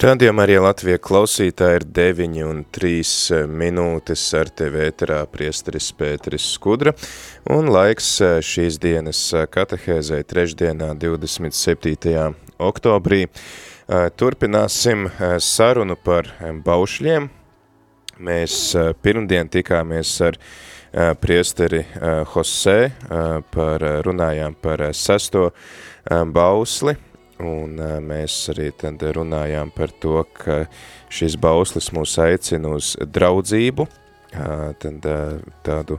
Radījumā 0.00 0.46
arī 0.46 0.54
Latvija 0.64 0.96
klausītāji 0.96 1.76
ir 1.76 1.84
9 1.92 2.38
un 2.48 2.60
3 2.72 3.40
minūtes 3.52 4.22
ar 4.38 4.48
tevi 4.56 4.80
ēterā 4.86 5.18
priesteris 5.28 5.90
Pēteris 5.92 6.46
Skudra 6.54 6.94
un 7.52 7.68
laiks 7.68 8.14
šīs 8.40 8.78
dienas 8.80 9.20
katehēzē 9.52 10.22
trešdienā 10.30 10.94
27. 11.02 12.30
oktobrī. 12.70 13.26
Turpināsim 14.16 15.04
sarunu 15.36 15.98
par 16.00 16.32
baušļiem, 16.64 17.28
Mēs 18.20 18.74
pirmdien 19.00 19.48
tikāmies 19.48 20.10
ar 20.26 20.36
priesteri 21.22 21.80
Jose, 22.34 22.90
par, 23.54 23.84
runājām 24.04 24.56
par 24.60 24.82
sesto 24.96 25.46
bausli, 26.04 26.98
un 27.46 27.78
mēs 28.06 28.36
arī 28.52 28.70
tad 28.76 29.02
runājām 29.02 29.72
par 29.76 29.92
to, 30.02 30.20
ka 30.36 30.64
šis 31.12 31.38
bauslis 31.40 31.90
mūs 31.96 32.18
aicina 32.22 32.74
uz 32.76 32.92
draudzību, 33.00 33.86
tad 34.82 35.08
tādu 35.66 35.98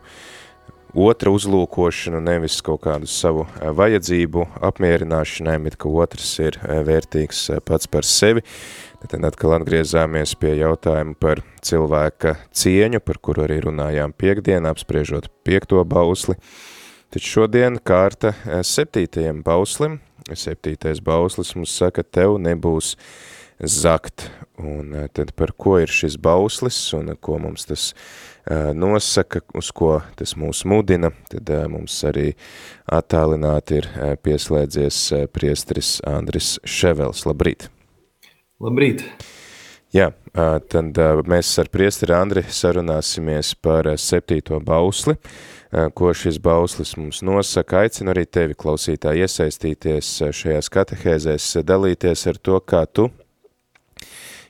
otra 0.91 1.31
uzlūkošanu, 1.31 2.19
nevis 2.23 2.59
kaut 2.65 2.83
kādu 2.85 3.07
savu 3.07 3.45
vajadzību 3.61 4.45
apmierināšanai, 4.69 5.57
bet 5.65 5.79
ka 5.79 5.91
otrs 6.03 6.33
ir 6.43 6.59
vērtīgs 6.61 7.47
pats 7.67 7.91
par 7.91 8.07
sevi, 8.07 8.43
Tad 9.01 9.23
atkal 9.25 9.55
atgriezāmies 9.55 10.35
pie 10.37 10.51
jautājuma 10.59 11.15
par 11.17 11.39
cilvēka 11.65 12.35
cieņu, 12.53 12.99
par 13.01 13.17
kuru 13.17 13.47
arī 13.47 13.57
runājām 13.65 14.13
piekdien, 14.13 14.67
apspriežot 14.69 15.31
piekto 15.47 15.81
bausli. 15.89 16.35
Taču 17.11 17.39
šodien 17.39 17.79
kārta 17.81 18.35
septītajam 18.45 19.41
bauslim. 19.45 19.97
Septītais 20.37 21.01
bauslis 21.03 21.55
mums 21.57 21.73
saka, 21.75 22.03
tev 22.03 22.37
nebūs 22.41 22.95
zakt. 23.61 24.29
Un 24.61 24.93
tad 25.13 25.33
par 25.37 25.53
ko 25.57 25.79
ir 25.81 25.89
šis 25.89 26.17
bauslis 26.21 26.77
un 26.97 27.13
ko 27.21 27.39
mums 27.41 27.65
tas 27.69 27.91
nosaka, 28.77 29.41
uz 29.57 29.69
ko 29.73 29.99
tas 30.17 30.35
mūs 30.37 30.63
mudina, 30.69 31.11
tad 31.29 31.49
mums 31.69 31.99
arī 32.09 32.31
attālināti 32.89 33.81
ir 33.81 33.89
pieslēdzies 34.21 35.03
priestris 35.33 35.99
Andris 36.09 36.55
Ševels. 36.65 37.25
Labrīt! 37.29 37.69
Labrīt! 38.61 39.05
Jā, 39.91 40.07
tad 40.71 40.99
mēs 41.27 41.49
ar 41.59 41.67
priesteri 41.73 42.13
Andri 42.15 42.45
sarunāsimies 42.47 43.55
par 43.59 43.89
septīto 43.99 44.61
bausli, 44.63 45.17
ko 45.71 46.11
šis 46.17 46.39
bauslis 46.43 46.95
mums 46.99 47.21
nosaka. 47.25 47.85
Aicinu 47.85 48.13
arī 48.13 48.25
tevi, 48.27 48.57
klausītāji, 48.59 49.25
iesaistīties 49.25 50.13
šajās 50.35 50.71
katehēzēs, 50.71 51.49
dalīties 51.67 52.27
ar 52.31 52.39
to, 52.43 52.59
kā 52.59 52.83
tu, 52.91 53.07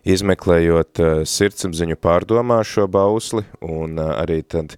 izmeklējot 0.01 1.01
sirdsapziņu 1.29 1.97
pārdomā 2.01 2.61
šo 2.65 2.87
bausli, 2.91 3.43
un 3.61 3.99
arī 4.01 4.41
tad 4.41 4.77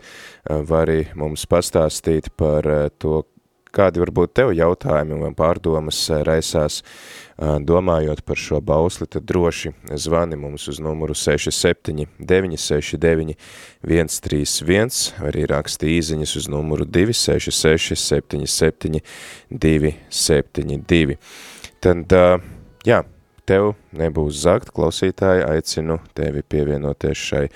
vari 0.68 1.06
mums 1.16 1.48
pastāstīt 1.48 2.34
par 2.40 2.68
to, 3.00 3.22
kādi 3.74 4.02
varbūt 4.04 4.34
tev 4.38 4.54
jautājumi 4.56 5.20
vai 5.22 5.32
pārdomas 5.38 6.00
raisās 6.26 6.82
domājot 7.38 8.22
par 8.26 8.38
šo 8.38 8.60
bausli, 8.62 9.08
tad 9.10 9.26
droši 9.30 9.74
zvani 9.98 10.38
mums 10.38 10.68
uz 10.70 10.80
numuru 10.84 11.16
67 11.18 12.06
969 12.20 13.36
131, 13.84 15.00
arī 15.28 15.46
raksti 15.50 15.96
īziņas 15.98 16.36
uz 16.40 16.50
numuru 16.52 16.86
266 16.86 17.98
77 17.98 19.02
272. 19.50 21.18
Tad, 21.84 22.14
jā, 22.88 23.00
tev 23.50 23.74
nebūs 23.92 24.44
zakt, 24.46 24.72
klausītāji, 24.76 25.48
aicinu 25.50 26.00
tevi 26.16 26.46
pievienoties 26.46 27.26
šai 27.32 27.48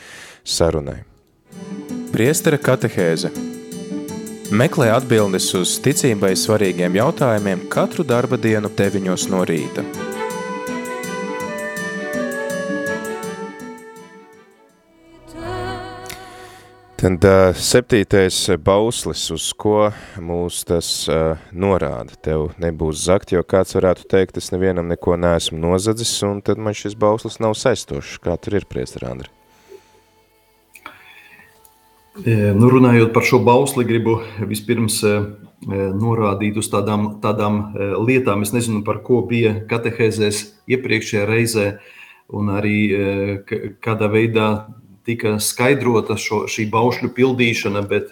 sarunai. 0.43 1.03
Priestera 2.11 2.57
katehēze– 2.57 3.31
Meklē 4.47 4.93
atbildes 4.95 5.49
uz 5.59 5.73
ticībai 5.83 6.29
svarīgiem 6.39 6.93
jautājumiem 6.95 7.65
katru 7.67 8.05
darba 8.07 8.37
dienu 8.39 8.69
9 8.71 9.25
no 9.27 9.41
rīta. 9.43 9.83
Tad 16.97 17.27
uh, 17.27 17.51
septītais 17.51 18.39
bauslis, 18.63 19.27
uz 19.35 19.51
ko 19.51 19.91
mūs 20.23 20.63
tas 20.65 20.89
uh, 21.11 21.35
norāda. 21.51 22.15
Tev 22.23 22.53
nebūs 22.63 23.03
zakt, 23.03 23.35
jo 23.35 23.43
kāds 23.43 23.75
varētu 23.75 24.07
teikt, 24.15 24.39
es 24.39 24.53
nevienam 24.55 24.87
neko 24.87 25.19
neesmu 25.19 25.59
nozadzis, 25.59 26.15
un 26.23 26.39
tad 26.39 26.57
man 26.57 26.73
šis 26.73 26.95
bauslis 26.95 27.41
nav 27.43 27.59
saistošs. 27.59 28.15
Kā 28.23 28.39
tur 28.39 28.61
ir, 28.61 28.71
priester 28.71 29.11
Andri? 29.11 29.36
Nu, 32.25 32.69
runājot 32.71 33.11
par 33.13 33.25
šo 33.27 33.37
bausli, 33.45 33.85
gribu 33.85 34.15
vispirms 34.49 35.03
norādīt 35.67 36.57
uz 36.57 36.69
tādām, 36.71 37.19
tādām 37.21 37.59
lietām. 38.07 38.41
Es 38.41 38.53
nezinu, 38.55 38.81
par 38.85 39.03
ko 39.05 39.21
bija 39.29 39.53
katehēzēs 39.69 40.41
iepriekšējā 40.73 41.25
reizē, 41.29 41.67
un 42.33 42.49
arī 42.55 42.79
kādā 43.85 44.09
veidā 44.09 44.47
tika 45.05 45.37
skaidrota 45.37 46.17
šo, 46.17 46.45
šī 46.49 46.65
baušļu 46.73 47.11
pildīšana. 47.13 47.85
Bet 47.85 48.09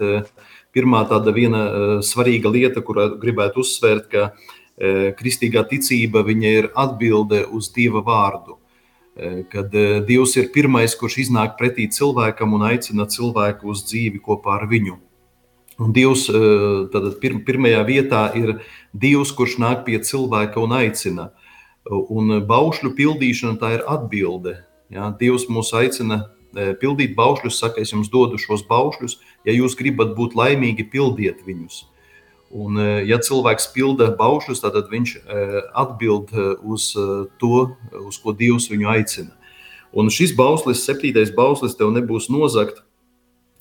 pirmā 0.75 1.01
tāda 1.09 1.33
viena 1.33 1.63
svarīga 2.05 2.51
lieta, 2.53 2.85
kurā 2.85 3.09
gribētu 3.17 3.65
uzsvērt, 3.65 4.11
ka 4.13 5.15
kristīgā 5.17 5.65
ticība 5.71 6.21
ir 6.29 6.69
atbilde 6.75 7.45
uz 7.49 7.71
Dieva 7.73 8.05
vārdu. 8.05 8.59
Eh, 9.15 9.43
kad 9.47 9.75
eh, 9.75 10.01
Dievs 10.03 10.33
ir 10.35 10.49
pirmais, 10.51 10.91
kurš 10.99 11.21
iznāk 11.23 11.53
pretī 11.55 11.87
cilvēkam 11.87 12.51
un 12.57 12.65
aicina 12.67 13.05
cilvēku 13.07 13.69
uz 13.71 13.85
dzīvi 13.87 14.19
kopā 14.19 14.57
ar 14.59 14.65
viņu. 14.67 14.97
Un 15.79 15.93
Dievs 15.95 16.25
eh, 16.27 16.83
tad 16.91 17.07
pir, 17.21 17.37
pirmajā 17.47 17.85
vietā 17.87 18.25
ir 18.35 18.57
Dievs, 18.91 19.31
kurš 19.31 19.55
nāk 19.63 19.85
pie 19.87 20.01
cilvēka 20.03 20.59
un 20.59 20.75
aicina. 20.81 21.29
Un 21.85 22.41
baušļu 22.43 22.91
pildīšana 22.97 23.59
tā 23.61 23.75
ir 23.77 23.85
atbilde. 23.87 24.57
Ja? 24.91 25.13
Dievs 25.15 25.45
mūs 25.47 25.69
aicina 25.77 26.25
pildīt 26.81 27.13
baušļus, 27.15 27.59
saka, 27.61 27.83
es 27.83 27.91
jums 27.93 28.09
dodu 28.09 28.39
šos 28.41 28.63
baušļus, 28.67 29.19
ja 29.45 29.53
jūs 29.53 29.75
gribat 29.77 30.15
būt 30.17 30.35
laimīgi, 30.39 30.87
pildiet 30.89 31.43
viņus. 31.45 31.83
Un, 32.55 32.77
e, 32.79 33.03
ja 33.09 33.17
cilvēks 33.19 33.67
pilda 33.75 34.13
baušļus, 34.15 34.61
tad 34.63 34.87
viņš 34.91 35.15
e, 35.17 35.21
atbild 35.75 36.31
e, 36.31 36.53
uz 36.63 36.93
to, 37.41 37.55
uz 38.05 38.19
ko 38.23 38.31
Dievs 38.37 38.69
viņu 38.71 38.87
aicina. 38.93 39.33
Un 39.95 40.07
šis 40.11 40.31
bauslis, 40.35 40.83
septītais 40.87 41.33
bauslis, 41.35 41.75
tev 41.75 41.91
nebūs 41.95 42.29
nozagt. 42.31 42.81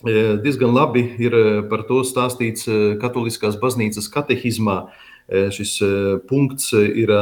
Diezgan 0.04 0.74
labi 0.74 1.04
ir 1.22 1.32
par 1.70 1.84
to 1.88 2.02
stāstīts 2.04 2.66
Katoliskās 3.00 3.54
baznīcas 3.56 4.10
katehizmā. 4.12 4.90
Šis 5.54 5.78
punkts 6.28 6.74
ir 6.74 7.12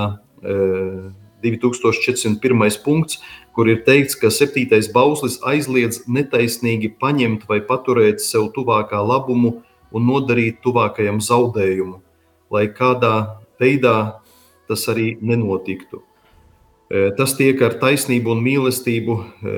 2401. 1.44 2.80
punkts, 2.82 3.20
kur 3.54 3.68
ir 3.68 3.84
teikts, 3.86 4.16
ka 4.18 4.32
septītais 4.32 4.88
bauslis 4.90 5.38
aizliedz 5.46 6.08
netaisnīgi 6.08 6.96
paņemt 6.98 7.44
vai 7.52 7.60
paturēt 7.68 8.24
sev 8.24 8.48
tuvākā 8.56 9.04
labumu, 9.04 9.60
un 9.96 10.06
nodarīt 10.08 10.60
tuvākajam 10.64 11.20
zaudējumu, 11.22 12.00
lai 12.52 12.66
kādā 12.72 13.42
veidā 13.60 14.22
tas 14.68 14.84
arī 14.92 15.14
nenotiktu. 15.20 16.02
E, 16.92 17.10
tas 17.16 17.34
tiek 17.38 17.60
ar 17.64 17.78
taisnību 17.80 18.34
un 18.34 18.44
mīlestību, 18.44 19.16
e, 19.18 19.56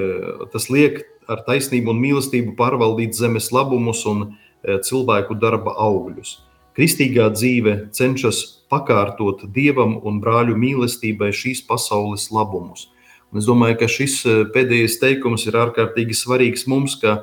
tas 0.52 0.69
liek 0.70 1.02
ar 1.31 1.44
taisnību 1.46 1.94
un 1.94 2.02
mīlestību 2.02 2.54
pārvaldīt 2.58 3.16
zemes 3.19 3.50
labumus 3.54 4.04
un 4.10 4.26
e, 4.26 4.78
cilvēku 4.86 5.38
darba 5.40 5.76
augļus. 5.86 6.40
Kristīgā 6.75 7.28
dzīve 7.30 7.76
cenšas 7.94 8.40
pakārtot 8.70 9.44
dievam 9.54 9.94
un 10.02 10.19
brāļu 10.22 10.56
mīlestībai 10.58 11.30
šīs 11.30 11.62
pasaules 11.69 12.32
labumus. 12.34 12.88
Un 13.30 13.38
es 13.42 13.46
domāju, 13.46 13.78
ka 13.82 13.90
šis 13.90 14.16
pēdējais 14.54 14.98
teikums 15.02 15.46
ir 15.46 15.58
ārkārtīgi 15.58 16.14
svarīgs 16.19 16.66
mums, 16.70 16.96
ka 16.98 17.16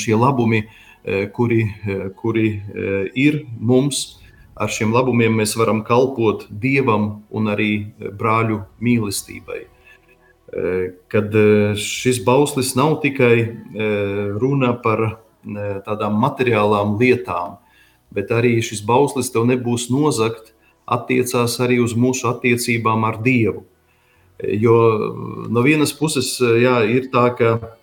šie 0.00 0.16
labumi 0.16 0.62
Eh, 0.64 0.83
kuri, 1.04 1.74
eh, 1.86 2.08
kuri 2.16 2.48
eh, 2.48 3.10
ir 3.14 3.44
mums. 3.60 4.20
Ar 4.56 4.70
šiem 4.70 4.92
labumiem 4.94 5.34
mēs 5.34 5.56
varam 5.58 5.82
kalpot 5.84 6.46
Dievam 6.48 7.24
un 7.30 7.50
arī 7.50 7.92
brāļu 7.98 8.64
mīlestībai. 8.80 9.66
kad 11.10 11.32
šis 11.74 12.20
bauslis 12.22 12.76
nav 12.76 13.00
tikai 13.02 13.56
runa 14.38 14.80
par 14.80 15.18
tādām 15.42 16.14
materiālām 16.22 16.94
lietām, 17.00 17.56
bet 18.14 18.30
arī 18.30 18.62
šis 18.62 18.84
bauslis 18.86 19.32
tev 19.34 19.48
nebūs 19.50 19.88
nozagt, 19.90 20.52
attiecās 20.86 21.58
arī 21.58 21.80
uz 21.82 21.96
mūsu 21.98 22.30
attiecībām 22.30 23.02
ar 23.02 23.18
Dievu. 23.24 23.64
Jo 24.46 24.76
no 25.50 25.66
vienas 25.66 25.90
puses 25.90 26.38
jā, 26.38 26.84
ir 26.86 27.10
tā, 27.10 27.34
ka 27.34 27.74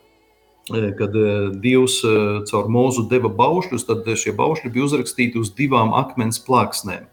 kad 0.98 1.16
Dievs 1.62 2.02
caur 2.50 2.70
mūzu 2.72 3.08
deva 3.12 3.32
baušļus, 3.32 3.88
tad 3.88 4.08
šie 4.18 4.34
baušļi 4.38 4.72
bija 4.74 4.88
uzrakstīti 4.88 5.42
uz 5.42 5.52
divām 5.58 5.94
akmens 5.98 6.42
plāksnēm. 6.46 7.10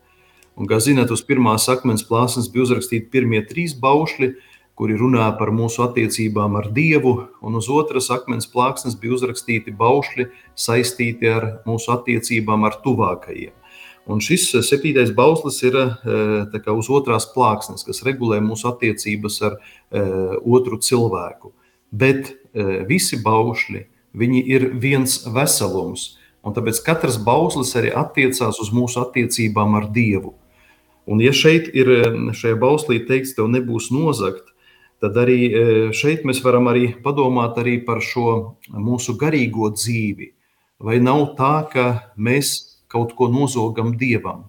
Un, 0.58 0.66
kā 0.66 0.80
zināt, 0.82 1.12
uz 1.14 1.22
pirmās 1.22 1.68
akmens 1.70 2.02
plāksnes 2.06 2.48
bija 2.50 2.64
uzrakstīti 2.66 3.12
pirmie 3.12 3.44
trīs 3.46 3.76
baušļi, 3.78 4.32
kuri 4.78 4.96
runā 4.98 5.28
par 5.38 5.52
mūsu 5.54 5.84
attiecībām 5.84 6.56
ar 6.58 6.68
Dievu, 6.74 7.12
un 7.42 7.58
uz 7.58 7.68
otras 7.70 8.10
akmens 8.14 8.46
plāksnes 8.50 8.96
bija 8.98 9.14
uzrakstīti 9.16 9.74
baušļi 9.78 10.28
saistīti 10.58 11.30
ar 11.30 11.46
mūsu 11.66 11.92
attiecībām 11.94 12.66
ar 12.66 12.78
tuvākajiem. 12.82 13.54
Un 14.08 14.22
šis 14.24 14.48
septītais 14.64 15.12
bauslis 15.14 15.60
ir 15.68 15.76
eh, 15.78 16.58
kā, 16.58 16.74
uz 16.74 16.88
otrās 16.90 17.28
plāksnes, 17.34 17.84
kas 17.86 18.02
regulē 18.06 18.40
mūsu 18.42 18.70
attiecības 18.70 19.40
ar 19.46 19.58
otru 20.42 20.78
cilvēku. 20.82 21.52
Bet 21.88 22.34
visi 22.88 23.20
baušļi 23.22 23.84
ir 24.18 24.70
viens 24.80 25.20
veselums, 25.26 26.18
un 26.42 26.54
tāpēc 26.56 26.80
katrs 26.84 27.18
bauslis 27.22 27.74
arī 27.76 27.92
attiecās 27.94 28.58
uz 28.60 28.70
mūsu 28.72 29.02
attiecībām 29.02 29.76
ar 29.78 29.90
Dievu. 29.92 30.34
Un, 31.08 31.20
ja 31.24 31.32
šeit 31.32 31.70
ir 31.72 31.88
šajā 32.36 32.58
bauslī 32.60 33.00
teikts, 33.06 33.34
tev 33.36 33.48
nebūs 33.48 33.90
nozagt, 33.94 34.52
tad 35.00 35.16
arī 35.16 35.92
šeit 35.94 36.26
mēs 36.28 36.42
varam 36.44 36.68
arī 36.68 36.94
padomāt 37.04 37.56
arī 37.60 37.78
par 37.84 38.02
šo 38.04 38.58
mūsu 38.68 39.16
garīgo 39.16 39.70
dzīvi. 39.72 40.34
Vai 40.78 41.00
nav 41.02 41.34
tā, 41.38 41.66
ka 41.72 41.86
mēs 42.16 42.78
kaut 42.88 43.14
ko 43.18 43.28
nozogam 43.32 43.96
Dievam? 43.98 44.46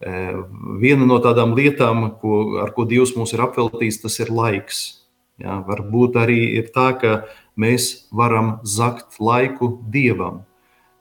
Viena 0.00 1.06
no 1.08 1.18
tādām 1.24 1.54
lietām, 1.56 2.10
ko, 2.20 2.60
ar 2.62 2.72
ko 2.76 2.84
Dievs 2.88 3.14
mūs 3.16 3.32
ir 3.34 3.42
apveltījis, 3.44 4.02
tas 4.04 4.18
ir 4.20 4.32
laiks. 4.32 5.03
Ja, 5.42 5.58
varbūt 5.66 6.14
arī 6.20 6.40
ir 6.60 6.70
tā, 6.74 6.92
ka 7.00 7.24
mēs 7.58 8.06
varam 8.14 8.58
zakt 8.62 9.18
laiku 9.18 9.80
Dievam, 9.90 10.44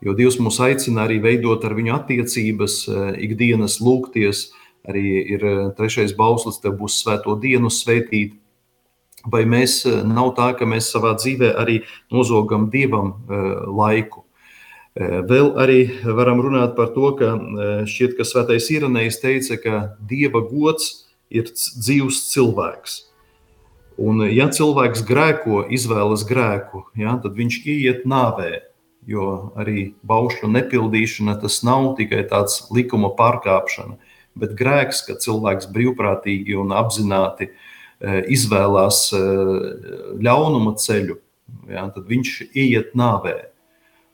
jo 0.01 0.15
Dievs 0.18 0.39
mūs 0.41 0.57
aicina 0.63 1.06
arī 1.06 1.19
veidot 1.21 1.63
ar 1.65 1.75
viņu 1.77 1.94
attiecības, 1.94 2.77
e, 2.89 3.03
ikdienas 3.27 3.77
lūgties, 3.83 4.47
arī 4.89 5.03
ir 5.35 5.45
eh, 5.45 5.59
trešais 5.77 6.15
bauslis, 6.18 6.59
tev 6.63 6.77
būs 6.81 7.01
svēto 7.03 7.38
dienu 7.39 7.71
svētīt. 7.71 8.35
Vai 9.31 9.45
mēs 9.47 9.83
eh, 9.88 10.01
nav 10.07 10.33
tā, 10.39 10.51
ka 10.59 10.68
mēs 10.68 10.91
savā 10.91 11.15
dzīvē 11.19 11.53
arī 11.59 11.81
nozogam 12.12 12.69
dievam 12.74 13.15
laiku? 13.77 14.25
Vēl 14.94 15.56
arī 15.57 15.77
varam 16.06 16.38
runāt 16.45 16.75
par 16.77 16.91
to, 16.94 17.07
ka 17.18 17.31
šķiet, 17.89 18.12
ka 18.13 18.27
svētais 18.29 18.68
Irenējs 18.69 19.15
teica, 19.24 19.56
ka 19.57 19.79
dieva 20.06 20.44
gods 20.45 21.07
ir 21.33 21.50
dzīvs 21.50 22.19
cilvēks. 22.29 23.00
Un, 24.01 24.24
ja 24.34 24.48
cilvēks 24.50 25.04
grēko, 25.06 25.63
izvēlas 25.69 26.24
grēku, 26.25 26.88
ja, 26.98 27.13
tad 27.22 27.36
viņš 27.38 27.60
ieiet 27.69 28.07
nāvē, 28.10 28.63
jo 29.06 29.54
arī 29.60 29.94
baušļu 30.07 30.50
nepildīšana 30.50 31.36
tas 31.42 31.60
nav 31.68 31.94
tikai 32.00 32.24
tāds 32.31 32.63
likuma 32.74 33.12
pārkāpšana, 33.13 34.00
bet 34.40 34.57
grēks, 34.57 35.04
ka 35.06 35.19
cilvēks 35.22 35.69
brīvprātīgi 35.75 36.57
un 36.57 36.74
apzināti 36.74 37.51
e, 37.51 37.54
izvēlās 38.34 39.06
e, 39.13 39.24
ļaunuma 40.25 40.74
ceļu, 40.81 41.19
ja, 41.69 41.86
tad 41.94 42.10
viņš 42.10 42.38
ieiet 42.50 42.96
nāvē. 42.98 43.44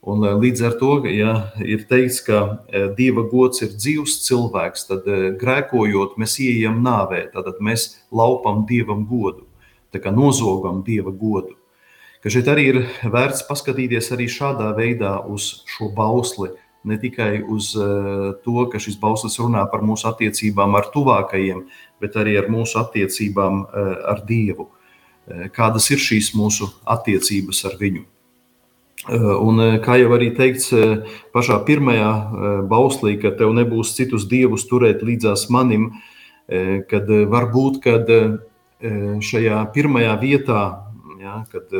Un 0.09 0.23
līdz 0.41 0.63
ar 0.63 0.75
to, 0.79 0.93
ja 1.11 1.33
ir 1.59 1.83
teikts, 1.87 2.21
ka 2.23 2.63
Dieva 2.95 3.25
gods 3.27 3.59
ir 3.65 3.73
dzīves 3.75 4.21
cilvēks, 4.27 4.87
tad 4.87 5.07
grēkojot, 5.39 6.15
mēs 6.19 6.37
ieejam 6.39 6.79
nāvē, 6.83 7.25
tad 7.35 7.59
mēs 7.63 7.91
laupam 8.15 8.63
Dievam 8.67 9.03
godu, 9.07 9.48
nozogam 9.93 10.83
Dieva 10.83 11.11
godu. 11.11 11.55
Ka 12.19 12.29
šeit 12.29 12.49
arī 12.51 12.65
ir 12.67 12.77
vērts 13.07 13.45
paskatīties 13.47 14.11
arī 14.11 14.27
šādā 14.27 14.73
veidā 14.75 15.21
uz 15.23 15.63
šo 15.71 15.87
bausli, 15.95 16.49
ne 16.83 16.97
tikai 16.99 17.43
uz 17.47 17.71
eh, 17.75 18.33
to, 18.43 18.65
ka 18.71 18.79
šis 18.79 18.97
bauslis 18.99 19.39
runā 19.39 19.63
par 19.71 19.83
mūsu 19.87 20.09
attiecībām 20.11 20.75
ar 20.75 20.89
tuvākajiem, 20.93 21.65
bet 21.99 22.15
arī 22.19 22.37
ar 22.39 22.49
mūsu 22.51 22.79
attiecībām 22.81 23.63
eh, 23.63 23.89
ar 24.13 24.23
Dievu. 24.27 24.69
Eh, 25.27 25.47
kādas 25.55 25.89
ir 25.91 26.03
šīs 26.03 26.33
mūsu 26.35 26.69
attiecības 26.83 27.65
ar 27.69 27.77
viņu? 27.79 28.05
Un, 29.09 29.61
kā 29.79 29.95
jau 29.95 30.09
arī 30.11 30.27
teikts 30.35 30.73
pašā 31.31 31.55
pirmajā 31.65 32.09
bauslī, 32.67 33.13
ka 33.17 33.31
tev 33.39 33.53
nebūs 33.55 33.93
citus 33.95 34.25
dievus 34.27 34.65
turēt 34.67 34.99
līdzās 35.07 35.45
manim, 35.49 35.85
kad 36.91 37.07
varbūt 37.07 37.79
kad 37.85 38.11
šajā 38.79 39.59
pirmajā 39.75 40.13
vietā, 40.21 40.63
ja, 41.19 41.41
kad 41.51 41.71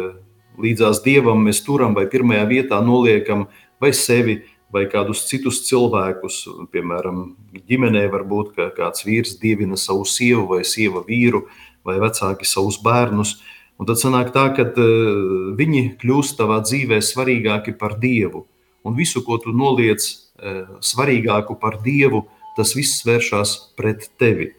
līdzās 0.59 1.03
dievam 1.05 1.45
mēs 1.47 1.61
turam 1.63 1.95
vai 1.95 2.05
pirmajā 2.11 2.45
vietā 2.49 2.79
noliekam 2.83 3.47
vai 3.79 3.93
sevi, 3.95 4.41
vai 4.73 4.85
kādus 4.91 5.23
citus 5.29 5.63
cilvēkus. 5.69 6.43
Piemēram, 6.73 7.23
ģimenē 7.69 8.05
var 8.11 8.25
būt, 8.27 8.53
ka 8.57 8.69
kāds 8.75 9.05
vīrs 9.07 9.37
dievina 9.41 9.79
savu 9.79 10.05
sievu 10.05 10.45
vai 10.51 10.61
sieva 10.67 11.01
vīru, 11.07 11.47
vai 11.87 11.97
vecāki 12.03 12.45
savus 12.45 12.77
bērnus. 12.83 13.39
Un 13.79 13.87
tad 13.87 14.01
sanāk 14.01 14.33
tā, 14.35 14.49
ka 14.57 14.67
uh, 14.67 15.55
viņi 15.57 15.95
kļūst 16.01 16.35
tavā 16.41 16.59
dzīvē 16.65 16.99
svarīgāki 16.99 17.77
par 17.79 17.95
Dievu. 18.01 18.43
Un 18.83 18.95
visu, 18.95 19.23
ko 19.23 19.37
tu 19.39 19.51
noliec 19.55 20.03
svarīgāku 20.83 21.57
par 21.59 21.79
Dievu, 21.83 22.25
tas 22.57 22.73
viss 22.75 23.03
vēršas 23.07 23.55
pret 23.79 24.09
tevi. 24.19 24.53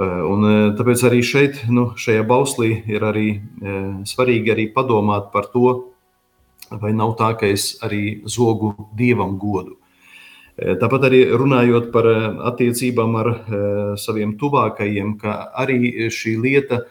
Un, 0.00 0.44
tāpēc 0.78 1.02
arī 1.04 1.20
šeit, 1.20 1.58
nu, 1.68 1.90
šajā 2.00 2.22
bauslī, 2.24 2.78
ir 2.88 3.04
arī 3.04 3.26
svarīgi 4.08 4.54
arī 4.54 4.64
padomāt 4.72 5.28
par 5.34 5.50
to, 5.52 5.92
vai 6.80 6.94
nav 6.96 7.12
tā, 7.18 7.34
ka 7.36 7.50
es 7.52 7.74
arī 7.84 8.22
zogu 8.24 8.72
dievam 8.96 9.36
godu. 9.36 9.76
Tāpat 10.56 11.06
arī 11.08 11.20
runājot 11.36 11.90
par 11.92 12.06
attiecībām 12.52 13.16
ar 13.20 13.28
saviem 14.00 14.32
tuvākajiem, 14.40 15.16
ka 15.20 15.52
arī 15.60 16.08
šī 16.12 16.36
lieta 16.40 16.82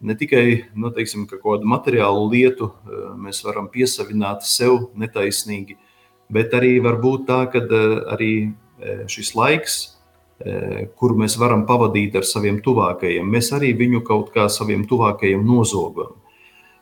ne 0.00 0.16
tikai 0.16 0.72
nu, 0.74 0.88
teiksim, 0.92 1.26
ka 1.28 1.36
kādu 1.40 1.68
materiālu 1.68 2.28
lietu 2.32 2.70
mēs 3.20 3.40
varam 3.44 3.68
piesavināt 3.72 4.44
sev 4.48 4.90
netaisnīgi, 5.00 5.76
bet 6.32 6.52
arī 6.56 6.78
var 6.84 7.00
būt 7.00 7.24
tā, 7.28 7.40
ka 7.52 7.64
arī 8.16 8.52
šis 9.08 9.34
laiks, 9.36 9.80
kuru 10.96 11.18
mēs 11.20 11.34
varam 11.36 11.66
pavadīt 11.68 12.14
ar 12.16 12.24
saviem 12.24 12.62
tuvākajiem, 12.64 13.26
mēs 13.28 13.50
arī 13.52 13.74
viņu 13.76 14.00
kaut 14.06 14.30
kā 14.32 14.46
saviem 14.48 14.86
tuvākajiem 14.88 15.42
nozogam. 15.44 16.14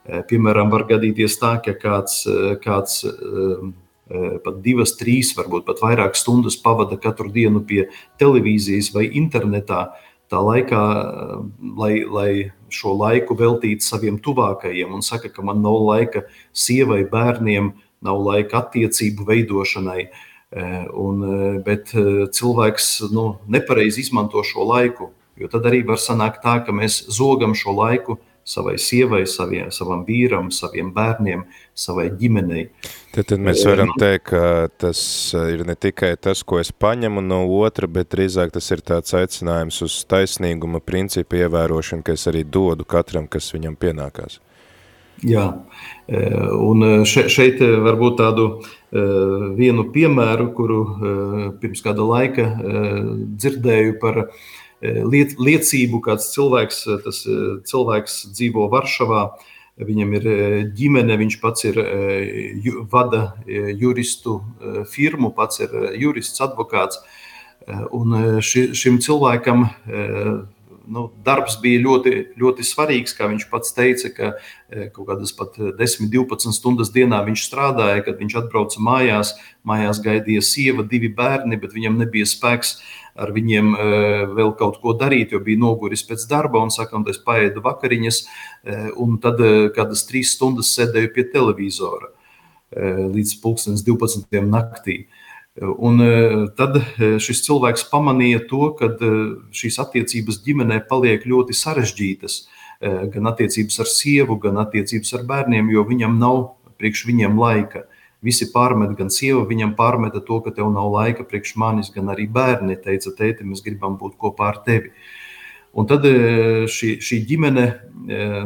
Eh, 0.08 0.22
piemēram, 0.24 0.70
var 0.72 0.86
gadīties 0.88 1.36
tā, 1.40 1.58
ka 1.64 1.74
kāds, 1.76 2.24
eh, 2.26 2.56
kāds 2.64 3.04
pat 4.08 4.62
divas, 4.64 4.94
trīs, 4.96 5.34
varbūt 5.36 5.66
pat 5.66 5.82
vairāk 5.84 6.14
stundas 6.16 6.56
pavada 6.56 6.96
katru 6.96 7.28
dienu 7.28 7.60
pie 7.60 7.90
televīzijas 8.18 8.94
vai 8.94 9.02
internetā. 9.12 9.92
Tā 10.32 10.38
laikā, 10.40 10.80
lai, 11.76 12.04
lai 12.08 12.52
šo 12.70 12.94
laiku 12.96 13.36
veltītu 13.36 13.84
saviem 13.84 14.16
tuvākajiem, 14.18 14.94
un 14.94 15.02
saka, 15.02 15.28
ka 15.28 15.42
man 15.42 15.60
nav 15.60 15.76
laika 15.84 16.22
sievai, 16.54 17.04
bērniem, 17.04 17.74
nav 18.00 18.16
laika 18.24 18.62
attiecību 18.62 19.28
veidošanai. 19.28 20.08
Un, 20.48 21.24
bet 21.60 21.90
cilvēks 22.32 22.86
nu, 23.12 23.34
nepareizi 23.52 24.00
izmanto 24.00 24.40
šo 24.46 24.64
laiku, 24.64 25.10
jo 25.36 25.50
tad 25.52 25.66
arī 25.68 25.82
var 25.84 26.00
sanākt 26.00 26.40
tā, 26.40 26.54
ka 26.64 26.72
mēs 26.72 27.02
zogam 27.12 27.52
šo 27.52 27.74
laiku 27.76 28.16
savai 28.48 28.78
sievai, 28.80 29.26
saviem, 29.28 29.68
savam 29.74 30.06
vīram, 30.08 30.48
saviem 30.54 30.88
bērniem, 30.96 31.42
savai 31.76 32.06
ģimenei. 32.16 32.64
Tad, 33.12 33.26
tad 33.28 33.42
mēs 33.44 33.60
varam 33.68 33.92
teikt, 34.00 34.30
ka 34.30 34.42
tas 34.80 35.00
ir 35.36 35.66
ne 35.68 35.76
tikai 35.76 36.14
tas, 36.16 36.40
ko 36.48 36.62
es 36.62 36.72
paņemu 36.72 37.20
no 37.26 37.42
otra, 37.60 37.84
bet 37.84 38.08
drīzāk 38.14 38.54
tas 38.56 38.70
ir 38.72 38.80
tāds 38.80 39.12
aicinājums 39.20 39.82
uz 39.84 40.00
taisnīguma 40.08 40.80
principu 40.80 41.42
ievērošanu, 41.42 42.06
ka 42.06 42.16
es 42.16 42.24
arī 42.30 42.46
dodu 42.48 42.88
katram, 42.88 43.28
kas 43.28 43.52
viņam 43.52 43.76
pienākās. 43.76 44.40
Jā, 45.26 45.44
un 46.08 47.04
šeit 47.04 47.60
varbūt 47.60 48.20
tādu 48.20 48.44
vienu 48.90 49.82
piemēru, 49.92 50.46
kuru 50.56 50.78
e, 50.80 51.10
pirms 51.60 51.82
kāda 51.84 52.06
laika 52.08 52.46
dzirdēju 53.36 53.98
par 54.00 54.22
Eh, 54.78 55.00
liec, 55.02 55.34
liecību, 55.42 55.98
kāds 56.06 56.28
cilvēks, 56.36 56.84
eh, 56.86 56.98
tas 57.02 57.24
eh, 57.26 57.38
cilvēks 57.66 58.18
dzīvo 58.30 58.68
Varšavā, 58.70 59.22
viņam 59.82 60.12
ir 60.18 60.24
ģimene, 60.74 61.16
viņš 61.18 61.34
pats 61.38 61.64
ir 61.68 61.76
vada 62.90 63.20
juristu 63.46 64.40
firmu, 64.90 65.30
pats 65.36 65.60
ir 65.62 65.70
jurists, 65.94 66.40
advokāts. 66.42 66.98
Un 67.94 68.40
ši, 68.42 68.72
šim 68.74 68.98
cilvēkam 68.98 69.68
nu, 70.88 71.08
darbs 71.24 71.58
bija 71.62 71.82
ļoti, 71.84 72.14
ļoti 72.40 72.66
svarīgs. 72.66 73.14
Kā 73.16 73.28
viņš 73.30 73.48
pats 73.52 73.74
teica, 73.76 74.10
ka 74.14 74.30
kaut 74.94 75.04
kādas 75.10 75.34
pat 75.36 75.58
10, 75.58 76.08
12 76.12 76.56
stundas 76.56 76.92
dienā 76.94 77.20
viņš 77.26 77.44
strādāja, 77.48 78.04
kad 78.06 78.20
viņš 78.20 78.38
atbrauca 78.42 78.82
mājās. 78.84 79.34
Mājās 79.68 80.00
gaidīja 80.04 80.44
sieva, 80.44 80.86
divi 80.88 81.12
bērni, 81.12 81.60
bet 81.60 81.76
viņam 81.76 82.00
nebija 82.00 82.28
spēks 82.28 82.78
ar 83.18 83.32
viņiem 83.34 83.72
vēl 84.36 84.52
kaut 84.58 84.78
ko 84.82 84.94
darīt, 84.98 85.32
jo 85.34 85.40
bija 85.42 85.58
noguris 85.60 86.04
pēc 86.06 86.24
darba 86.30 86.62
un 86.62 86.70
sakām, 86.74 87.02
es 87.10 87.18
paēdu 87.22 87.62
vakariņas, 87.64 88.20
un 89.02 89.18
tad 89.22 89.42
kādas 89.74 90.06
trīs 90.08 90.36
stundas 90.36 90.70
sēdēju 90.76 91.12
pie 91.16 91.26
televizora 91.32 92.12
līdz 92.72 93.38
12. 93.42 94.44
naktī. 94.46 95.06
Un 95.60 96.00
e, 96.00 96.10
tad 96.54 96.76
e, 96.78 97.16
šis 97.22 97.40
cilvēks 97.46 97.88
pamanīja 97.90 98.44
to, 98.50 98.68
ka 98.78 98.92
e, 98.92 99.12
šīs 99.54 99.78
attiecības 99.82 100.42
ģimenē 100.44 100.82
paliek 100.90 101.26
ļoti 101.26 101.56
sarežģītas. 101.56 102.44
Gan 102.78 103.26
attiecības 103.26 103.80
ar 103.82 103.88
sievu, 103.90 104.36
gan 104.38 104.60
attiecības 104.62 105.08
ar 105.18 105.24
bērniem, 105.26 105.72
jo 105.74 105.82
viņam 105.82 106.12
nav 106.20 106.36
priekš 106.78 107.00
viņiem 107.08 107.34
laika. 107.34 107.80
Visi 108.22 108.46
pārmet, 108.52 108.92
gan 108.94 109.10
sieva 109.10 109.40
viņam 109.48 109.72
pārmeta 109.74 110.22
to, 110.22 110.38
ka 110.44 110.52
tev 110.54 110.68
nav 110.70 110.86
laika 110.92 111.26
priekš 111.26 111.56
manis, 111.58 111.90
gan 111.90 112.12
arī 112.14 112.28
bērni 112.30 112.76
teica, 112.78 113.10
tēti, 113.18 113.46
mēs 113.50 113.64
gribam 113.66 113.96
būt 113.98 114.14
kopā 114.22 114.52
ar 114.52 114.60
tevi. 114.62 114.92
Un 115.74 115.90
tad 115.90 116.06
šī, 116.06 116.92
šī 117.02 117.18
ģimene, 117.32 117.66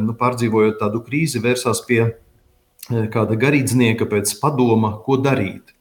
nu, 0.01 0.17
pārdzīvojot 0.17 0.81
tādu 0.81 1.03
krīzi, 1.05 1.43
vērsās 1.45 1.85
pie 1.85 2.01
kāda 2.89 3.37
garīdznieka 3.37 4.09
pēc 4.09 4.33
padoma, 4.41 4.95
ko 5.05 5.21
darīt. 5.21 5.75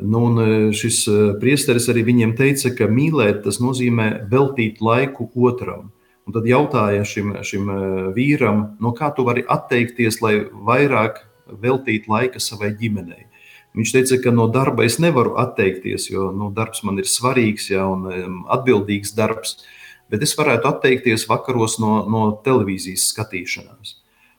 Nu, 0.00 0.24
un 0.24 0.38
e, 0.38 0.72
šis 0.76 1.02
e, 1.10 1.14
priesteris 1.42 1.88
arī 1.90 2.04
viņiem 2.06 2.34
teica, 2.38 2.70
ka 2.76 2.86
mīlēt 2.90 3.42
tas 3.46 3.58
nozīmē 3.62 4.28
veltīt 4.30 4.82
laiku 4.84 5.28
otram. 5.34 5.88
Un 6.28 6.34
tad 6.36 6.46
jautāja 6.46 7.06
šim, 7.08 7.32
šim 7.42 7.70
e, 7.72 7.78
vīram, 8.14 8.62
no 8.84 8.92
kā 8.94 9.10
tu 9.16 9.24
vari 9.26 9.42
atteikties, 9.48 10.20
lai 10.22 10.34
vairāk 10.52 11.22
veltītu 11.48 12.12
laika 12.12 12.42
savai 12.42 12.74
ģimenei. 12.78 13.26
Viņš 13.78 13.94
teica, 13.94 14.20
ka 14.22 14.34
no 14.34 14.46
darba 14.52 14.86
es 14.86 14.98
nevaru 15.02 15.34
atteikties, 15.40 16.08
jo 16.12 16.30
nu, 16.34 16.52
darbs 16.54 16.84
man 16.86 17.00
ir 17.00 17.08
svarīgs 17.08 17.68
ja, 17.70 17.84
un 17.90 18.44
atbildīgs 18.50 19.14
darbs, 19.16 19.58
bet 20.10 20.24
es 20.24 20.34
varētu 20.38 20.70
atteikties 20.70 21.26
vakaros 21.30 21.76
no, 21.82 22.00
no 22.10 22.30
televīzijas 22.44 23.10
skatīšanās 23.12 23.98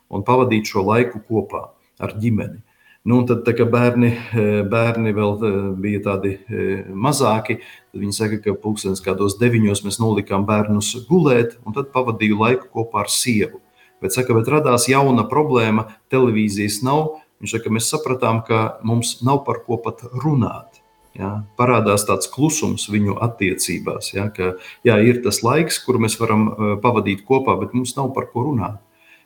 un 0.09 0.25
pavadīt 0.25 0.71
šo 0.71 0.83
laiku 0.87 1.21
kopā 1.27 1.67
ar 2.01 2.15
ģimeni. 2.19 2.61
Nu, 3.07 3.21
tad, 3.23 3.45
tā, 3.47 3.53
bērni, 3.63 4.09
eh, 4.11 4.47
bērni 4.67 5.13
vēl 5.15 5.37
eh, 5.39 5.53
bija 5.79 6.01
tādi 6.03 6.33
eh, 6.35 6.81
mazāki, 6.91 7.61
tad 7.93 8.01
viņi 8.01 8.15
saka, 8.17 8.39
ka 8.43 8.55
pulkstenis 8.59 8.99
kādos 9.05 9.37
deviņos 9.39 9.85
mēs 9.85 10.01
nolikām 10.01 10.43
bērnus 10.47 11.05
gulēt, 11.07 11.55
un 11.63 11.77
tad 11.77 11.93
pavadīju 11.93 12.39
laiku 12.41 12.67
kopā 12.73 13.05
ar 13.05 13.13
sievu. 13.13 13.61
Bet, 14.03 14.11
saka, 14.15 14.35
bet 14.35 14.51
radās 14.51 14.89
jauna 14.91 15.23
problēma, 15.31 15.87
televīzijas 16.11 16.81
nav. 16.83 17.21
Viņš 17.39 17.55
saka, 17.55 17.71
mēs 17.71 17.87
sapratām, 17.87 18.43
ka 18.43 18.59
mums 18.83 19.17
nav 19.23 19.45
par 19.47 19.63
ko 19.63 19.79
pat 19.79 20.03
runāt. 20.23 20.83
Ja, 21.15 21.31
parādās 21.59 22.03
tāds 22.07 22.27
klusums 22.31 22.85
viņu 22.91 23.17
attiecībās, 23.23 24.11
ja, 24.13 24.27
ka 24.31 24.53
jā, 24.87 24.99
ir 25.03 25.23
tas 25.23 25.41
laiks, 25.43 25.79
kuru 25.83 26.03
mēs 26.03 26.15
varam 26.19 26.45
pavadīt 26.83 27.25
kopā, 27.27 27.57
bet 27.59 27.73
mums 27.75 27.95
nav 27.97 28.13
par 28.15 28.29
ko 28.31 28.45
runāt. 28.51 28.77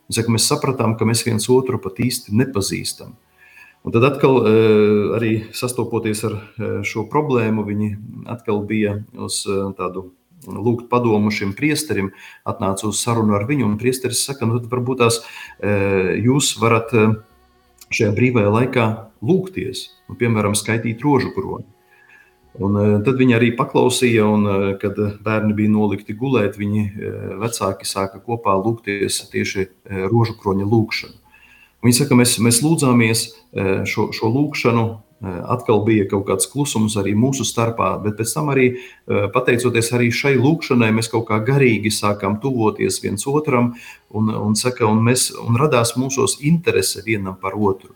Viņš 0.08 0.22
saka, 0.22 0.34
mēs 0.34 0.48
sapratām, 0.50 0.96
ka 0.98 1.06
mēs 1.10 1.26
viens 1.28 1.46
otru 1.54 1.82
pat 1.84 2.02
īsti 2.02 2.34
nepazīstam. 2.40 3.14
Un 3.84 3.92
tad 3.92 4.06
atkal 4.08 4.38
eh, 4.48 4.52
arī 5.18 5.32
sastopoties 5.52 6.24
ar 6.24 6.36
eh, 6.40 6.76
šo 6.88 7.04
problēmu, 7.12 7.66
viņi 7.68 7.90
atkal 8.32 8.62
bija 8.68 8.96
uz 9.12 9.42
eh, 9.44 9.66
tādu 9.76 10.12
lūgt 10.48 10.88
padomu 10.92 11.32
šim 11.32 11.52
priesterim, 11.56 12.14
atnāca 12.48 12.88
uz 12.88 13.02
sarunu 13.04 13.36
ar 13.36 13.44
viņu, 13.48 13.68
un 13.68 13.78
priesteris 13.80 14.24
saka, 14.28 14.48
nu, 14.48 14.58
varbūt 14.60 15.00
tās 15.00 15.22
jūs 16.20 16.50
varat 16.60 16.92
šajā 17.96 18.10
brīvajā 18.12 18.50
laikā 18.52 18.88
lūgties, 19.24 19.86
un, 20.12 20.18
piemēram, 20.20 20.58
skaitīt 20.60 21.00
rožu 21.00 21.32
kroni. 21.32 21.64
Un, 22.60 22.76
tad 23.08 23.16
viņi 23.24 23.38
arī 23.38 23.54
paklausīja, 23.56 24.28
un 24.28 24.76
kad 24.84 25.00
bērni 25.24 25.56
bija 25.56 25.72
nolikti 25.72 26.12
gulēt, 26.12 26.60
viņi 26.60 26.84
vecāki 27.40 27.88
sāka 27.88 28.20
kopā 28.20 28.60
lūgties 28.60 29.24
tieši 29.32 29.70
rožu 30.12 30.36
kroņa 30.44 30.68
lūgšanu. 30.68 31.23
Viņi 31.84 31.98
saka, 31.98 32.16
mēs, 32.16 32.38
mēs 32.40 32.62
lūdzāmies 32.64 33.22
e, 33.28 33.64
šo, 33.90 34.08
šo 34.16 34.30
lūgšanu, 34.32 34.84
e, 34.88 35.34
atkal 35.52 35.82
bija 35.84 36.06
kaut 36.08 36.30
kāds 36.30 36.48
klusums 36.48 36.96
arī 37.00 37.12
mūsu 37.20 37.44
starpā, 37.48 37.90
bet 38.06 38.16
pēc 38.22 38.36
tam 38.38 38.54
arī 38.54 38.70
e, 38.72 38.78
pateicoties 39.34 39.92
arī 39.98 40.08
šai 40.16 40.38
lūgšanai, 40.40 40.94
mēs 40.96 41.12
kaut 41.12 41.28
kā 41.28 41.42
garīgi 41.44 41.92
sākām 41.92 42.40
tuvoties 42.44 43.02
viens 43.04 43.28
otram 43.28 43.74
un, 44.16 44.32
un, 44.32 44.56
saka, 44.56 44.88
un, 44.88 45.04
mēs, 45.04 45.34
un 45.44 45.60
radās 45.60 45.98
mūsos 46.00 46.38
interese 46.48 47.04
vienam 47.04 47.36
par 47.42 47.60
otru. 47.60 47.92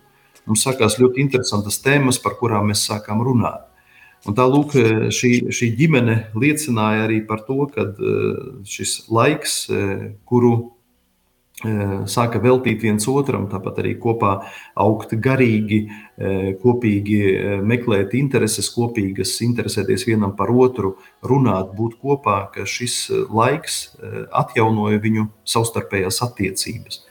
Mums 0.48 0.68
sākās 0.68 1.00
ļoti 1.00 1.24
interesantas 1.24 1.80
tēmas, 1.84 2.20
par 2.24 2.36
kurām 2.40 2.68
mēs 2.74 2.84
sākām 2.90 3.24
runāt. 3.24 3.64
Un 4.28 4.36
tā 4.36 4.44
lūk, 4.50 4.74
šī, 5.14 5.48
šī 5.54 5.68
ģimene 5.80 6.16
liecināja 6.36 7.06
arī 7.06 7.22
par 7.28 7.46
to, 7.48 7.68
ka 7.72 7.86
šis 8.68 9.06
laiks, 9.14 9.60
kuru 10.28 10.56
sāka 11.58 12.38
veltīt 12.38 12.84
viens 12.86 13.08
otram, 13.10 13.48
tāpat 13.50 13.80
arī 13.82 13.96
kopā 13.98 14.36
augt 14.78 15.16
garīgi, 15.18 15.88
kopīgi 16.62 17.22
meklēt 17.66 18.14
intereses, 18.14 18.70
kopīgas 18.76 19.34
interesēties 19.42 20.06
vienam 20.06 20.36
par 20.38 20.54
otru, 20.54 20.98
runāt, 21.26 21.74
būt 21.74 21.98
kopā, 22.04 22.52
ka 22.54 22.68
šis 22.70 23.08
laiks 23.34 23.98
atjaunoja 24.30 25.02
viņu 25.02 25.28
savstarpējās 25.50 26.22
attiecības. 26.30 27.04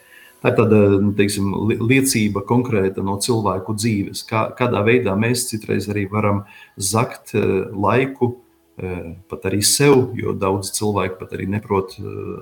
Tā 0.45 0.53
ir 0.53 0.59
tāda 0.61 0.81
teiksim, 1.19 1.51
liecība 1.83 2.45
konkrēta 2.47 3.03
no 3.03 3.17
cilvēku 3.19 3.75
dzīves, 3.75 4.23
kā, 4.29 4.47
kādā 4.55 4.85
veidā 4.87 5.17
mēs 5.19 5.49
citreiz 5.51 5.89
arī 5.91 6.07
varam 6.13 6.45
zakt 6.79 7.35
laiku, 7.35 8.37
pat 8.77 9.47
arī 9.49 9.63
sev, 9.65 10.11
jo 10.19 10.35
daudz 10.37 10.69
cilvēku 10.77 11.17
pat 11.23 11.31
arī 11.33 11.47
neprot 11.49 11.95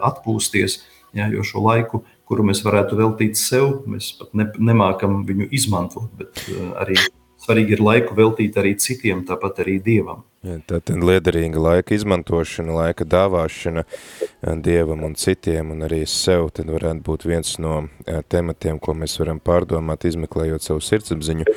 atpūsties 0.02 0.80
Ja, 1.14 1.28
jo 1.30 1.44
šo 1.46 1.62
laiku, 1.62 2.02
kuru 2.26 2.42
mēs 2.48 2.64
varētu 2.66 2.98
veltīt 2.98 3.38
sev, 3.38 3.84
mēs 3.86 4.10
pat 4.18 4.32
ne, 4.34 4.48
nemākam 4.58 5.20
viņu 5.28 5.46
izmantot. 5.54 6.10
Bet 6.18 6.40
uh, 6.50 6.72
arī 6.82 6.98
svarīgi 7.44 7.76
ir 7.76 7.82
laiku 7.84 8.16
veltīt 8.18 8.58
arī 8.58 8.74
citiem, 8.82 9.22
tāpat 9.28 9.62
arī 9.62 9.78
dievam. 9.82 10.24
Ja, 10.44 10.58
tā 10.68 10.78
ir 10.92 11.00
liederīga 11.00 11.60
laika 11.60 11.94
izmantošana, 11.96 12.74
laika 12.76 13.06
dāvāšana 13.08 13.84
uh, 13.86 14.56
dievam 14.60 15.06
un 15.06 15.14
citiem, 15.16 15.70
un 15.72 15.86
arī 15.86 16.02
sev. 16.10 16.50
Tad 16.52 16.68
varētu 16.68 17.00
būt 17.06 17.24
viens 17.24 17.54
no 17.64 17.76
uh, 17.86 18.18
tematiem, 18.28 18.76
ko 18.82 18.92
mēs 18.98 19.16
varam 19.22 19.40
pārdomāt, 19.40 20.04
izmeklējot 20.04 20.66
savu 20.66 20.84
sirdsapziņu, 20.84 21.48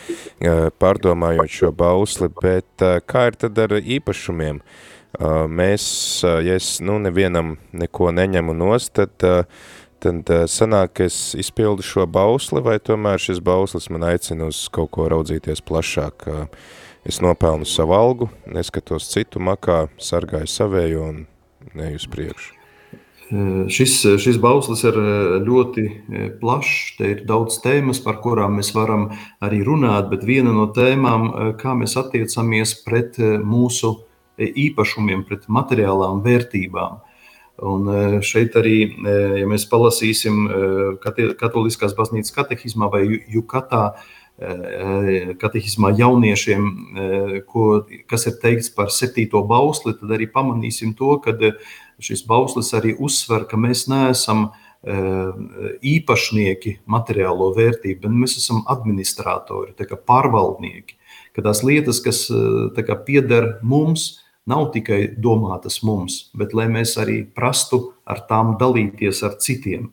pārdomājot 0.80 1.52
šo 1.52 1.74
bausli. 1.76 2.32
Bet 2.40 2.86
kā 3.12 3.28
ir 3.32 3.40
tad 3.44 3.60
ar 3.66 3.76
īpašumiem? 3.82 4.64
mēs, 5.50 6.22
ja 6.24 6.56
es 6.56 6.78
nu, 6.84 7.00
nevienam 7.02 7.56
neko 7.74 8.12
neņemu 8.14 8.54
nost, 8.54 8.94
tad, 8.94 9.48
tad 10.04 10.34
sanāk, 10.52 10.94
ka 10.94 11.08
es 11.08 11.34
izpildu 11.40 11.86
šo 11.86 12.06
bausli, 12.06 12.62
vai 12.62 12.78
tomēr 12.80 13.22
šis 13.22 13.40
bauslis 13.42 13.90
man 13.90 14.06
aicina 14.12 14.52
uz 14.52 14.68
kaut 14.70 14.92
ko 14.94 15.08
raudzīties 15.10 15.64
plašāk. 15.66 16.28
Es 17.08 17.22
nopelnu 17.24 17.66
savu 17.66 17.94
algu, 17.96 18.26
neskatos 18.52 19.06
citu 19.08 19.40
makā, 19.40 19.86
sargāju 19.96 20.50
savēju 20.52 21.04
un 21.06 21.22
neju 21.80 22.02
uz 22.02 22.08
priekšu. 22.12 22.54
Šis, 23.72 23.94
šis 24.24 24.38
bauslis 24.44 24.84
ir 24.88 24.98
ļoti 25.44 25.86
plašs. 26.42 26.76
Te 27.00 27.14
ir 27.14 27.24
daudz 27.28 27.62
tēmas, 27.64 28.00
par 28.04 28.20
kurām 28.24 28.60
mēs 28.60 28.74
varam 28.76 29.10
arī 29.44 29.62
runāt, 29.68 30.08
bet 30.12 30.28
viena 30.28 30.52
no 30.56 30.68
tēmām, 30.76 31.56
kā 31.60 31.76
mēs 31.80 31.96
attiecamies 32.00 32.76
pret 32.84 33.20
mūsu 33.44 33.94
īpašumiem, 34.38 35.24
pret 35.28 35.48
materiālām 35.48 36.20
vērtībām. 36.28 37.02
Un 37.58 37.88
e, 37.90 38.02
šeit 38.22 38.54
arī, 38.60 38.76
e, 38.86 39.14
ja 39.42 39.48
mēs 39.50 39.66
palasīsim 39.70 40.44
e, 40.46 41.32
Katoliskās 41.40 41.96
baznīcas 41.98 42.36
katehismā 42.36 42.90
vai 42.94 43.02
Jukatā, 43.34 43.96
katehismā 45.42 45.92
jauniešiem, 45.98 46.68
ko, 47.50 47.66
kas 48.10 48.28
ir 48.30 48.38
teikts 48.42 48.70
par 48.74 48.92
septīto 48.94 49.42
bausli, 49.50 49.96
tad 49.98 50.14
arī 50.14 50.28
pamanīsim 50.30 50.94
to, 50.98 51.18
ka 51.24 51.34
šis 52.04 52.22
bauslis 52.30 52.70
arī 52.78 52.94
uzsver, 53.02 53.48
ka 53.50 53.58
mēs 53.58 53.88
neesam 53.90 54.52
īpašnieki 54.86 56.78
materiālo 56.86 57.50
vērtību, 57.58 58.04
bet 58.06 58.14
mēs 58.14 58.38
esam 58.38 58.62
administratori, 58.70 59.74
pārvaldnieki. 60.06 60.96
Ka 61.34 61.42
tās 61.50 61.64
lietas, 61.66 62.00
kas 62.06 62.28
kā, 62.30 62.96
pieder 63.06 63.58
mums, 63.66 64.22
nav 64.48 64.70
tikai 64.72 65.18
domātas 65.18 65.82
mums, 65.84 66.30
bet 66.38 66.54
lai 66.56 66.70
mēs 66.72 66.96
arī 67.02 67.24
prastu 67.26 67.94
ar 68.06 68.22
tām 68.30 68.56
dalīties 68.62 69.24
ar 69.28 69.36
citiem. 69.44 69.90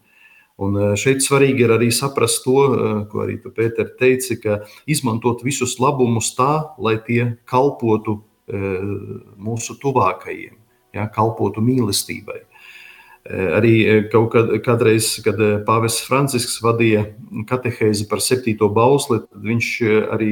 Un 0.63 0.77
eh, 0.79 0.93
šeit 0.99 1.25
svarīgi 1.25 1.65
ir 1.67 1.75
arī 1.75 1.91
saprast 1.95 2.45
to, 2.47 2.59
eh, 2.71 2.97
ko 3.11 3.25
arī 3.27 3.41
tu, 3.43 3.51
Pēter, 3.55 3.91
teici, 3.99 4.39
ka 4.39 4.63
izmantot 4.87 5.43
visus 5.43 5.81
labumus 5.83 6.31
tā, 6.39 6.71
lai 6.79 6.97
tie 7.03 7.35
kalpotu 7.51 8.21
eh, 8.47 8.85
mūsu 9.35 9.75
tuvākajiem, 9.83 10.55
ja, 10.95 11.09
kalpotu 11.11 11.65
mīlestībai. 11.65 12.45
Arī 13.25 13.71
kaut 14.13 14.35
kad, 14.35 14.51
kādreiz, 14.61 15.07
kad 15.25 15.39
Pāvests 15.65 16.05
Francisks 16.05 16.59
vadīja 16.61 17.07
katehēzi 17.49 18.05
par 18.11 18.21
septīto 18.21 18.69
bausli, 18.69 19.23
tad 19.25 19.47
viņš 19.49 19.69
arī 20.13 20.29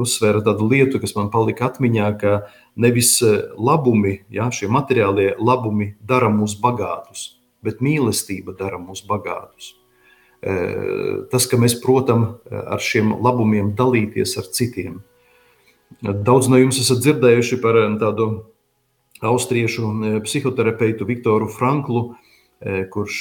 uzsvēra 0.00 0.40
tādu 0.40 0.70
lietu, 0.70 0.96
kas 0.96 1.12
man 1.12 1.28
palika 1.28 1.68
atmiņā, 1.68 2.08
ka 2.16 2.32
nevis 2.80 3.18
labumi, 3.52 4.22
ja, 4.32 4.48
šie 4.48 4.72
materiālie 4.72 5.34
labumi 5.36 5.90
dara 6.00 6.32
mūs 6.32 6.56
bagātus, 6.56 7.41
bet 7.62 7.80
mīlestība 7.84 8.56
dara 8.58 8.80
mūs 8.82 9.04
bagātus. 9.06 9.74
Tas, 11.30 11.46
ka 11.46 11.58
mēs, 11.60 11.76
protams, 11.78 12.40
ar 12.50 12.82
šiem 12.82 13.14
labumiem 13.22 13.72
dalīties 13.78 14.34
ar 14.40 14.48
citiem. 14.50 14.98
Daudz 16.02 16.48
no 16.50 16.58
jums 16.58 16.80
esat 16.82 16.98
dzirdējuši 17.04 17.60
par 17.62 17.78
tādu 18.00 18.26
austriešu 19.22 19.92
psihoterapeitu 20.26 21.06
Viktoru 21.06 21.46
Franklu, 21.46 22.16
kurš 22.90 23.20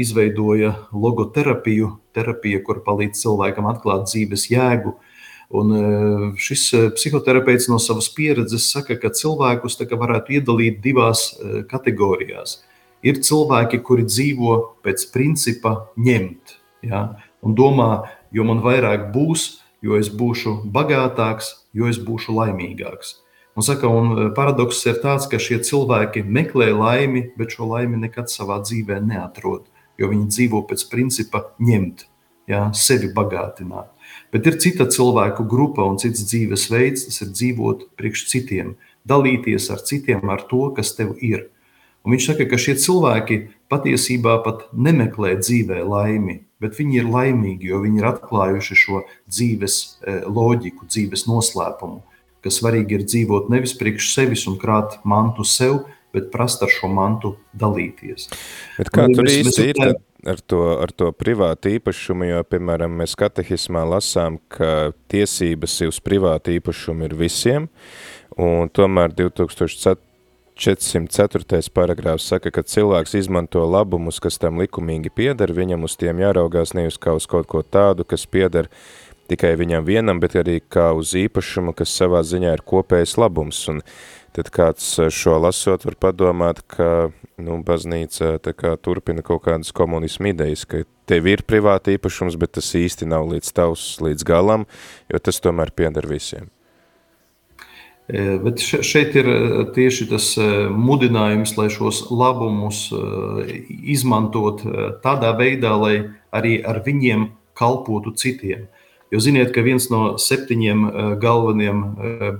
izveidoja 0.00 0.74
logoterapiju, 0.92 1.90
terapiju, 2.16 2.62
kur 2.64 2.80
palīdz 2.86 3.20
cilvēkam 3.20 3.68
atklāt 3.68 4.08
dzīves 4.08 4.48
jēgu. 4.52 4.96
Un 5.52 6.32
šis 6.40 6.70
psihoterapeits 6.96 7.68
no 7.68 7.76
savas 7.76 8.08
pieredzes 8.16 8.70
saka, 8.72 8.96
ka 8.96 9.12
cilvēkus 9.12 9.76
varētu 9.92 10.38
iedalīt 10.38 10.80
divās 10.80 11.34
kategorijās. 11.68 12.62
Ir 13.02 13.18
cilvēki, 13.26 13.80
kuri 13.82 14.06
dzīvo 14.06 14.58
pēc 14.84 15.08
principa 15.14 15.74
ņemt, 15.98 16.56
ja, 16.86 17.02
un 17.42 17.56
domā, 17.58 18.04
jo 18.30 18.46
man 18.46 18.62
vairāk 18.62 19.10
būs, 19.14 19.62
jo 19.82 19.98
es 19.98 20.10
būšu 20.12 20.60
bagātāks, 20.72 21.50
jo 21.74 21.90
es 21.90 21.98
būšu 21.98 22.34
laimīgāks. 22.36 23.16
Un, 23.52 23.64
saka, 23.66 23.88
un 23.88 24.14
e, 24.14 24.28
paradoks 24.36 24.80
ir 24.86 25.02
tāds, 25.02 25.26
ka 25.28 25.40
šie 25.42 25.58
cilvēki 25.66 26.22
meklē 26.24 26.70
laimi, 26.72 27.26
bet 27.36 27.52
šo 27.52 27.68
laimi 27.74 28.00
nekad 28.00 28.32
savā 28.32 28.62
dzīvē 28.64 29.02
neatrod, 29.04 29.66
jo 30.00 30.08
viņi 30.08 30.30
dzīvo 30.30 30.62
pēc 30.70 30.86
principa 30.88 31.42
ņemt, 31.60 32.06
jā, 32.48 32.62
sevi 32.72 33.10
bagātināt. 33.12 33.90
Bet 34.32 34.48
ir 34.48 34.56
cita 34.62 34.86
cilvēku 34.88 35.44
grupa 35.48 35.84
un 35.84 35.98
cits 36.00 36.24
dzīvesveids, 36.30 37.04
tas 37.10 37.20
ir 37.24 37.32
dzīvot 37.34 37.90
priekš 38.00 38.24
citiem, 38.30 38.76
dalīties 39.08 39.68
ar 39.74 39.84
citiem 39.84 40.32
ar 40.32 40.46
to, 40.48 40.70
kas 40.76 40.94
tev 40.96 41.18
ir. 41.20 41.50
Un 42.02 42.16
viņš 42.16 42.30
saka, 42.32 42.46
ka 42.50 42.58
šie 42.58 42.76
cilvēki 42.82 43.40
patiesībā 43.70 44.40
pat 44.44 44.64
nemeklē 44.74 45.36
dzīvē 45.40 45.84
laimi, 45.86 46.40
bet 46.62 46.78
viņi 46.78 46.98
ir 46.98 47.10
laimīgi, 47.10 47.70
jo 47.70 47.82
viņi 47.84 48.02
ir 48.02 48.08
atklājuši 48.10 48.78
šo 48.78 49.04
dzīves 49.30 49.76
e, 49.82 50.16
loģiku, 50.26 50.88
dzīves 50.90 51.28
noslēpumu 51.30 52.02
ka 52.42 52.52
svarīgi 52.52 52.98
ir 52.98 53.06
dzīvot 53.06 53.50
nevis 53.52 53.74
priekš 53.78 54.12
sevis 54.16 54.46
un 54.50 54.58
krāt 54.60 54.98
mantu 55.08 55.46
sev, 55.46 55.84
bet 56.12 56.28
prast 56.32 56.62
ar 56.64 56.72
šo 56.72 56.90
mantu 56.92 57.36
dalīties. 57.56 58.28
Bet 58.76 58.90
kā 58.92 59.06
tur 59.14 59.28
īsti 59.30 59.68
ir 59.70 59.82
ar 60.28 60.38
to, 60.46 60.60
ar 60.82 60.92
to 60.94 61.08
privātu 61.16 61.72
īpašumu, 61.78 62.28
jo, 62.28 62.42
piemēram, 62.46 62.92
mēs 63.00 63.16
katehismā 63.18 63.82
lasām, 63.88 64.38
ka 64.52 64.92
tiesības 65.10 65.80
uz 65.88 65.98
privātu 66.04 66.54
īpašumu 66.58 67.08
ir 67.08 67.16
visiem, 67.18 67.68
un 68.38 68.70
tomēr 68.70 69.14
2004. 69.18 69.98
404. 70.58 71.70
paragrāfs 71.72 72.26
saka, 72.28 72.50
ka 72.52 72.62
cilvēks 72.62 73.16
izmanto 73.18 73.64
labumus, 73.66 74.20
kas 74.20 74.38
tam 74.38 74.60
likumīgi 74.60 75.12
pieder, 75.14 75.52
viņam 75.52 75.88
uz 75.88 75.96
tiem 75.96 76.20
jāraugās 76.22 76.74
nevis 76.76 77.00
kā 77.00 77.14
uz 77.16 77.26
kaut 77.26 77.48
ko 77.48 77.62
tādu, 77.62 78.04
kas 78.04 78.26
pieder 78.26 78.68
tikai 79.32 79.54
viņam 79.56 79.86
vienam, 79.86 80.20
bet 80.20 80.36
arī 80.36 80.60
kā 80.60 80.90
uz 80.96 81.14
īpašumu, 81.16 81.74
kas 81.76 81.94
savā 81.96 82.20
ziņā 82.26 82.52
ir 82.56 82.64
kopējs 82.68 83.16
labums. 83.20 83.60
Un 83.72 83.80
tad 84.36 84.50
kāds 84.52 84.86
eh, 85.00 85.10
šo 85.12 85.38
lasot 85.42 85.86
var 85.88 85.98
padomāt, 86.06 86.62
ka 86.68 87.10
nu, 87.42 87.60
baznīca 87.64 88.36
tā 88.44 88.54
kā 88.56 88.74
turpina 88.76 89.24
kaut 89.24 89.44
kādas 89.46 89.72
komunismu 89.76 90.32
idejas, 90.32 90.66
ka 90.68 90.84
tev 91.08 91.28
ir 91.32 91.44
privāti 91.48 91.96
īpašums, 91.96 92.38
bet 92.40 92.56
tas 92.58 92.72
īsti 92.78 93.08
nav 93.08 93.28
līdz 93.32 93.54
tavs, 93.56 93.86
līdz 94.04 94.26
galam, 94.28 94.66
jo 95.12 95.22
tas 95.22 95.40
tomēr 95.42 95.72
pieder 95.76 96.08
visiem. 96.08 96.50
Bet 98.12 98.60
šeit 98.60 99.14
ir 99.16 99.28
tieši 99.72 100.06
tas 100.10 100.26
mudinājums, 100.68 101.54
lai 101.56 101.70
šos 101.72 102.02
labumus 102.12 102.90
izmantot 103.68 104.60
tādā 105.00 105.30
veidā, 105.38 105.72
lai 105.80 105.94
arī 106.28 106.58
ar 106.60 106.82
viņiem 106.84 107.30
kalpotu 107.56 108.12
citiem. 108.12 108.66
Jo 109.12 109.20
ziniet, 109.20 109.54
ka 109.54 109.64
viens 109.64 109.88
no 109.92 110.18
septiņiem 110.20 110.84
galvenajiem 111.20 111.80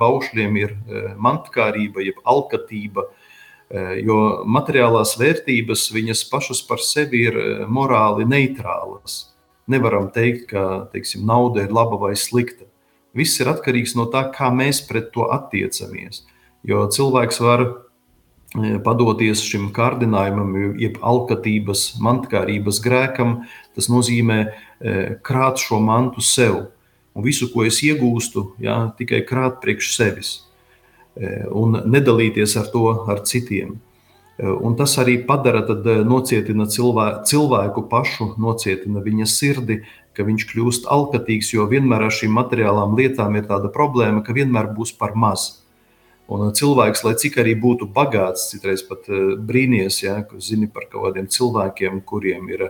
baušļiem 0.01 0.59
ir 0.61 0.75
mantkārība, 1.21 2.05
jeb 2.05 2.21
alkatība. 2.29 3.07
Jo 4.05 4.19
materiālās 4.45 5.15
vērtības 5.21 5.87
viņas 5.97 6.27
pašas 6.29 6.61
par 6.69 6.85
sevi 6.85 7.25
ir 7.31 7.39
morāli 7.65 8.29
neitrālas. 8.29 9.33
Nevaram 9.73 10.11
teikt, 10.13 10.51
ka 10.53 10.91
teiksim, 10.93 11.25
nauda 11.25 11.65
ir 11.65 11.73
laba 11.73 11.97
vai 11.97 12.13
slikta. 12.17 12.69
Viss 13.17 13.41
ir 13.41 13.51
atkarīgs 13.53 13.97
no 13.99 14.09
tā, 14.13 14.25
kā 14.33 14.49
mēs 14.55 14.81
pret 14.89 15.11
to 15.13 15.29
attiecamies. 15.33 16.25
Jo 16.65 16.87
cilvēks 16.93 17.41
var 17.43 17.67
padoties 18.85 19.41
šim 19.45 19.71
kārdinājumam, 19.73 20.77
jeb 20.81 20.99
alkatības, 21.01 21.95
mantkārības 22.05 22.81
grēkam, 22.85 23.39
tas 23.77 23.89
nozīmē 23.89 24.43
E, 24.83 25.19
krāt 25.23 25.63
šo 25.63 25.79
mantu 25.79 26.23
sev. 26.27 26.57
Un 27.15 27.23
visu, 27.23 27.47
ko 27.53 27.63
es 27.69 27.79
iegūstu, 27.85 28.49
jā, 28.63 28.77
tikai 28.99 29.21
krāt 29.29 29.61
priekš 29.63 29.93
sevis 29.95 30.31
e, 31.15 31.45
un 31.55 31.77
nedalīties 31.93 32.57
ar 32.59 32.71
to 32.73 32.89
ar 33.13 33.23
citiem. 33.29 33.77
E, 34.43 34.51
un 34.51 34.75
tas 34.77 34.97
arī 34.99 35.21
padara, 35.27 35.63
tad 35.69 35.87
nocietina 36.09 36.67
cilvēku, 36.67 37.23
cilvēku 37.31 37.87
pašu, 37.91 38.33
nocietina 38.43 39.03
viņa 39.05 39.29
sirdi, 39.31 39.83
ka 40.17 40.27
viņš 40.27 40.49
kļūst 40.51 40.89
alkatīgs, 40.93 41.55
jo 41.55 41.69
vienmēr 41.71 42.09
ar 42.09 42.15
šīm 42.15 42.35
materiālām 42.37 42.97
lietām 42.99 43.39
ir 43.39 43.47
tāda 43.49 43.71
problēma, 43.73 44.25
ka 44.27 44.35
vienmēr 44.35 44.73
būs 44.75 44.97
par 44.99 45.15
maz. 45.15 45.63
Un 46.33 46.47
uh, 46.47 46.53
cilvēks, 46.55 47.03
lai 47.05 47.15
cik 47.19 47.39
arī 47.43 47.55
būtu 47.59 47.89
bagāts, 47.93 48.49
citreiz 48.53 48.83
pat 48.87 49.09
brīnīties, 49.47 50.03
ja, 50.05 50.21
zini 50.43 50.69
par 50.71 50.87
kaut 50.91 51.09
kādiem 51.09 51.27
cilvēkiem, 51.31 51.99
kuriem 52.09 52.47
ir 52.53 52.69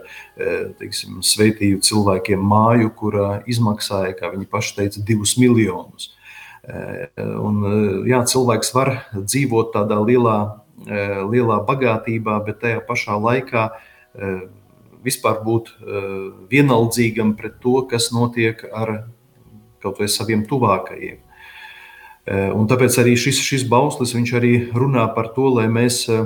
teiksim, 0.81 1.21
sveitīju 1.25 1.83
cilvēkiem 1.85 2.41
māju, 2.53 2.91
kura 2.97 3.29
izmaksāja, 3.49 4.17
kā 4.19 4.33
viņi 4.33 4.49
paši 4.51 4.77
teica, 4.81 5.05
divus 5.07 5.37
miljonus. 5.41 6.11
Un, 6.63 7.63
jā, 8.07 8.21
cilvēks 8.33 8.71
var 8.75 8.93
dzīvot 9.17 9.73
tādā 9.75 9.99
lielā, 9.99 10.62
lielā 10.83 11.59
bagātībā, 11.69 12.39
bet 12.47 12.63
tajā 12.63 12.81
pašā 12.89 13.15
laikā 13.21 13.65
vispār 15.05 15.43
būt 15.45 15.69
vienaldzīgam 16.51 17.35
pret 17.39 17.61
to, 17.63 17.83
kas 17.91 18.11
notiek 18.15 18.65
ar 18.73 19.05
kaut 19.83 20.01
vai 20.01 20.09
saviem 20.11 20.47
tuvākajiem. 20.49 21.19
Eh, 22.23 22.51
un 22.55 22.69
tāpēc 22.71 23.01
arī 23.03 23.17
šis, 23.19 23.41
šis 23.43 23.65
bauslis 23.67 24.15
arī 24.15 24.71
runā 24.71 25.09
par 25.15 25.33
to, 25.35 25.49
lai 25.59 25.67
mēs 25.67 26.05
eh, 26.09 26.23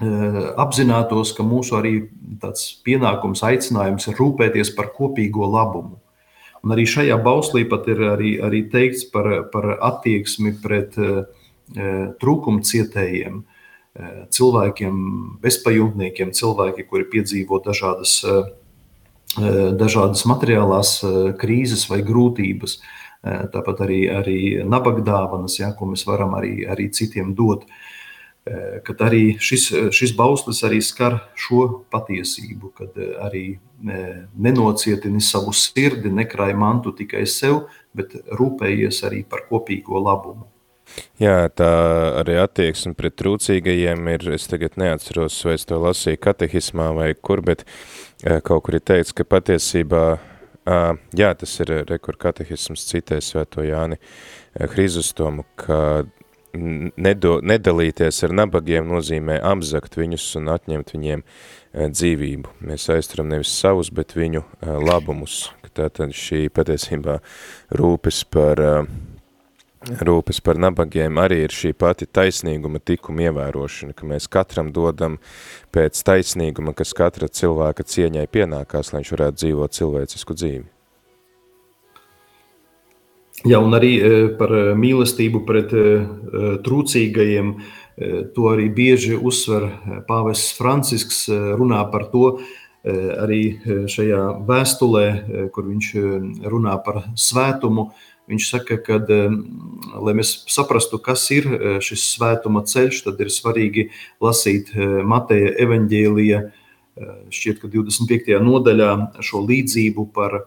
eh, 0.00 0.38
apzinātos, 0.56 1.34
ka 1.36 1.44
mūsu 1.44 1.76
arī 1.76 2.08
tāds 2.40 2.80
pienākums, 2.86 3.44
aicinājums 3.44 4.08
ir 4.08 4.16
rūpēties 4.16 4.72
par 4.76 4.88
kopīgo 4.96 5.44
labumu. 5.52 6.00
Un 6.62 6.72
arī 6.72 6.86
šajā 6.86 7.18
bauslī 7.20 7.66
pat 7.68 7.88
ir 7.90 8.00
arī, 8.14 8.36
arī 8.40 8.62
teikts 8.70 9.04
par, 9.10 9.50
par 9.50 9.64
attieksmi 9.82 10.52
pret 10.62 10.94
uh, 10.94 11.24
trūkumcietējiem, 12.22 13.40
uh, 13.40 13.51
cilvēkiem, 14.32 14.96
bezpajumtniekiem, 15.42 16.32
cilvēki, 16.32 16.86
kuri 16.88 17.04
piedzīvo 17.12 17.58
dažādas, 17.64 18.14
uh, 18.24 18.46
dažādas 19.76 20.24
materiālās 20.28 20.98
krīzes 21.40 21.84
vai 21.90 22.00
grūtības. 22.04 22.78
Eh, 23.22 23.42
tāpat 23.54 23.84
arī, 23.84 24.00
arī 24.10 24.38
nabaga 24.66 25.02
dāvanas, 25.06 25.54
ja, 25.60 25.70
ko 25.78 25.86
mēs 25.92 26.02
varam 26.08 26.34
arī, 26.34 26.64
arī 26.66 26.88
citiem 26.90 27.36
dot. 27.38 27.68
Eh, 28.42 28.80
kad 28.82 28.98
arī 29.06 29.36
šis, 29.38 29.68
šis 29.94 30.14
bauslis 30.18 30.64
arī 30.66 30.80
skar 30.82 31.20
šo 31.38 31.84
patiesību, 31.94 32.72
kad 32.74 32.98
eh, 32.98 33.12
arī 33.22 33.44
nenocietini 33.82 35.22
savu 35.22 35.54
sirdi, 35.54 36.10
nekrāj 36.10 36.54
mantu 36.58 36.90
tikai 36.98 37.22
sev, 37.26 37.68
bet 37.94 38.14
rūpējies 38.38 39.02
arī 39.06 39.22
par 39.22 39.46
kopīgo 39.46 40.02
labumu. 40.02 40.48
Jā, 41.22 41.46
tā 41.56 41.70
arī 42.20 42.36
attieksme 42.42 42.96
pret 42.98 43.16
trūcīgajiem 43.20 44.10
ir, 44.12 44.26
es 44.36 44.48
tagad 44.50 44.76
neatceros, 44.80 45.38
vai 45.46 45.56
es 45.58 45.64
to 45.68 45.78
lasīju 45.80 46.20
katehismā 46.22 46.90
vai 46.96 47.12
kur, 47.14 47.44
bet 47.44 47.64
kaut 48.44 48.66
kur 48.66 48.78
ir 48.78 48.84
teikts, 48.84 49.14
ka 49.16 49.26
patiesībā 49.28 50.04
Uh, 50.62 50.94
jā, 51.18 51.32
tas 51.34 51.56
ir 51.58 51.72
rekur 51.88 52.14
katehisms 52.22 52.84
citē 52.86 53.16
svēto 53.18 53.64
Jāni 53.66 53.96
Hrizostomu, 54.54 55.42
ka 55.58 56.04
nedo, 56.54 57.40
nedalīties 57.42 58.22
ar 58.22 58.34
nabagiem 58.38 58.86
nozīmē 58.86 59.40
apzakt 59.42 59.98
viņus 59.98 60.28
un 60.38 60.52
atņemt 60.54 60.94
viņiem 60.94 61.24
uh, 61.26 61.88
dzīvību. 61.90 62.54
Mēs 62.70 62.86
aizturam 62.94 63.32
nevis 63.32 63.50
savus, 63.58 63.90
bet 63.90 64.14
viņu 64.14 64.44
uh, 64.44 64.78
labumus. 64.78 65.48
Tātad 65.72 66.14
šī 66.14 66.44
patiesībā 66.54 67.18
rūpes 67.74 68.22
par, 68.30 68.60
rūpes 69.82 70.40
par 70.44 70.60
nabagiem 70.62 71.18
arī 71.18 71.42
ir 71.46 71.54
šī 71.54 71.72
pati 71.78 72.06
taisnīguma 72.06 72.80
tikuma 72.82 73.28
ievērošana, 73.28 73.96
ka 73.96 74.06
mēs 74.06 74.28
katram 74.30 74.70
dodam 74.74 75.18
pēc 75.74 75.98
taisnīguma, 76.06 76.74
kas 76.76 76.94
katra 76.94 77.28
cilvēka 77.28 77.86
cieņai 77.86 78.28
pienākās, 78.30 78.92
lai 78.92 79.02
viņš 79.02 79.12
varētu 79.16 79.42
dzīvot 79.42 79.78
cilvēcisku 79.78 80.38
dzīvi. 80.38 80.64
Jā, 83.42 83.58
un 83.58 83.74
arī 83.74 83.92
e, 83.98 84.10
par 84.38 84.52
e, 84.54 84.64
mīlestību 84.78 85.42
pret 85.48 85.72
e, 85.74 85.86
trūcīgajiem, 86.62 87.54
to 88.32 88.46
arī 88.48 88.70
bieži 88.72 89.18
uzsver 89.20 89.66
pāvests 90.08 90.54
Francisks, 90.56 91.26
runā 91.28 91.82
par 91.92 92.06
to, 92.08 92.38
arī 92.88 93.60
šajā 93.92 94.22
vēstulē, 94.48 95.04
kur 95.52 95.66
viņš 95.68 95.90
runā 96.48 96.78
par 96.86 97.02
svētumu, 97.12 97.90
Viņš 98.30 98.48
saka, 98.48 98.78
ka, 98.78 99.00
lai 99.98 100.12
mēs 100.14 100.30
saprastu, 100.50 101.00
kas 101.02 101.24
ir 101.34 101.48
šis 101.82 102.04
svētuma 102.14 102.62
ceļš, 102.70 103.02
tad 103.08 103.20
ir 103.20 103.32
svarīgi 103.34 103.88
lasīt 104.22 104.70
Mateja 105.08 105.50
evaņģēlija, 105.64 106.42
šķiet, 107.32 107.58
ka 107.62 107.70
25. 107.72 108.36
nodaļā 108.44 108.92
šo 109.24 109.42
līdzību 109.48 110.06
par, 110.14 110.38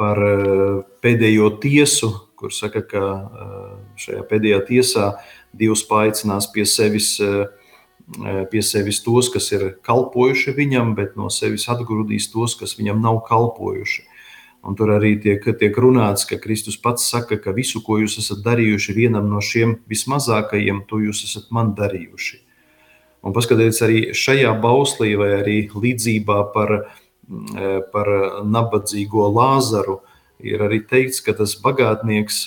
par 0.00 0.22
pēdējo 1.04 1.52
tiesu, 1.62 2.10
kur 2.40 2.54
saka, 2.56 2.82
ka 2.82 3.04
šajā 4.00 4.26
pēdējā 4.26 4.60
tiesā 4.68 5.12
Dievs 5.56 5.82
paaicinās 5.86 6.46
pie 6.54 6.64
sevis, 6.66 7.16
pie 8.50 8.62
sevis 8.62 9.00
tos, 9.04 9.28
kas 9.30 9.50
ir 9.54 9.66
kalpojuši 9.86 10.54
viņam, 10.56 10.94
bet 10.98 11.18
no 11.18 11.30
sevis 11.30 11.68
atgrūdīs 11.70 12.30
tos, 12.32 12.54
kas 12.58 12.76
viņam 12.78 13.02
nav 13.02 13.22
kalpojuši. 13.28 14.06
Un 14.60 14.76
tur 14.76 14.90
arī 14.92 15.14
tiek, 15.22 15.44
tiek 15.56 15.76
runāts, 15.80 16.26
ka 16.28 16.36
Kristus 16.36 16.76
pats 16.76 17.06
saka, 17.08 17.38
ka 17.40 17.54
visu, 17.56 17.80
ko 17.80 17.96
jūs 18.02 18.18
esat 18.20 18.42
darījuši 18.44 18.96
vienam 18.96 19.30
no 19.32 19.40
šiem 19.40 19.78
vismazākajiem, 19.88 20.82
to 20.90 21.00
jūs 21.06 21.24
esat 21.24 21.48
man 21.54 21.72
darījuši. 21.78 22.42
Un 23.24 23.36
paskatieties 23.36 23.80
arī 23.84 24.02
šajā 24.16 24.52
bauslī, 24.60 25.14
vai 25.16 25.30
arī 25.38 25.56
līdzībā 25.72 26.38
par, 26.52 26.74
mm, 27.28 27.88
par 27.92 28.12
nabadzīgo 28.44 29.28
Lāzaru, 29.32 30.00
ir 30.40 30.60
arī 30.64 30.82
teikts, 30.84 31.20
ka 31.24 31.32
tas 31.36 31.56
bagātnieks, 31.60 32.44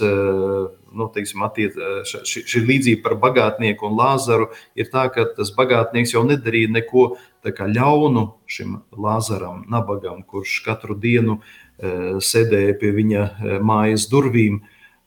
nu, 0.94 1.10
teiksim, 1.14 1.44
attiec, 1.46 1.76
šī, 2.08 2.46
šī 2.50 2.64
līdzība 2.70 3.04
par 3.06 3.18
bagātnieku 3.26 3.90
un 3.90 3.98
Lāzaru 4.00 4.52
ir 4.80 4.90
tā, 4.94 5.08
ka 5.14 5.26
tas 5.38 5.52
bagātnieks 5.56 6.16
jau 6.16 6.24
nedarīja 6.28 6.72
neko 6.78 7.14
ļaunu 7.44 8.28
šim 8.48 8.80
Lāzaram, 8.96 9.66
nabagam, 9.68 10.22
kurš 10.24 10.62
katru 10.64 10.96
dienu 10.96 11.40
uh, 11.40 11.52
Eh, 11.82 12.20
sēdēja 12.22 12.78
pie 12.78 12.92
viņa 12.94 13.22
eh, 13.24 13.54
mājas 13.66 14.06
durvīm, 14.12 14.60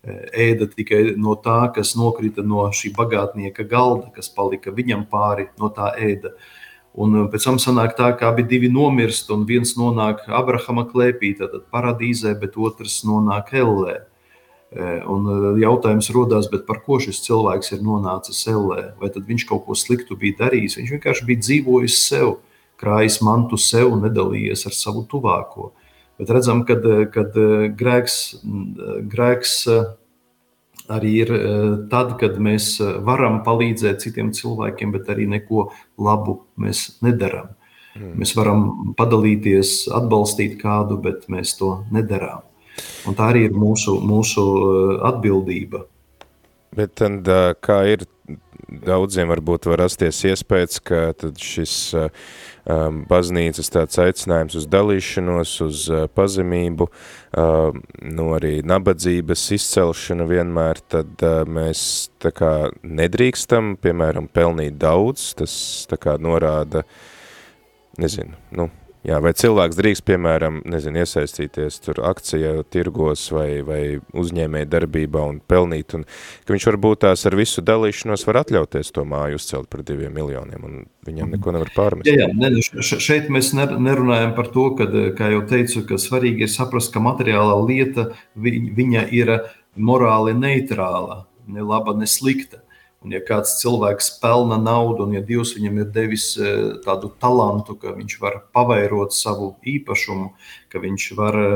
eh, 0.02 0.24
ēda 0.50 0.66
tikai 0.72 1.14
no 1.16 1.36
tā, 1.38 1.70
kas 1.72 1.94
nokrita 1.94 2.42
no 2.42 2.66
šī 2.74 2.90
bagātnieka 2.96 3.64
galda, 3.70 4.10
kas 4.16 4.28
palika 4.28 4.74
viņam 4.74 5.06
pāri 5.08 5.46
no 5.60 5.70
tā 5.70 5.92
ēda. 5.94 6.34
Un 6.96 7.28
pēc 7.30 7.46
tam 7.46 7.60
sanāk 7.62 7.94
tā, 7.96 8.10
ka 8.18 8.32
abi 8.32 8.42
divi 8.42 8.68
nomirst, 8.72 9.30
un 9.30 9.44
viens 9.46 9.74
nonāk 9.76 10.24
Abrahama 10.26 10.86
klēpī, 10.88 11.34
tad 11.38 11.54
paradīzē, 11.72 12.32
bet 12.40 12.56
otrs 12.56 13.02
nonāk 13.04 13.52
Ellē. 13.52 14.00
Un 14.74 15.28
jautājums 15.60 16.08
rodās, 16.12 16.48
par 16.66 16.80
ko 16.84 16.98
šis 17.00 17.22
cilvēks 17.24 17.70
ir 17.76 17.84
nonācis 17.86 18.42
Ellē? 18.50 18.90
Vai 19.00 19.12
viņš 19.14 19.44
kaut 19.48 19.62
ko 19.68 19.76
sliktu 19.78 20.18
bija 20.18 20.40
darījis? 20.42 20.76
Viņš 20.80 20.90
vienkārši 20.96 21.26
bija 21.28 21.44
dzīvojis 21.44 21.98
sev, 22.02 22.32
krājis 22.80 23.20
mantu 23.24 23.56
sev 23.60 23.94
un 23.94 24.02
nedalījies 24.08 24.66
ar 24.66 24.74
savu 24.76 25.06
tuvāko. 25.08 25.70
Bet 26.18 26.32
redzam, 26.34 26.64
ka 26.66 26.74
grēks, 27.78 28.16
grēks 29.12 29.54
arī 30.92 31.12
ir 31.22 31.32
tad, 31.92 32.16
kad 32.20 32.36
mēs 32.42 32.76
varam 33.06 33.42
palīdzēt 33.46 34.02
citiem 34.02 34.32
cilvēkiem, 34.36 34.92
bet 34.96 35.08
arī 35.14 35.28
neko 35.30 35.70
labu 35.98 36.40
mēs 36.60 36.98
nedarām. 37.06 37.54
Mm. 37.96 38.12
Mēs 38.20 38.34
varam 38.36 38.92
padalīties, 38.98 39.86
atbalstīt 39.94 40.58
kādu, 40.60 40.98
bet 41.00 41.30
mēs 41.32 41.54
to 41.56 41.78
nedarām. 41.94 42.44
Un 43.06 43.16
tā 43.18 43.30
arī 43.32 43.46
ir 43.48 43.56
mūsu, 43.56 43.98
mūsu 44.04 44.46
atbildība. 45.06 45.84
Bet 46.76 46.96
tad, 47.00 47.28
kā 47.64 47.78
ir 47.88 48.04
daudziem 48.66 49.30
varbūt 49.30 49.68
var 49.70 49.80
rasties 49.84 50.18
iespējas, 50.26 50.80
ka 50.84 51.00
šis 51.40 51.74
um, 51.96 53.02
baznīcas 53.08 53.70
tāds 53.72 54.00
aicinājums 54.02 54.56
uz 54.58 54.66
dalīšanos, 54.70 55.52
uz 55.66 55.84
uh, 55.92 56.06
pazemību, 56.12 56.88
uh, 56.90 57.76
nu 58.02 58.28
arī 58.36 58.58
nabadzības 58.66 59.44
izcelšana 59.58 60.26
vienmēr, 60.30 60.82
tad 60.90 61.26
uh, 61.26 61.44
mēs 61.46 61.84
tā 62.22 62.34
kā 62.34 62.52
nedrīkstam, 62.82 63.76
piemēram, 63.82 64.28
pelnīt 64.32 64.80
daudz, 64.82 65.30
tas 65.38 65.54
tā 65.90 66.00
kā 66.02 66.18
norāda, 66.22 66.82
nezinu, 68.02 68.34
nu, 68.58 68.70
Jā, 69.06 69.20
vai 69.22 69.30
cilvēks 69.38 69.76
drīkst, 69.78 70.02
piemēram, 70.08 70.56
nezinu, 70.66 70.98
iesaistīties 71.04 71.76
tur 71.84 72.00
akcija 72.08 72.64
tirgos 72.74 73.28
vai, 73.30 73.60
vai 73.62 73.80
uzņēmēja 74.18 74.66
darbībā 74.72 75.22
un 75.30 75.38
pelnīt, 75.46 75.94
un 75.94 76.02
ka 76.42 76.54
viņš 76.54 76.66
varbūt 76.72 77.04
tās 77.04 77.22
ar 77.28 77.36
visu 77.38 77.62
dalīšanos 77.62 78.26
var 78.26 78.40
atļauties 78.40 78.90
to 78.96 79.04
māju 79.06 79.38
uzcelt 79.38 79.70
par 79.70 79.84
diviem 79.86 80.10
miljoniem, 80.16 80.66
un 80.66 80.82
viņam 81.06 81.36
neko 81.36 81.54
nevar 81.54 81.70
pārmest. 81.76 82.10
Jā, 82.10 82.24
jā 82.24 82.28
ne, 82.34 82.50
nu, 82.56 82.82
šeit 82.82 83.30
mēs 83.30 83.52
nerunājam 83.54 84.34
par 84.34 84.50
to, 84.50 84.66
ka, 84.80 84.90
kā 85.14 85.30
jau 85.36 85.46
teicu, 85.54 85.86
ka 85.86 86.02
svarīgi 86.02 86.48
ir 86.48 86.50
saprast, 86.50 86.90
ka 86.90 87.04
materiālā 87.04 87.60
lieta, 87.62 88.10
viņa 88.34 89.06
ir 89.14 89.36
morāli 89.78 90.34
neitrāla, 90.34 91.22
ne 91.46 91.62
laba, 91.62 91.94
ne 91.94 92.10
slikta. 92.10 92.65
Un, 93.06 93.12
ja 93.14 93.20
kāds 93.22 93.52
cilvēks 93.60 94.16
pelna 94.18 94.56
naudu, 94.58 95.04
un 95.06 95.12
ja 95.14 95.20
Dievs 95.22 95.52
viņam 95.54 95.76
ir 95.78 95.90
devis 95.94 96.32
e, 96.34 96.52
tādu 96.82 97.12
talantu, 97.22 97.76
ka 97.78 97.92
viņš 97.94 98.16
var 98.18 98.40
pavairot 98.50 99.14
savu 99.14 99.52
īpašumu, 99.62 100.32
ka 100.72 100.82
viņš 100.82 101.04
var 101.14 101.38
e, 101.38 101.52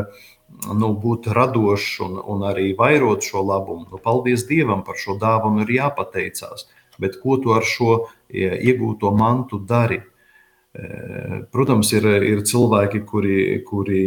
nu, 0.70 0.92
būt 0.94 1.26
radošs 1.34 1.88
un, 2.06 2.20
un 2.22 2.44
arī 2.46 2.68
vairot 2.78 3.26
šo 3.26 3.42
labumu, 3.48 3.88
nu, 3.90 3.98
paldies 3.98 4.46
Dievam 4.46 4.84
par 4.86 5.00
šo 5.00 5.18
dāvanu, 5.18 5.64
ir 5.66 5.74
jāpateicās. 5.80 6.68
Bet 7.02 7.18
ko 7.18 7.40
tu 7.42 7.56
ar 7.56 7.66
šo 7.66 7.96
e, 7.98 8.46
iegūto 8.70 9.10
mantu 9.10 9.58
dari? 9.58 10.04
Protams, 11.50 11.88
ir, 11.98 12.04
ir 12.22 12.44
cilvēki, 12.46 13.00
kuri, 13.02 13.38
kuri 13.66 14.04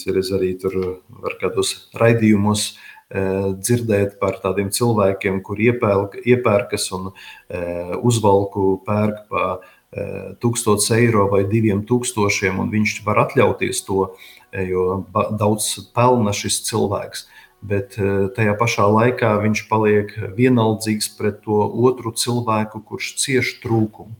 cerēs 0.00 0.30
arī 0.32 0.54
tur 0.56 0.78
var 1.20 1.34
kādos 1.42 1.74
raidījumos 2.00 2.70
Eh, 2.70 2.93
dzirdēt 3.12 4.18
par 4.18 4.40
tādiem 4.42 4.70
cilvēkiem, 4.72 5.42
kur 5.44 5.60
iepērk, 5.60 6.18
iepērkas 6.24 6.90
un 6.96 7.10
eh, 7.12 7.92
uzvalku 8.00 8.80
pērk 8.86 9.26
pa 9.28 9.44
eh, 9.58 10.32
tūkstots 10.40 10.90
eiro 10.96 11.28
vai 11.30 11.44
diviem 11.44 11.84
tūkstošiem, 11.86 12.58
un 12.58 12.72
viņš 12.72 13.02
var 13.06 13.26
atļauties 13.26 13.84
to, 13.86 14.08
jo 14.54 15.04
daudz 15.12 15.90
pelna 15.94 16.32
šis 16.34 16.62
cilvēks. 16.68 17.26
Bet 17.64 17.96
tajā 18.36 18.52
pašā 18.60 18.84
laikā 18.92 19.30
viņš 19.40 19.62
paliek 19.70 20.10
vienaldzīgs 20.36 21.08
pret 21.16 21.38
to 21.46 21.62
otru 21.88 22.12
cilvēku, 22.12 22.82
kurš 22.84 23.14
cieš 23.22 23.54
trūkumu. 23.62 24.12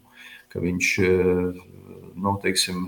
Viņš 0.55 0.89
nu, 2.17 2.33
teiksim, 2.41 2.87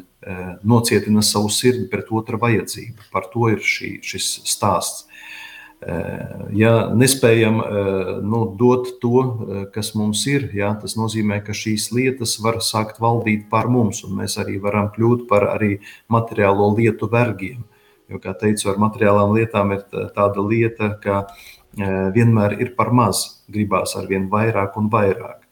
nocietina 0.64 1.20
savu 1.20 1.52
sirdi 1.52 1.85
pret 1.92 2.09
otra 2.09 2.40
vajadzību. 2.40 3.04
Par 3.12 3.28
to 3.35 3.50
ir 3.52 3.61
šī, 3.61 3.98
šis 4.00 4.30
stāsts. 4.48 5.04
Eh, 5.84 6.28
ja 6.56 6.70
nespējam 6.96 7.58
eh, 7.60 8.10
nu, 8.24 8.38
dot 8.56 8.94
to, 9.02 9.20
eh, 9.20 9.64
kas 9.74 9.90
mums 9.92 10.22
ir, 10.26 10.48
ja, 10.56 10.70
tas 10.80 10.96
nozīmē, 10.96 11.42
ka 11.44 11.52
šīs 11.52 11.90
lietas 11.92 12.38
var 12.40 12.62
sākt 12.64 12.96
valdīt 13.02 13.44
pār 13.52 13.68
mums, 13.68 14.00
un 14.06 14.16
mēs 14.16 14.38
arī 14.40 14.56
varam 14.62 14.88
kļūt 14.94 15.26
par 15.28 15.50
arī 15.52 15.76
materiālo 16.08 16.70
lietu 16.78 17.10
vergiem. 17.12 17.60
Jo, 18.08 18.22
kā 18.24 18.32
teicu, 18.40 18.70
ar 18.72 18.80
materiālām 18.80 19.36
lietām 19.36 19.76
ir 19.76 19.84
tāda 19.90 20.40
lieta, 20.40 20.94
ka 21.02 21.26
vienmēr 22.14 22.54
ir 22.62 22.70
par 22.78 22.92
maz, 22.94 23.42
gribās 23.52 23.96
ar 23.98 24.06
vien 24.08 24.30
vairāk 24.32 24.78
un 24.80 24.86
vairāk. 24.88 25.42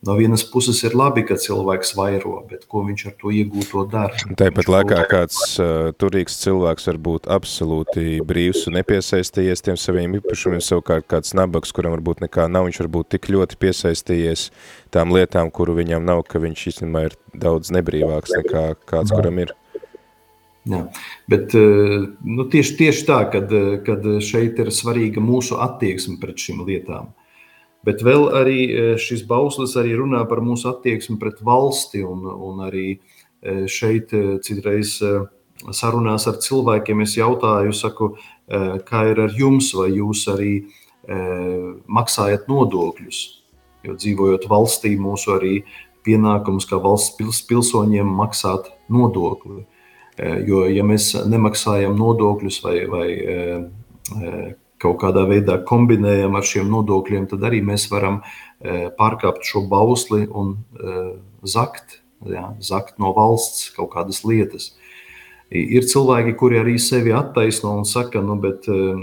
No 0.00 0.14
vienas 0.16 0.40
puses 0.48 0.78
ir 0.80 0.94
labi, 0.96 1.26
ka 1.28 1.36
cilvēks 1.36 1.90
vairo, 1.92 2.38
bet 2.48 2.62
ko 2.72 2.80
viņš 2.86 3.02
ar 3.10 3.14
to 3.20 3.32
iegūto 3.36 3.82
dara? 3.92 4.16
Tāpat 4.40 4.70
laikā 4.72 5.02
kāds 5.10 5.40
uh, 5.60 5.90
turīgs 6.00 6.38
cilvēks 6.40 6.88
var 6.88 6.98
būt 7.04 7.28
absolūti 7.28 8.22
brīvs 8.24 8.64
un 8.70 8.78
nepiesaistījies 8.78 9.60
tiem 9.66 9.76
saviem 9.76 10.16
īpašumiem, 10.16 10.64
savukārt 10.64 11.04
kāds 11.12 11.36
nabaks, 11.36 11.74
kuram 11.76 11.92
varbūt 11.98 12.24
nekā 12.24 12.48
nav, 12.48 12.70
viņš 12.70 12.80
varbūt 12.80 13.10
tik 13.12 13.28
ļoti 13.34 13.60
piesaistījies 13.60 14.46
tām 14.96 15.12
lietām, 15.12 15.52
kuru 15.52 15.76
viņam 15.82 16.08
nav, 16.08 16.24
ka 16.24 16.40
viņš 16.40 16.66
īstenībā 16.72 17.04
ir 17.10 17.20
daudz 17.36 17.68
nebrīvāks 17.76 18.38
nekā 18.40 18.66
kāds, 18.88 19.12
kuram 19.12 19.44
ir. 19.44 19.52
Jā, 20.70 20.80
bet 21.28 21.52
nu, 21.52 22.48
tieši, 22.48 22.76
tieši 22.80 23.04
tā, 23.08 23.20
kad, 23.32 23.52
kad 23.84 24.12
šeit 24.24 24.64
ir 24.64 24.72
svarīga 24.72 25.20
mūsu 25.20 25.60
attieksme 25.60 26.16
pret 26.24 26.40
šīm 26.40 26.64
lietām. 26.64 27.12
Bet 27.86 28.02
vēl 28.04 28.26
arī 28.36 28.58
e, 28.68 28.82
šis 29.00 29.22
bauslis 29.28 29.72
arī 29.80 29.94
runā 29.96 30.20
par 30.28 30.42
mūsu 30.44 30.68
attieksmi 30.68 31.16
pret 31.20 31.40
valsti, 31.44 32.02
un, 32.04 32.26
un 32.28 32.60
arī 32.66 32.88
e, 32.92 33.64
šeit 33.70 34.12
e, 34.12 34.36
citreiz 34.44 34.98
sarunās 35.76 36.26
ar 36.28 36.36
cilvēkiem 36.40 37.04
es 37.04 37.16
jautāju, 37.18 37.72
saku, 37.76 38.14
kā 38.88 39.02
ir 39.10 39.18
ar 39.26 39.34
jums, 39.36 39.66
vai 39.76 39.90
jūs 39.92 40.22
arī 40.32 40.54
maksājat 41.84 42.46
nodokļus. 42.48 43.18
Jo 43.84 43.92
dzīvojot 43.92 44.46
valstī, 44.48 44.94
mūsu 44.96 45.34
arī 45.34 45.52
pienākums 46.06 46.64
kā 46.64 46.80
valsts 46.80 47.12
pils, 47.18 47.42
pilsoņiem 47.44 48.08
maksāt 48.08 48.72
nodokli. 48.88 49.66
Jo, 50.48 50.64
ja 50.72 50.80
mēs 50.80 51.12
nemaksājam 51.28 51.92
nodokļus 52.00 52.62
vai, 52.64 52.76
vai 52.88 53.06
kaut 54.80 55.00
kādā 55.02 55.26
veidā 55.28 55.58
kombinējam 55.68 56.36
ar 56.38 56.46
šiem 56.46 56.70
nodokļiem, 56.72 57.28
tad 57.30 57.44
arī 57.48 57.60
mēs 57.64 57.88
varam 57.92 58.22
pārkāpt 58.98 59.44
šo 59.48 59.64
bausli 59.68 60.26
un 60.28 60.54
zakt, 61.44 62.00
ja, 62.28 62.50
zakt 62.60 62.98
no 63.00 63.14
valsts 63.16 63.70
kaut 63.76 63.92
kādas 63.94 64.22
lietas. 64.28 64.72
Ir 65.50 65.86
cilvēki, 65.88 66.36
kuri 66.38 66.60
arī 66.60 66.76
sevi 66.78 67.10
attaisno 67.16 67.72
un 67.80 67.88
saka, 67.88 68.20
nu, 68.22 68.36
bet 68.38 68.68
uh, 68.70 69.00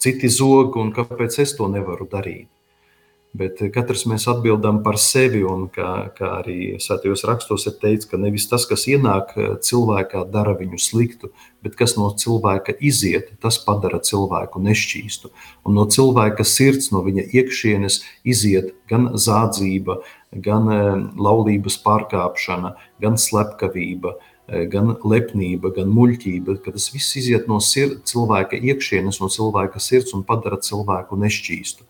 citi 0.00 0.30
zog, 0.32 0.78
un 0.80 0.94
kāpēc 0.96 1.36
es 1.44 1.52
to 1.58 1.68
nevaru 1.68 2.08
darīt? 2.08 2.48
Bet 3.30 3.60
katrs 3.70 4.08
mēs 4.10 4.24
atbildam 4.26 4.80
par 4.82 4.96
sevi, 4.98 5.44
un 5.46 5.68
kā, 5.70 6.10
kā 6.16 6.32
arī 6.40 6.56
Svētajos 6.82 7.22
rakstos 7.28 7.68
ir 7.70 7.76
teikts, 7.78 8.08
ka 8.10 8.18
nevis 8.18 8.48
tas, 8.50 8.64
kas 8.66 8.88
ienāk 8.90 9.36
cilvēkā, 9.62 10.24
dara 10.34 10.56
viņu 10.58 10.80
sliktu, 10.82 11.30
bet 11.62 11.76
kas 11.78 11.94
no 11.94 12.08
cilvēka 12.18 12.74
iziet, 12.82 13.28
tas 13.38 13.60
padara 13.62 14.00
cilvēku 14.02 14.58
nešķīstu. 14.64 15.30
Un 15.62 15.78
no 15.78 15.86
cilvēka 15.86 16.42
sirds, 16.42 16.90
no 16.90 17.04
viņa 17.06 17.28
iekšienes 17.30 18.00
iziet 18.26 18.72
gan 18.90 19.12
zādzība, 19.14 20.00
gan 20.34 20.66
laulības 21.14 21.78
pārkāpšana, 21.84 22.74
gan 22.98 23.14
slepkavība, 23.14 24.16
gan 24.74 24.96
lepnība, 25.06 25.70
gan 25.76 25.94
muļķība, 25.94 26.58
ka 26.64 26.74
tas 26.74 26.88
viss 26.90 27.14
iziet 27.22 27.46
no 27.46 27.60
sir, 27.62 28.00
cilvēka 28.02 28.58
iekšienes, 28.58 29.20
no 29.22 29.30
cilvēka 29.30 29.78
sirds 29.78 30.18
un 30.18 30.26
padara 30.26 30.58
cilvēku 30.58 31.18
nešķīstu. 31.20 31.86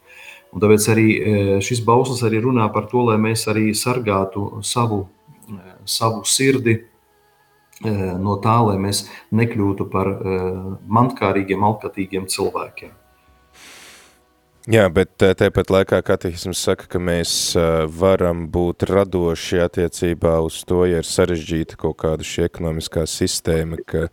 Un 0.51 0.63
tāpēc 0.63 0.87
arī 0.91 1.09
e, 1.11 1.35
šis 1.63 1.83
bauslis 1.87 2.25
arī 2.27 2.41
runā 2.43 2.67
par 2.75 2.89
to, 2.91 3.05
lai 3.07 3.19
mēs 3.23 3.47
arī 3.51 3.71
sargātu 3.77 4.63
savu, 4.67 5.05
e, 5.47 5.75
savu 5.87 6.25
sirdi 6.27 6.75
e, 6.75 7.93
no 8.19 8.39
tā, 8.43 8.57
lai 8.67 8.79
mēs 8.83 9.05
nekļūtu 9.31 9.87
par 9.93 10.11
mantkārīgiem, 10.99 11.63
alkatīgiem 11.71 12.27
cilvēkiem. 12.31 12.97
Jā, 14.71 14.85
bet 14.95 15.17
tāpat 15.19 15.71
laikā 15.73 15.99
katehisms 16.07 16.61
saka, 16.63 16.85
ka 16.93 17.01
mēs 17.03 17.31
varam 17.91 18.45
būt 18.55 18.85
radoši 18.87 19.59
attiecībā 19.65 20.37
uz 20.47 20.61
to, 20.69 20.85
ja 20.87 21.01
ir 21.03 21.09
sarežģīta 21.09 21.75
kaut 21.81 21.97
kāda 22.05 22.27
šī 22.27 22.45
ekonomiskā 22.47 23.03
sistēma, 23.11 23.81
ka 23.83 24.05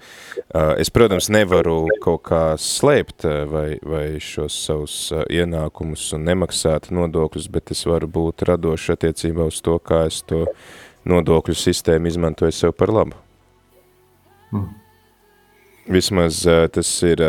es, 0.82 0.90
protams, 0.90 1.30
nevaru 1.30 1.76
kaut 2.02 2.24
kā 2.32 2.42
slēpt 2.58 3.28
vai, 3.52 3.68
vai 3.86 4.08
šos 4.24 4.58
savus 4.66 4.98
ienākumus 5.30 6.08
un 6.18 6.26
nemaksāt 6.32 6.90
nodokļus, 6.90 7.52
bet 7.54 7.76
es 7.78 7.86
varu 7.86 8.10
būt 8.18 8.48
radoši 8.50 8.96
attiecībā 8.98 9.46
uz 9.52 9.62
to, 9.62 9.78
kā 9.78 10.08
es 10.10 10.24
to 10.26 10.48
nodokļu 11.06 11.54
sistēmu 11.54 12.10
izmantoju 12.10 12.58
sev 12.64 12.74
par 12.74 12.98
labu. 12.98 13.20
Mm. 14.50 14.70
Vismaz 15.94 16.42
tas 16.74 16.98
ir 17.06 17.22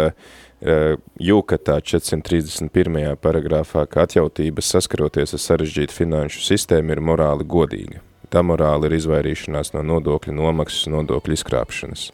Jūkatā 0.59 1.77
431. 1.87 3.15
paragrāfā, 3.23 3.85
ka 3.87 4.07
atjautība 4.09 4.65
saskaroties 4.65 5.37
ar 5.37 5.43
sarežģītu 5.45 5.95
finanšu 5.95 6.43
sistēmu 6.43 6.97
ir 6.97 7.03
morāli 7.05 7.47
godīga. 7.47 8.03
Tā 8.29 8.43
morāli 8.43 8.91
ir 8.91 8.97
izvairīšanās 8.99 9.73
no 9.77 9.85
nodokļu 9.87 10.35
nomaksas, 10.35 10.89
nodokļu 10.91 11.39
izkrāpšanas. 11.39 12.09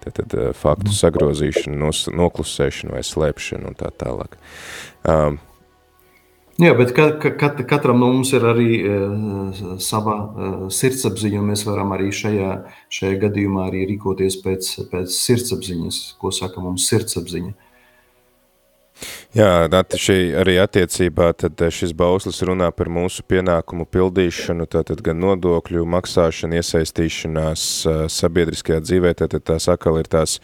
Tātad 0.00 0.34
faktu 0.56 0.92
sagrozīšana, 0.96 1.76
nos, 1.78 2.06
noklusēšana 2.10 2.96
vai 2.96 3.04
slēpšana 3.06 3.70
un 3.70 3.78
tā 3.78 3.92
tālāk. 4.00 4.34
Um, 5.04 5.38
Jā, 6.60 6.74
bet 6.76 6.90
ka, 6.92 7.06
ka, 7.16 7.30
kat, 7.40 7.62
katram 7.64 8.02
no 8.02 8.10
mums 8.12 8.34
ir 8.36 8.44
arī 8.44 8.74
uh, 8.84 9.60
sava 9.80 10.16
uh, 10.20 10.58
sirdsapziņa, 10.68 11.38
un 11.40 11.48
mēs 11.54 11.62
varam 11.64 11.94
arī 11.96 12.10
šajā, 12.12 12.50
šajā 12.92 13.16
gadījumā 13.22 13.64
arī 13.70 13.86
rīkoties 13.88 14.36
pēc, 14.44 14.68
pēc 14.90 15.14
sirdsapziņas, 15.14 16.00
ko 16.20 16.32
saka 16.36 16.60
mums 16.60 16.84
sirdsapziņa. 16.90 17.54
Jā, 19.32 19.48
šī 19.96 20.18
arī 20.36 20.58
attiecībā 20.60 21.30
tad 21.40 21.62
šis 21.72 21.94
bauslis 21.96 22.42
runā 22.44 22.68
par 22.76 22.90
mūsu 22.92 23.24
pienākumu 23.24 23.86
pildīšanu, 23.88 24.68
tātad 24.68 25.00
gan 25.06 25.16
nodokļu 25.22 25.86
maksāšanu, 25.88 26.60
iesaistīšanās 26.60 27.64
sabiedriskajā 28.12 28.82
dzīvē, 28.84 29.16
tātad 29.22 29.48
tās 29.54 29.70
akal 29.72 30.02
ir 30.02 30.12
tās, 30.12 30.36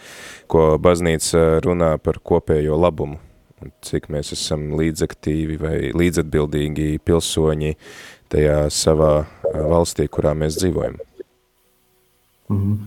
ko 0.48 0.70
baznīca 0.80 1.58
runā 1.66 1.96
par 2.00 2.22
kopējo 2.24 2.80
labumu 2.80 3.25
cik 3.84 4.10
mēs 4.12 4.32
esam 4.36 4.68
līdzaktīvi 4.76 5.56
vai 5.60 5.76
līdzatbildīgi 5.96 6.98
pilsoņi 7.04 7.76
tajā 8.32 8.58
savā 8.74 9.12
valstī, 9.54 10.08
kurā 10.12 10.34
mēs 10.34 10.58
dzīvojam. 10.60 10.98
Mm 12.50 12.60
-hmm. 12.60 12.84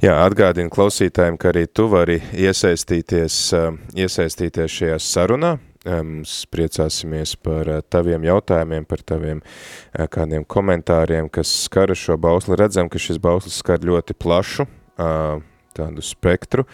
Jā, 0.00 0.14
atgādinu 0.24 0.70
klausītājiem, 0.72 1.36
ka 1.36 1.50
arī 1.50 1.66
tu 1.66 1.84
vari 1.92 2.22
iesaistīties, 2.32 3.34
iesaistīties 3.94 4.72
šajā 4.72 4.96
sarunā. 4.98 5.58
Mums 5.84 6.46
priecāsimies 6.52 7.36
par 7.36 7.82
taviem 7.88 8.24
jautājumiem, 8.24 8.84
par 8.84 9.02
taviem 9.04 9.42
kādiem 9.92 10.44
komentāriem, 10.44 11.28
kas 11.28 11.52
skara 11.64 11.94
šo 11.94 12.16
bausli. 12.16 12.56
Redzam, 12.56 12.88
ka 12.88 12.98
šis 12.98 13.18
bauslis 13.18 13.60
skar 13.60 13.78
ļoti 13.84 14.16
plašu 14.16 14.66
tādu 15.76 16.04
spektru, 16.04 16.66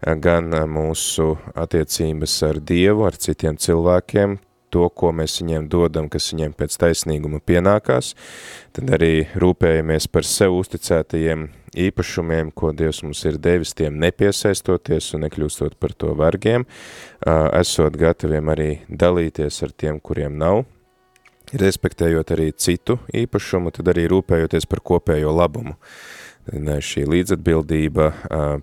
gan 0.00 0.50
mūsu 0.70 1.34
attiecības 1.54 2.40
ar 2.48 2.60
Dievu, 2.62 3.06
ar 3.08 3.18
citiem 3.20 3.58
cilvēkiem, 3.60 4.38
to, 4.74 4.88
ko 4.90 5.12
mēs 5.14 5.38
viņiem 5.38 5.68
dodam, 5.70 6.08
kas 6.10 6.32
viņiem 6.32 6.54
pēc 6.58 6.74
taisnīguma 6.82 7.38
pienākās, 7.46 8.14
tad 8.74 8.90
arī 8.96 9.28
rūpējamies 9.38 10.08
par 10.10 10.26
sev 10.26 10.56
uzticētajiem 10.58 11.46
īpašumiem, 11.86 12.50
ko 12.54 12.72
Dievs 12.74 13.02
mums 13.06 13.22
ir 13.28 13.38
devis, 13.42 13.74
tiem 13.78 13.98
nepiesaistoties 14.02 15.12
un 15.14 15.26
nekļūstot 15.26 15.78
par 15.78 15.94
to 15.98 16.14
vergiem, 16.18 16.66
esot 17.60 17.98
gataviem 17.98 18.50
arī 18.54 18.70
dalīties 18.88 19.62
ar 19.66 19.74
tiem, 19.78 20.00
kuriem 20.02 20.38
nav, 20.42 20.64
respektējot 21.54 22.34
arī 22.34 22.50
citu 22.58 22.98
īpašumu, 23.14 23.70
tad 23.74 23.94
arī 23.94 24.08
rūpējoties 24.10 24.66
par 24.70 24.82
kopējo 24.82 25.34
labumu 25.34 25.78
šī 26.44 27.06
līdzatbildība 27.08 28.10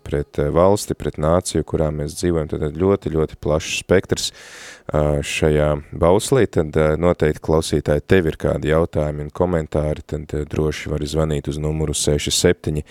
pret 0.05 0.37
valsti, 0.53 0.93
pret 0.97 1.17
nāciju, 1.17 1.65
kurā 1.65 1.89
mēs 1.93 2.13
dzīvojam, 2.19 2.51
tad 2.51 2.77
ļoti, 2.77 3.13
ļoti 3.15 3.39
plašs 3.41 3.79
spektrs 3.81 4.31
šajā 4.91 5.67
bauslī, 5.95 6.45
tad 6.51 6.75
noteikti 6.99 7.41
klausītāji 7.45 8.03
tev 8.11 8.27
ir 8.27 8.37
kādi 8.41 8.71
jautājumi 8.73 9.23
un 9.23 9.29
komentāri, 9.31 10.03
tad 10.03 10.33
droši 10.51 10.91
vari 10.91 11.07
zvanīt 11.07 11.47
uz 11.47 11.57
numuru 11.61 11.95
67 11.95 12.83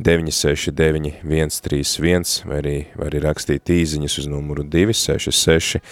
969 0.00 1.20
131 1.22 2.48
vai 2.48 2.58
arī 2.62 2.76
vari 2.96 3.20
rakstīt 3.22 3.68
īziņas 3.74 4.18
uz 4.22 4.30
numuru 4.32 4.64
266 4.64 5.82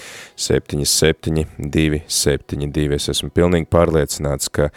77 0.41 1.45
272. 1.59 2.97
Es 2.97 3.11
esmu 3.13 3.31
pilnīgi 3.35 3.69
pārliecināts, 3.71 4.49
ka 4.49 4.71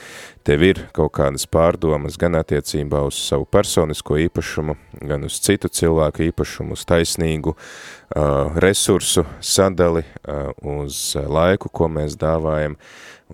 tev 0.43 0.63
ir 0.67 0.79
kaut 0.95 1.13
kādas 1.17 1.45
pārdomas 1.49 2.17
gan 2.19 2.35
attiecībā 2.39 3.03
uz 3.07 3.17
savu 3.19 3.45
personisko 3.49 4.17
īpašumu, 4.25 4.75
gan 5.07 5.23
uz 5.27 5.39
citu 5.43 5.71
cilvēku 5.71 6.27
īpašumu, 6.27 6.75
uz 6.77 6.83
taisnīgu 6.87 7.55
uh, 7.55 8.59
resursu 8.63 9.25
sadali, 9.39 10.03
uh, 10.03 10.51
uz 10.75 11.15
laiku, 11.15 11.71
ko 11.71 11.89
mēs 11.91 12.17
dāvājam, 12.19 12.77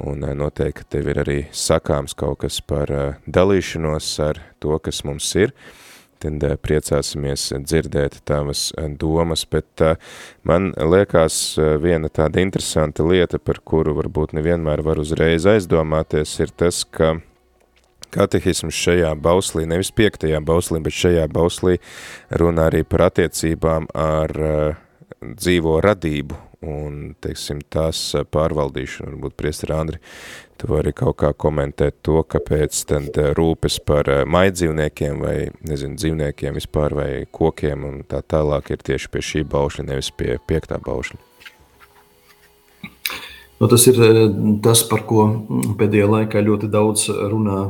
un 0.06 0.24
uh, 0.24 0.36
noteikti 0.38 0.88
tev 0.98 1.10
ir 1.14 1.22
arī 1.26 1.40
sakāms 1.52 2.16
kaut 2.18 2.44
kas 2.46 2.62
par 2.62 2.94
uh, 2.94 3.06
dalīšanos 3.26 4.14
ar 4.30 4.42
to, 4.62 4.78
kas 4.84 5.04
mums 5.08 5.34
ir, 5.40 5.56
tad 6.24 6.44
uh, 6.46 6.58
priecāsimies 6.60 7.50
dzirdēt 7.64 8.20
tavas 8.30 8.70
domas, 9.00 9.46
bet 9.50 9.84
man 10.48 10.72
liekas 10.76 11.58
viena 11.82 12.12
tāda 12.12 12.44
interesanta 12.44 13.06
lieta, 13.08 13.40
par 13.40 13.62
kuru 13.64 13.96
varbūt 13.98 14.36
nevienmēr 14.38 14.84
var 14.86 15.02
uzreiz 15.02 15.48
aizdomāties, 15.50 16.36
ir 16.44 16.54
tas, 16.56 16.84
ka 16.84 17.18
katehisms 18.14 18.76
šajā 18.76 19.14
bauslī, 19.22 19.66
nevis 19.70 19.92
piektajā 19.96 20.42
bauslī, 20.46 20.82
bet 20.84 20.96
šajā 20.98 21.26
bauslī 21.32 21.78
runā 22.42 22.70
arī 22.72 22.84
par 22.88 23.08
attiecībām 23.10 23.90
ar 23.94 24.36
uh, 24.40 24.86
dzīvo 25.22 25.80
radību 25.84 26.38
un, 26.68 27.14
teiksim, 27.24 27.62
tās 27.72 28.02
pārvaldīšanu. 28.32 29.14
Varbūt, 29.16 29.36
priestri 29.40 29.76
Andri, 29.76 30.00
tu 30.60 30.70
vari 30.72 30.92
kaut 30.96 31.20
kā 31.22 31.32
komentēt 31.32 32.02
to, 32.04 32.20
kāpēc 32.28 32.82
tad 32.90 33.20
rūpes 33.38 33.80
par 33.88 34.10
maidzīvniekiem 34.28 35.24
vai, 35.24 35.38
nezinu, 35.68 35.96
dzīvniekiem 36.00 36.60
vispār 36.60 36.96
vai 36.98 37.10
kokiem 37.32 37.88
un 37.88 38.02
tā 38.08 38.22
tālāk 38.22 38.74
ir 38.76 38.84
tieši 38.92 39.12
pie 39.14 39.24
šī 39.32 39.44
baušļa, 39.50 39.88
nevis 39.92 40.12
pie 40.12 40.36
piektā 40.48 40.82
baušļa. 40.84 41.22
Nu, 43.60 43.68
tas 43.68 43.84
ir 43.92 43.98
tas, 44.64 44.86
par 44.88 45.04
ko 45.08 45.26
pēdējā 45.80 46.08
laikā 46.08 46.44
ļoti 46.44 46.70
daudz 46.72 47.10
runā 47.12 47.66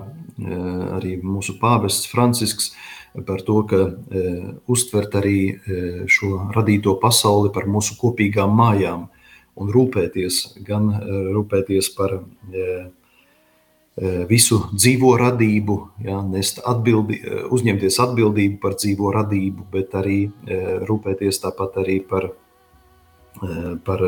arī 0.99 1.17
mūsu 1.25 1.57
pāvests 1.59 2.09
Francisks 2.11 2.71
par 3.25 3.41
to, 3.45 3.61
ka 3.69 3.79
uztvert 4.69 5.15
arī 5.19 5.39
šo 6.09 6.51
radīto 6.55 6.95
pasauli 7.01 7.51
par 7.53 7.65
mūsu 7.69 7.97
kopīgām 7.99 8.53
mājām 8.55 9.07
un 9.59 9.73
rūpēties, 9.73 10.61
gan 10.65 10.91
rūpēties 11.35 11.91
par 11.97 12.19
visu 14.29 14.61
dzīvo 14.71 15.15
radību, 15.19 15.77
ja, 16.05 16.21
nest 16.23 16.61
atbildi, 16.63 17.19
uzņemties 17.51 17.99
atbildību 17.99 18.59
par 18.61 18.77
dzīvo 18.79 19.11
radību, 19.15 19.65
bet 19.73 19.95
arī 19.99 20.19
rūpēties 20.87 21.41
tāpat 21.43 21.81
arī 21.83 21.99
par, 22.07 22.29
par 23.85 24.03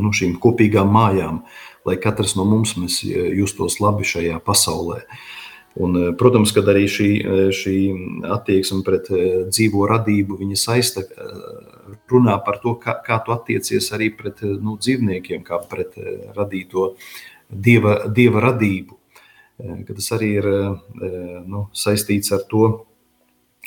nu, 0.00 0.12
šīm 0.16 0.38
kopīgām 0.40 0.88
mājām, 0.92 1.42
lai 1.86 1.98
katrs 2.00 2.36
no 2.38 2.46
mums 2.48 2.76
justos 3.04 3.80
labi 3.82 4.08
šajā 4.08 4.40
pasaulē. 4.46 5.02
Un, 5.76 5.96
protams, 6.16 6.54
ka 6.56 6.62
arī 6.72 6.86
šī, 6.88 7.08
šī 7.52 7.76
attieksme 8.32 8.80
pret 8.84 9.10
dzīvo 9.52 9.84
radību 9.90 10.38
saista, 10.56 11.04
runā 12.08 12.38
par 12.44 12.60
to, 12.62 12.78
kā, 12.80 12.96
kā 13.04 13.18
tu 13.26 13.34
attiecies 13.34 13.90
arī 13.92 14.08
pret 14.16 14.40
nu, 14.42 14.78
dzīvniekiem, 14.80 15.44
kā 15.44 15.60
pret 15.68 15.98
radīto 16.36 16.94
dieva, 17.50 18.06
dieva 18.08 18.40
radību 18.48 18.96
ka 19.56 19.96
tas 19.96 20.10
arī 20.16 20.30
ir 20.40 20.48
nu, 21.48 21.66
saistīts 21.76 22.32
ar 22.36 22.44
to, 22.50 22.64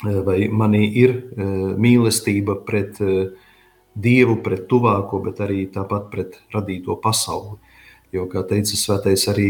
vai 0.00 0.46
manī 0.48 0.86
ir 1.02 1.16
mīlestība 1.36 2.60
pret 2.66 3.00
Dievu, 4.00 4.36
pret 4.38 4.68
tuvāko, 4.70 5.18
bet 5.24 5.40
arī 5.42 5.64
tāpat 5.74 6.04
pret 6.12 6.36
radīto 6.54 6.94
pasauli. 7.02 7.56
Jo, 8.14 8.28
kā 8.30 8.44
teica 8.46 8.78
svētais 8.78 9.24
arī 9.28 9.48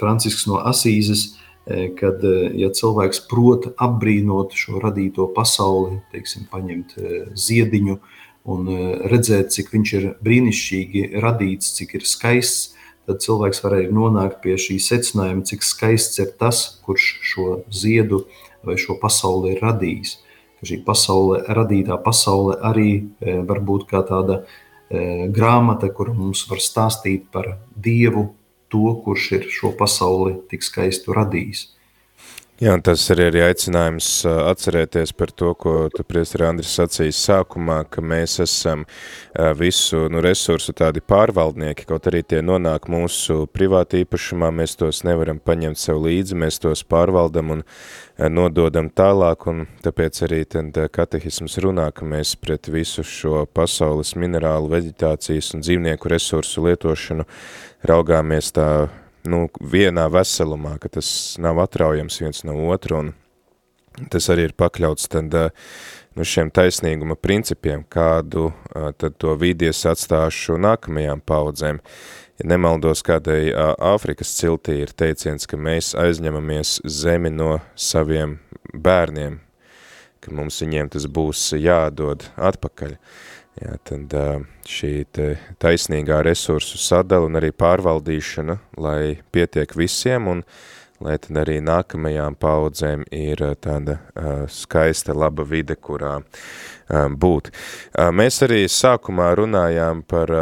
Francisks 0.00 0.46
no 0.48 0.56
Asīzes, 0.56 1.34
kad 1.64 2.24
ja 2.60 2.68
cilvēks 2.76 3.22
prot 3.30 3.70
apbrīnot 3.80 4.52
šo 4.58 4.82
radīto 4.82 5.30
pasauli, 5.32 6.02
teiksim, 6.12 6.44
paņemt 6.52 6.96
ziediņu 7.40 7.96
un 8.52 8.68
redzēt, 9.08 9.54
cik 9.54 9.72
viņš 9.72 9.92
ir 9.96 10.08
brīnišķīgi 10.24 11.06
radīts, 11.24 11.72
cik 11.78 11.96
ir 11.96 12.04
skaists, 12.08 12.74
tad 13.08 13.20
cilvēks 13.24 13.62
varēja 13.64 13.92
nonākt 13.92 14.42
pie 14.44 14.58
šī 14.60 14.78
secinājuma, 14.80 15.44
cik 15.48 15.64
skaists 15.64 16.20
ir 16.20 16.34
tas, 16.40 16.62
kurš 16.84 17.08
šo 17.24 17.48
ziedu 17.72 18.24
vai 18.64 18.76
šo 18.80 18.98
pasauli 19.00 19.54
ir 19.54 19.64
radījis. 19.64 20.18
Ka 20.60 20.68
šī 20.68 20.80
pasaule, 20.84 21.42
radītā 21.48 21.98
pasaule 22.04 22.56
arī 22.64 23.04
var 23.20 23.60
būt 23.64 23.88
kā 23.90 24.04
tāda 24.08 24.42
grāmata, 25.34 25.90
kur 25.92 26.12
mums 26.16 26.44
var 26.48 26.60
stāstīt 26.64 27.28
par 27.32 27.56
Dievu, 27.76 28.30
to, 28.74 28.82
kurš 29.06 29.30
ir 29.38 29.46
šo 29.54 29.70
pasauli 29.78 30.34
tik 30.50 30.66
skaistu 30.66 31.14
radījis. 31.14 31.68
Jā, 32.62 32.76
tas 32.78 33.02
arī 33.10 33.24
ir 33.32 33.36
aicinājums 33.48 34.08
atcerēties 34.30 35.10
par 35.18 35.32
to, 35.34 35.48
ko 35.58 35.72
tu 35.90 36.04
priestri 36.06 36.44
Andris 36.46 36.76
sacījis 36.78 37.18
sākumā, 37.26 37.80
ka 37.90 37.98
mēs 37.98 38.36
esam 38.44 38.84
visu 39.58 40.04
nu, 40.06 40.22
resursu 40.22 40.70
tādi 40.78 41.02
pārvaldnieki, 41.02 41.88
kaut 41.90 42.06
arī 42.06 42.22
tie 42.22 42.44
nonāk 42.46 42.86
mūsu 42.86 43.48
privāti 43.50 44.04
īpašumā, 44.04 44.52
mēs 44.54 44.78
tos 44.78 45.02
nevaram 45.02 45.42
paņemt 45.42 45.82
sev 45.82 45.98
līdzi, 46.06 46.38
mēs 46.38 46.62
tos 46.62 46.86
pārvaldam 46.86 47.56
un 47.56 47.66
nododam 48.30 48.86
tālāk, 48.86 49.50
un 49.50 49.66
tāpēc 49.82 50.22
arī 50.28 50.44
tad 50.46 50.78
katehisms 50.94 51.58
runā, 51.58 51.90
ka 51.90 52.06
mēs 52.06 52.36
pret 52.38 52.70
visu 52.70 53.02
šo 53.02 53.48
pasaules 53.50 54.14
minerālu, 54.14 54.70
veģetācijas 54.78 55.56
un 55.58 55.66
dzīvnieku 55.66 56.14
resursu 56.14 56.68
lietošanu 56.70 57.26
raugāmies 57.82 58.54
tā 58.54 58.68
nu, 59.28 59.46
vienā 59.60 60.06
veselumā, 60.12 60.76
ka 60.82 60.90
tas 60.98 61.08
nav 61.42 61.60
atraujams 61.64 62.20
viens 62.22 62.44
no 62.46 62.56
otru, 62.72 63.00
un 63.02 64.08
tas 64.12 64.28
arī 64.32 64.48
ir 64.48 64.56
pakļauts 64.58 65.08
tad, 65.12 65.36
nu, 66.14 66.26
šiem 66.26 66.50
taisnīguma 66.54 67.16
principiem, 67.20 67.84
kādu 67.88 68.50
tad 69.00 69.18
to 69.22 69.36
vīdies 69.40 69.84
atstāšu 69.90 70.58
nākamajām 70.62 71.24
paudzēm. 71.24 71.80
Ja 72.42 72.48
nemaldos, 72.50 73.04
kādai 73.06 73.52
Āfrikas 73.54 74.32
ciltī 74.34 74.80
ir 74.82 74.90
teiciens, 74.90 75.46
ka 75.46 75.54
mēs 75.54 75.92
aizņemamies 75.94 76.80
zemi 76.90 77.30
no 77.30 77.60
saviem 77.78 78.40
bērniem, 78.74 79.38
ka 80.18 80.34
mums 80.34 80.58
viņiem 80.64 80.90
tas 80.90 81.06
būs 81.06 81.52
jādod 81.54 82.26
atpakaļ. 82.34 82.96
Uh, 82.96 83.33
Jā, 83.64 83.78
tad 83.88 84.12
šī 84.68 84.92
taisnīgā 85.62 86.18
resursu 86.26 86.76
sadala 86.76 87.30
un 87.30 87.38
arī 87.40 87.48
pārvaldīšana, 87.56 88.58
lai 88.76 89.16
pietiek 89.32 89.72
visiem 89.78 90.28
un 90.28 90.42
lai 91.04 91.16
tad 91.20 91.40
arī 91.40 91.56
nākamajām 91.64 92.36
paudzēm 92.40 93.06
ir 93.08 93.40
tāda 93.64 93.96
skaista, 94.52 95.16
laba 95.16 95.46
vide, 95.48 95.78
kurā 95.80 96.18
būt. 96.92 97.50
Mēs 98.12 98.42
arī 98.44 98.66
sākumā 98.68 99.32
runājām 99.40 100.04
par 100.12 100.34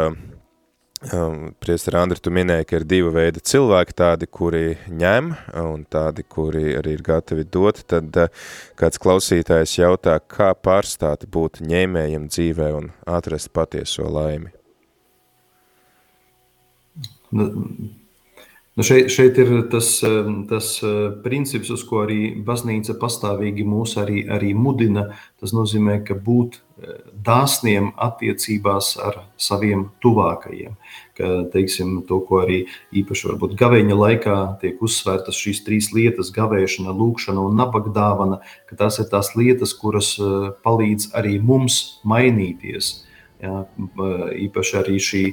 Um, 1.11 1.51
Priester 1.59 1.97
Andri, 1.99 2.15
tu 2.23 2.31
minēji, 2.31 2.67
ka 2.69 2.77
ir 2.79 2.85
divi 2.87 3.09
veidi 3.11 3.41
cilvēki, 3.43 3.95
tādi, 3.99 4.27
kuri 4.31 4.77
ņem 4.87 5.33
un 5.59 5.81
tādi, 5.91 6.23
kuri 6.23 6.77
arī 6.79 6.93
ir 6.95 7.03
gatavi 7.03 7.43
dot, 7.51 7.81
tad 7.91 8.15
uh, 8.21 8.45
kāds 8.79 9.01
klausītājs 9.03 9.75
jautā, 9.81 10.15
kā 10.23 10.53
pārstāt 10.55 11.25
būt 11.27 11.59
ņēmējiem 11.67 12.29
dzīvē 12.31 12.69
un 12.77 12.87
atrast 13.03 13.51
patieso 13.51 14.07
laimi? 14.07 14.53
Nu, 17.35 17.49
Nu 18.73 18.81
šeit, 18.81 19.11
šeit 19.13 19.37
ir 19.37 19.49
tas, 19.69 19.87
tas 20.49 20.67
uh, 20.81 21.11
princips, 21.21 21.69
uz 21.69 21.83
ko 21.85 21.99
arī 22.07 22.31
baznīca 22.41 22.95
pastāvīgi 22.97 23.61
mūs 23.69 23.99
arī, 24.01 24.23
arī 24.33 24.55
mudina. 24.57 25.11
Tas 25.37 25.53
nozīmē, 25.53 25.99
ka 26.07 26.17
būt 26.17 26.57
uh, 26.57 26.95
dāsniem 27.27 27.91
attiecībās 28.01 28.95
ar 28.97 29.19
saviem 29.37 29.85
tuvākajiem. 30.01 30.73
Ka, 31.13 31.29
teiksim, 31.53 31.99
to, 32.09 32.23
ko 32.25 32.41
arī 32.47 32.63
īpaši 32.97 33.29
varbūt 33.29 33.53
gaveņa 33.61 33.99
laikā 33.99 34.39
tiek 34.65 34.81
uzsvērtas 34.81 35.37
šīs 35.37 35.61
trīs 35.69 35.93
lietas- 35.93 36.33
gavēšana, 36.39 36.97
lūkšana 36.97 37.45
un 37.45 37.61
nabagdāvana, 37.61 38.41
ka 38.65 38.81
tās 38.81 38.97
ir 38.97 39.05
tās 39.13 39.35
lietas, 39.37 39.77
kuras 39.77 40.15
uh, 40.17 40.49
palīdz 40.65 41.11
arī 41.13 41.37
mums 41.37 41.99
mainīties. 42.01 43.03
Jā, 43.43 43.67
īpaši 44.33 44.77
arī 44.81 44.97
šī 45.03 45.25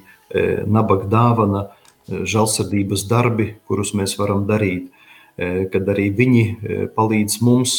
nabagdāvana 0.66 1.62
dāvana 1.62 1.68
žēlsirdības 2.10 3.06
darbi, 3.10 3.54
kurus 3.68 3.92
mēs 3.96 4.16
varam 4.18 4.46
darīt, 4.48 4.88
e, 5.36 5.66
kad 5.72 5.88
arī 5.88 6.08
viņi 6.16 6.42
e, 6.42 6.78
palīdz 6.96 7.40
mums 7.46 7.74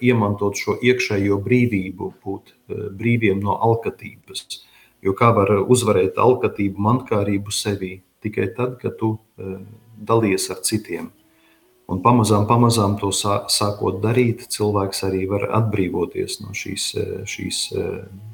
iemantot 0.00 0.58
šo 0.60 0.76
iekšējo 0.80 1.40
brīvību, 1.44 2.12
būt 2.24 2.54
brīviem 2.96 3.40
no 3.44 3.56
alkatības. 3.56 4.46
Jo 5.00 5.16
kā 5.16 5.32
var 5.32 5.54
uzvarēt 5.64 6.20
alkatību, 6.20 6.76
mankārību 6.76 7.54
sevī 7.54 8.00
tikai 8.20 8.50
tad, 8.56 8.76
kad 8.82 8.98
tu 9.00 9.14
dalies 9.96 10.50
ar 10.52 10.60
citiem. 10.60 11.08
Un 11.90 11.98
pamazām, 12.04 12.44
pamazām 12.46 12.98
to 13.00 13.08
sākot 13.10 13.98
darīt, 14.04 14.44
cilvēks 14.52 15.02
arī 15.08 15.24
var 15.30 15.48
atbrīvoties 15.58 16.38
no 16.44 16.52
šīs, 16.54 16.92
šīs 17.26 17.62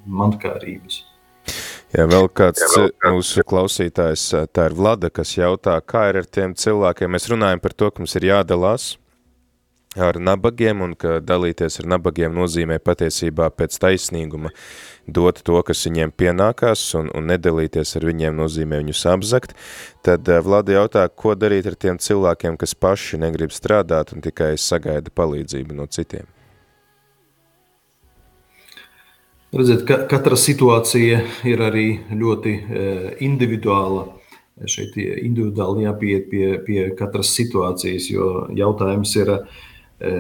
mankārības. 0.05 1.06
Jā, 1.95 2.05
vēl 2.11 2.27
kāds 2.35 2.63
Jā, 2.65 2.69
vēl 2.75 2.89
kāds. 2.91 3.15
mūsu 3.15 3.45
klausītājs, 3.47 4.29
tā 4.53 4.69
ir 4.69 4.75
Vlada, 4.75 5.11
kas 5.15 5.37
jautā, 5.39 5.79
kā 5.87 6.09
ir 6.11 6.23
ar 6.25 6.27
tiem 6.27 6.55
cilvēkiem. 6.59 7.13
Mēs 7.15 7.29
runājam 7.31 7.63
par 7.63 7.75
to, 7.79 7.91
ka 7.91 8.03
mums 8.03 8.17
ir 8.19 8.27
jādalās 8.33 8.97
ar 9.97 10.19
nabagiem 10.21 10.83
un 10.85 10.93
ka 10.99 11.21
dalīties 11.25 11.81
ar 11.81 11.89
nabagiem 11.95 12.35
nozīmē 12.37 12.79
patiesībā 12.85 13.49
pēc 13.57 13.79
taisnīguma 13.81 14.53
dot 15.07 15.41
to, 15.47 15.57
kas 15.63 15.87
viņiem 15.87 16.13
pienākās 16.13 16.83
un, 16.99 17.09
un 17.17 17.31
nedalīties 17.31 17.97
ar 17.97 18.09
viņiem 18.11 18.37
nozīmē 18.37 18.83
viņus 18.83 19.07
apzakt. 19.15 19.57
Tad 20.05 20.29
Vlada 20.45 20.77
jautā, 20.77 21.09
ko 21.09 21.35
darīt 21.39 21.71
ar 21.71 21.79
tiem 21.81 22.03
cilvēkiem, 22.03 22.59
kas 22.61 22.75
paši 22.75 23.23
negrib 23.23 23.55
strādāt 23.55 24.13
un 24.13 24.25
tikai 24.27 24.57
sagaida 24.61 25.15
palīdzību 25.15 25.79
no 25.79 25.89
citiem. 25.89 26.27
Redziet, 29.57 29.87
ka, 29.89 30.03
katra 30.11 30.37
situācija 30.37 31.21
ir 31.49 31.61
arī 31.65 31.87
ļoti 32.13 32.51
e, 32.53 32.89
individuāla. 33.25 34.03
Šeit 34.69 34.97
individuāli 35.01 35.87
jāpieiet 35.87 36.27
pie, 36.29 36.45
pie 36.65 36.83
katras 36.97 37.31
situācijas, 37.37 38.09
jo 38.13 38.29
jautājums 38.57 39.15
ir, 39.17 39.33
e, 39.33 40.13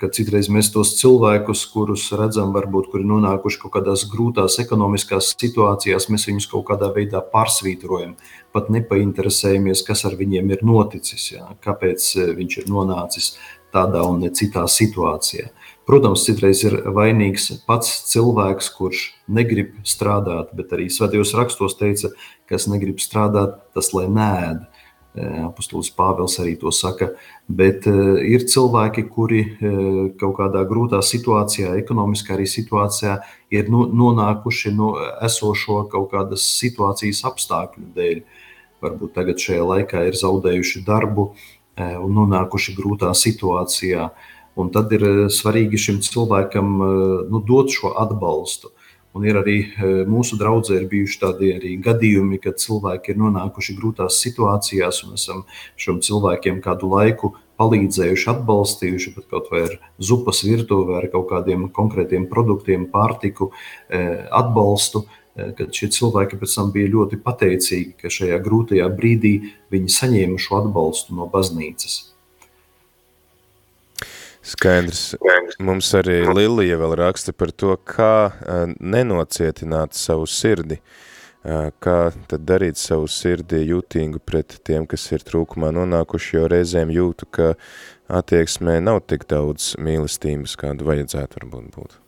ka 0.00 0.08
citreiz 0.14 0.48
mēs 0.52 0.70
tos 0.72 0.94
cilvēkus, 1.00 1.66
kurus 1.72 2.06
redzam, 2.16 2.54
varbūt 2.56 2.88
kuri 2.94 3.04
nonākuši 3.08 3.60
kaut 3.64 3.74
kādās 3.76 4.06
grūtās 4.08 4.56
ekonomiskās 4.64 5.34
situācijās, 5.34 6.08
mēs 6.12 6.28
viņus 6.30 6.48
kaut 6.54 6.68
kādā 6.70 6.88
veidā 6.94 7.20
pārsvītrojam, 7.34 8.16
pat 8.56 8.72
nepainteresējamies, 8.72 9.84
kas 9.88 10.06
ar 10.08 10.16
viņiem 10.20 10.56
ir 10.56 10.64
noticis, 10.64 11.32
jā, 11.34 11.44
kāpēc 11.64 12.08
e, 12.16 12.30
viņš 12.40 12.60
ir 12.62 12.72
nonācis 12.72 13.34
tādā 13.74 14.06
un 14.08 14.24
citā 14.32 14.64
situācijā. 14.64 15.50
Protams, 15.88 16.26
citreiz 16.28 16.60
ir 16.68 16.74
vainīgs 16.92 17.46
pats 17.64 17.88
cilvēks, 18.10 18.66
kurš 18.76 19.06
negrib 19.32 19.72
strādāt, 19.88 20.50
bet 20.52 20.74
arī 20.76 20.90
svētajos 20.92 21.32
rakstos 21.38 21.78
teica, 21.80 22.10
kas 22.50 22.68
negrib 22.68 23.00
strādāt, 23.00 23.56
tas 23.72 23.94
lai 23.96 24.04
nēd. 24.12 24.66
Apostolis 25.48 25.88
Pāvils 25.96 26.36
arī 26.38 26.52
to 26.60 26.70
saka, 26.70 27.08
bet 27.48 27.88
ir 27.88 28.44
cilvēki, 28.52 29.06
kuri 29.10 29.40
kaut 30.20 30.36
kādā 30.36 30.60
grūtā 30.68 31.00
situācijā, 31.02 31.72
ekonomiskā 31.80 32.36
arī 32.36 32.44
situācijā, 32.46 33.16
ir 33.50 33.72
nonākuši 33.72 34.76
no 34.76 34.92
esošo 35.24 35.86
kaut 35.90 36.12
kādas 36.12 36.44
situācijas 36.60 37.24
apstākļu 37.32 37.88
dēļ. 37.96 38.24
Varbūt 38.84 39.16
tagad 39.16 39.40
šajā 39.42 39.64
laikā 39.72 40.04
ir 40.06 40.20
zaudējuši 40.20 40.84
darbu 40.86 41.32
un 41.80 42.18
nonākuši 42.20 42.76
grūtā 42.76 43.10
situācijā. 43.16 44.12
Un 44.58 44.72
tad 44.74 44.90
ir 44.96 45.04
svarīgi 45.30 45.78
šim 45.78 46.02
cilvēkam 46.02 46.74
nu, 47.30 47.42
dot 47.46 47.70
šo 47.74 47.94
atbalstu. 48.02 48.72
Un 49.16 49.24
ir 49.26 49.38
arī 49.40 49.56
e, 49.64 49.90
mūsu 50.06 50.36
draudzē 50.38 50.76
ir 50.78 50.88
bijuši 50.90 51.20
tādi 51.22 51.76
gadījumi, 51.82 52.38
kad 52.42 52.60
cilvēki 52.60 53.14
ir 53.14 53.20
nonākuši 53.22 53.76
grūtās 53.78 54.18
situācijās, 54.22 55.00
un 55.06 55.16
esam 55.16 55.44
šiem 55.80 56.02
cilvēkiem 56.04 56.60
kādu 56.62 56.90
laiku 56.92 57.32
palīdzējuši, 57.58 58.28
atbalstījuši, 58.34 59.14
pat 59.16 59.30
kaut 59.32 59.48
vai 59.50 59.64
ar 59.66 59.78
zupas 59.98 60.44
virtuvi, 60.46 60.98
ar 61.00 61.08
kaut 61.10 61.26
kādiem 61.32 61.66
konkrētiem 61.74 62.28
produktiem, 62.30 62.86
pārtiku, 62.92 63.50
atbalstu. 63.88 65.06
Kad 65.38 65.70
šie 65.74 65.86
cilvēki 65.94 66.38
pēc 66.38 66.54
tam 66.58 66.70
bija 66.74 66.90
ļoti 66.90 67.20
pateicīgi, 67.22 67.92
ka 68.02 68.10
šajā 68.10 68.38
grūtajā 68.42 68.88
brīdī 68.90 69.34
viņi 69.70 69.94
saņēma 69.94 70.38
šo 70.42 70.62
atbalstu 70.64 71.14
no 71.14 71.28
baznīcas. 71.30 72.00
Skaidrs. 74.48 75.02
Mums 75.60 75.90
arī 75.98 76.22
Lilija 76.32 76.78
vēl 76.80 76.94
raksta 77.02 77.34
par 77.36 77.52
to, 77.52 77.74
kā 77.84 78.32
nenocietināt 78.80 79.96
savu 79.98 80.24
sirdi, 80.30 80.80
kā 81.44 81.98
tad 82.30 82.44
darīt 82.48 82.80
savu 82.80 83.06
sirdi 83.12 83.60
jutīgu 83.68 84.20
pret 84.24 84.58
tiem, 84.64 84.88
kas 84.88 85.04
ir 85.12 85.24
trūkumā 85.28 85.70
nonākuši, 85.76 86.34
jo 86.38 86.48
reizēm 86.50 86.92
jūtu, 86.96 87.28
ka 87.30 87.54
attieksmē 88.08 88.78
nav 88.80 89.02
tik 89.04 89.28
daudz 89.28 89.74
mīlestības, 89.76 90.56
kādu 90.60 90.88
vajadzētu 90.88 91.42
varbūt 91.42 91.72
būt. 91.76 91.98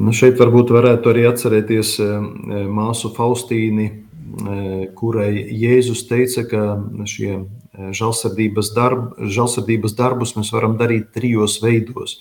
Nu 0.00 0.14
šeit 0.14 0.38
varbūt 0.40 0.70
varētu 0.70 1.10
arī 1.10 1.26
atcerēties 1.28 1.96
māsu 2.70 3.10
Faustīni, 3.16 3.90
kurai 4.96 5.32
Jēzus 5.50 6.04
teica, 6.08 6.44
ka 6.46 6.62
šie 7.10 7.40
žēlsirdības, 7.96 8.72
darb, 8.76 9.12
žēlsirdības 9.18 9.96
darbus 9.98 10.36
mēs 10.36 10.52
varam 10.54 10.76
darīt 10.80 11.12
trijos 11.16 11.58
veidos. 11.62 12.20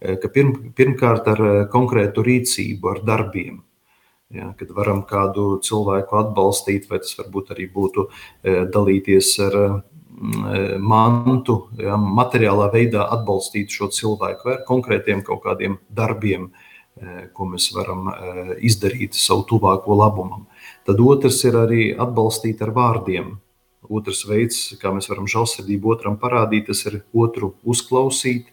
Ka 0.00 0.28
pirm, 0.28 0.72
pirmkārt, 0.76 1.28
ar 1.32 1.40
konkrētu 1.72 2.24
rīcību, 2.26 2.90
ar 2.90 3.00
darbiem. 3.06 3.62
Ja, 4.34 4.50
kad 4.58 4.70
varam 4.74 5.04
kādu 5.06 5.60
cilvēku 5.62 6.16
atbalstīt, 6.18 6.88
vai 6.90 6.98
tas 7.02 7.12
varbūt 7.18 7.52
arī 7.54 7.68
būtu 7.70 8.08
dalīties 8.74 9.28
ar 9.44 9.56
mantu, 10.80 11.56
ja, 11.78 11.96
materiālā 11.98 12.68
veidā 12.72 13.04
atbalstīt 13.14 13.70
šo 13.74 13.90
cilvēku, 13.94 14.48
vai 14.48 14.56
ar 14.56 14.64
konkrētiem 14.66 15.22
kaut 15.26 15.44
kādiem 15.44 15.78
darbiem, 15.90 16.48
ko 17.34 17.46
mēs 17.50 17.68
varam 17.74 18.10
izdarīt 18.62 19.16
savu 19.18 19.42
tuvāko 19.50 19.96
labumam. 19.98 20.46
Tad 20.86 21.00
otrs 21.02 21.40
ir 21.46 21.58
arī 21.58 21.88
atbalstīt 21.98 22.62
ar 22.62 22.70
vārdiem, 22.74 23.32
Otrs 23.92 24.24
veids, 24.28 24.58
kā 24.80 24.92
mēs 24.94 25.10
varam 25.10 25.26
žēlsirdību 25.28 25.92
otram 25.92 26.16
parādīt, 26.20 26.68
tas 26.70 26.80
ir 26.88 27.02
otru 27.12 27.52
uzklausīt, 27.68 28.46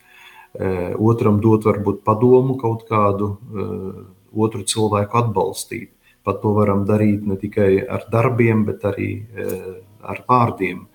eh, 0.59 0.93
otram 0.99 1.39
dot 1.39 1.63
varbūt 1.63 2.03
padomu 2.03 2.57
kaut 2.59 2.88
kādu, 2.89 3.38
eh, 3.39 4.03
otru 4.36 4.63
cilvēku 4.63 5.23
atbalstīt. 5.23 5.89
Pat 6.23 6.41
to 6.41 6.53
varam 6.53 6.86
darīt 6.86 7.25
ne 7.25 7.36
tikai 7.36 7.88
ar 7.89 8.05
darbiem, 8.11 8.65
bet 8.65 8.82
arī 8.82 9.25
eh, 9.36 9.82
ar 10.03 10.23
vārdiem. 10.27 10.88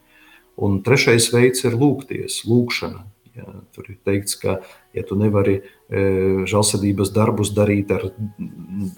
Un 0.58 0.82
trešais 0.82 1.32
veids 1.32 1.64
ir 1.64 1.72
lūgties, 1.72 2.44
lūgšana. 2.46 3.04
Ja, 3.36 3.44
tur 3.74 3.84
ir 3.90 3.98
teikts, 4.02 4.40
ka, 4.40 4.62
ja 4.94 5.02
tu 5.02 5.14
nevari 5.14 5.60
žēlsirdības 5.90 7.12
darbus 7.12 7.50
darīt 7.52 7.90
ar, 7.90 8.10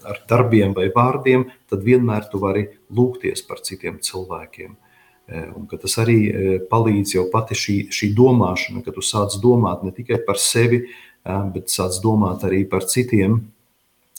ar 0.05 0.21
darbiem 0.29 0.73
vai 0.73 0.87
vārdiem, 0.87 1.51
tad 1.67 1.83
vienmēr 1.83 2.31
tu 2.31 2.39
vari 2.39 2.69
lūgties 2.89 3.45
par 3.45 3.59
citiem 3.59 3.99
cilvēkiem. 3.99 4.77
Eh, 5.31 5.45
un 5.53 5.67
tas 5.69 5.93
arī 6.01 6.17
eh, 6.25 6.57
palīdz 6.71 7.13
jau 7.13 7.27
pati 7.29 7.53
šī, 7.57 7.75
šī 7.93 8.07
domāšana, 8.17 8.81
ka 8.81 8.93
tu 8.95 9.03
sāc 9.05 9.35
domāt 9.43 9.83
ne 9.85 9.93
tikai 9.93 10.23
par 10.25 10.39
sevi, 10.41 10.81
eh, 10.89 11.43
bet 11.53 11.69
sāc 11.69 11.99
domāt 12.01 12.45
arī 12.47 12.63
par 12.69 12.87
citiem. 12.89 13.43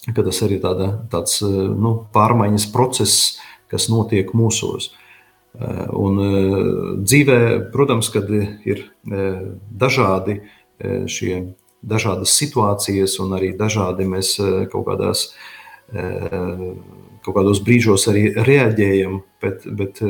Tas 0.07 0.39
arī 0.47 0.57
ir 0.57 0.63
tāda, 0.63 0.87
tāds 1.13 1.43
nu, 1.45 1.91
pārmaiņas 2.15 2.71
process, 2.73 3.37
kas 3.69 3.91
notiek 3.93 4.31
mūsos. 4.33 4.95
Un 5.93 6.17
dzīvē, 7.05 7.37
protams, 7.75 8.09
kad 8.09 8.31
ir 8.33 8.81
dažādi 9.05 10.39
šie 11.05 11.53
dažādas 11.85 12.33
situācijas, 12.33 13.19
un 13.21 13.37
arī 13.37 13.53
dažādi 13.59 14.09
mēs 14.09 14.39
kaut 14.73 14.89
kādās 14.89 15.27
kaut 15.93 17.37
kādos 17.37 17.61
brīžos 17.61 18.09
arī 18.09 18.31
reaģējam, 18.41 19.21
bet, 19.45 19.69
bet 19.69 20.01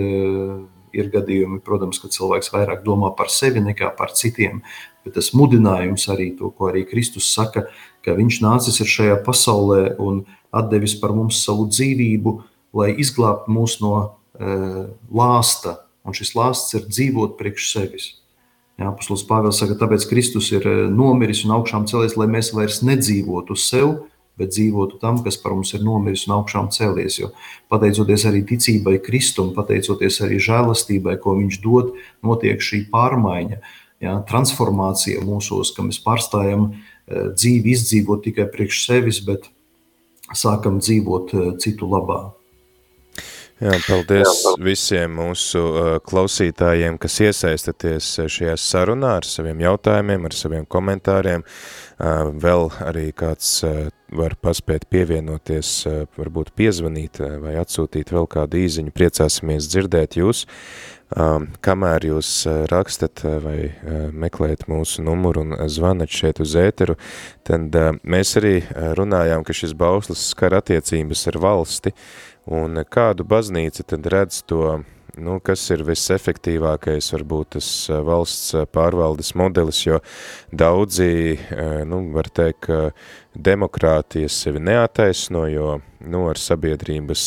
Ir 0.97 1.11
gadījumi, 1.13 1.61
protams, 1.65 2.01
kad 2.03 2.15
cilvēks 2.15 2.53
vairāk 2.55 2.85
domā 2.87 3.13
par 3.17 3.31
sevi 3.33 3.63
nekā 3.63 3.93
par 3.99 4.15
citiem, 4.17 4.63
bet 5.05 5.15
tas 5.17 5.33
mudinājums 5.37 6.09
arī 6.13 6.33
to, 6.39 6.51
ko 6.51 6.71
arī 6.71 6.85
Kristus 6.89 7.31
saka, 7.35 7.69
ka 8.05 8.17
viņš 8.17 8.41
nācis 8.45 8.81
šajā 8.81 9.21
pasaulē 9.27 9.97
un 10.03 10.25
devis 10.71 10.97
par 10.99 11.15
mums 11.15 11.43
savu 11.45 11.69
dzīvību, 11.71 12.35
lai 12.77 12.93
izglābtu 13.03 13.53
mūs 13.55 13.79
no 13.83 13.95
e, 14.01 14.57
lāsta, 15.15 15.77
un 16.07 16.17
šis 16.17 16.35
lāsts 16.39 16.75
ir 16.79 16.89
dzīvot 16.89 17.37
priekš 17.39 17.71
sevis. 17.73 18.09
Jā, 18.81 18.89
Apostols 18.89 19.27
Pāvils 19.29 19.61
saka, 19.61 19.77
tāpēc 19.77 20.07
Kristus 20.09 20.51
ir 20.55 20.67
e, 20.67 20.77
nomiris 20.91 21.45
un 21.45 21.55
augšām 21.59 21.87
cēlies, 21.91 22.17
lai 22.17 22.31
mēs 22.31 22.55
vairs 22.57 22.81
nedzīvotu 22.87 23.59
sev, 23.59 23.99
bet 24.41 24.55
dzīvotu 24.57 24.99
tam, 25.03 25.21
kas 25.25 25.39
par 25.41 25.55
mums 25.57 25.75
ir 25.77 25.85
nomiris 25.85 26.25
un 26.29 26.39
augšām 26.39 26.71
cēlies. 26.75 27.21
Jo 27.21 27.31
pateicoties 27.73 28.27
arī 28.31 28.43
ticībai 28.49 28.97
Kristum, 29.05 29.53
pateicoties 29.57 30.21
arī 30.27 30.41
žēlastībai, 30.43 31.19
ko 31.23 31.37
viņš 31.39 31.61
dod, 31.65 31.95
notiek 32.27 32.65
šī 32.65 32.87
pārmaiņa, 32.93 33.61
ja, 34.05 34.19
transformācija 34.29 35.23
mūsos, 35.27 35.75
ka 35.77 35.87
mēs 35.87 36.01
pārstājam 36.05 36.73
eh, 36.73 37.31
dzīvi 37.37 37.77
izdzīvot 37.77 38.27
tikai 38.27 38.49
priekš 38.51 38.85
sevis, 38.89 39.23
bet 39.27 39.49
sākam 40.33 40.81
dzīvot 40.83 41.35
eh, 41.37 41.49
citu 41.63 41.91
labā. 41.91 42.23
Jā, 43.61 43.75
paldies 43.85 44.39
visiem 44.65 45.19
mūsu 45.19 45.61
uh, 45.61 45.89
klausītājiem, 46.01 46.97
kas 46.97 47.19
iesaistaties 47.27 48.07
šajā 48.33 48.55
sarunā 48.57 49.19
ar 49.19 49.29
saviem 49.29 49.61
jautājumiem, 49.61 50.25
ar 50.25 50.37
saviem 50.37 50.65
komentāriem. 50.65 51.45
Vēl 52.41 52.71
arī 52.81 53.11
kāds 53.13 53.59
var 54.17 54.37
paspēt 54.43 54.87
pievienoties, 54.91 55.73
uh, 55.89 56.07
varbūt 56.19 56.55
piezvanīt 56.59 57.21
uh, 57.23 57.37
vai 57.43 57.57
atsūtīt 57.61 58.13
vēl 58.15 58.31
kādu 58.31 58.63
īziņu. 58.63 58.95
Priecāsimies 58.97 59.69
dzirdēt 59.71 60.19
jūs. 60.21 60.47
Kamēr 61.11 62.05
jūs 62.07 62.29
uh, 62.47 62.61
rakstat 62.71 63.25
vai 63.43 63.73
meklējat 64.15 64.69
mūsu 64.71 65.03
numuru 65.03 65.43
un 65.43 65.57
zvanat 65.67 66.13
šeit 66.15 66.39
uz 66.39 66.55
ēteru, 66.55 66.95
tad 67.43 67.75
mēs 68.07 68.37
arī 68.39 68.61
runājām, 68.95 69.43
ka 69.43 69.57
šis 69.57 69.75
bauslis 69.75 70.29
skar 70.31 70.55
attiecības 70.61 71.27
ar 71.33 71.41
valsti, 71.43 71.95
Un 72.51 72.81
kādu 72.89 73.23
baznīca 73.29 73.85
tad 73.85 74.07
redz 74.11 74.41
to, 74.49 74.81
nu, 75.19 75.39
kas 75.43 75.63
ir 75.75 75.83
visefektīvākais, 75.89 77.11
varbūt 77.15 77.57
tas 77.57 77.69
valsts 78.07 78.53
pārvaldes 78.75 79.33
modelis, 79.39 79.81
jo 79.87 79.99
daudzi, 80.53 81.39
nu, 81.89 82.03
var 82.15 82.31
teikt, 82.31 82.69
ka 82.69 82.81
demokrātijas 83.35 84.37
sevi 84.45 84.63
neataisno, 84.63 85.47
jo, 85.51 85.79
nu, 86.07 86.25
ar 86.31 86.39
sabiedrības 86.41 87.25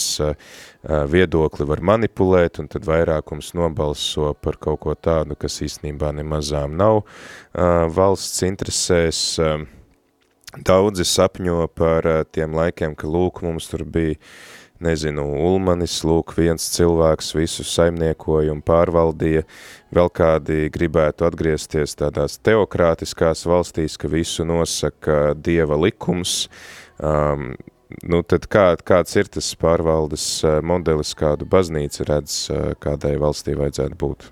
viedokli 1.11 1.67
var 1.67 1.83
manipulēt, 1.83 2.59
un 2.59 2.71
tad 2.71 2.87
vairākums 2.87 3.53
nobalso 3.57 4.33
par 4.43 4.59
kaut 4.61 4.83
ko 4.83 4.95
tādu, 4.95 5.37
kas 5.39 5.61
īstenībā 5.63 6.11
nemazām 6.15 6.75
nav 6.79 7.03
valsts 7.53 8.43
interesēs. 8.47 9.23
Daudzi 10.53 11.05
sapņo 11.09 11.63
par 11.73 12.05
tiem 12.29 12.53
laikiem, 12.53 12.93
ka 12.93 13.07
lūk, 13.09 13.41
mums 13.41 13.71
tur 13.71 13.87
bija 13.89 14.19
nezinu, 14.83 15.23
Ulmanis, 15.47 16.01
lūk, 16.07 16.35
viens 16.37 16.65
cilvēks 16.75 17.33
visu 17.37 17.65
saimniekoja 17.67 18.53
un 18.53 18.61
pārvaldīja, 18.65 19.45
vēl 19.95 20.11
kādi 20.13 20.67
gribētu 20.73 21.27
atgriezties 21.27 21.95
tādās 21.99 22.39
teokrātiskās 22.43 23.45
valstīs, 23.49 23.97
ka 23.97 24.11
visu 24.11 24.45
nosaka 24.47 25.33
dieva 25.39 25.79
likums, 25.79 26.47
um, 26.99 27.51
nu 28.03 28.21
tad 28.27 28.47
kā, 28.51 28.71
kāds 28.83 29.17
ir 29.19 29.31
tas 29.31 29.53
pārvaldes 29.59 30.27
uh, 30.45 30.59
modelis, 30.65 31.15
kādu 31.17 31.49
baznīca 31.49 32.09
redz, 32.09 32.39
uh, 32.51 32.71
kādai 32.83 33.15
valstī 33.21 33.57
vajadzētu 33.59 33.99
būt? 33.99 34.31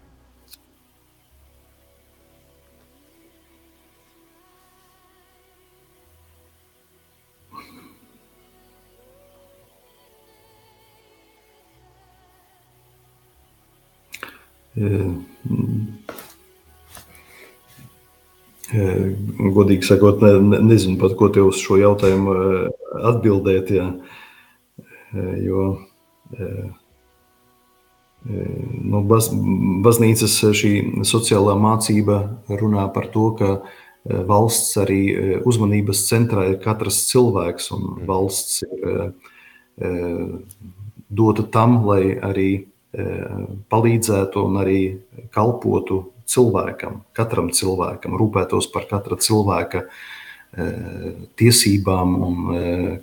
Godīgi 18.71 19.83
sakot, 19.83 20.21
ne, 20.23 20.31
ne, 20.39 20.59
nezinu 20.69 20.95
pat, 21.01 21.15
ko 21.19 21.27
te 21.33 21.43
uz 21.43 21.59
šo 21.59 21.75
jautājumu 21.81 22.35
atbildēt. 23.11 23.73
Jā. 23.75 23.87
Jo 25.43 25.63
nu, 28.23 29.01
baz, 29.09 29.29
baznīcas 29.83 30.37
šī 30.55 30.73
sociālā 31.07 31.55
mācība 31.59 32.21
runā 32.47 32.87
par 32.93 33.09
to, 33.13 33.31
ka 33.35 33.49
valsts 34.29 34.77
arī 34.81 35.01
uzmanības 35.45 36.07
centrā 36.07 36.47
ir 36.53 36.59
katrs 36.63 37.03
cilvēks, 37.11 37.71
un 37.75 37.81
mm. 37.89 38.05
valsts 38.07 38.63
ir 38.65 39.13
dota 41.11 41.43
tam, 41.51 41.81
lai 41.85 42.15
arī 42.23 42.70
palīdzētu 42.91 44.45
un 44.47 44.57
arī 44.61 44.79
kalpotu 45.31 46.01
cilvēkam, 46.31 47.01
katram 47.15 47.51
cilvēkam, 47.55 48.17
rūpētos 48.19 48.67
par 48.73 48.87
katra 48.89 49.17
cilvēka 49.19 49.85
tiesībām 51.39 52.15
un 52.27 52.41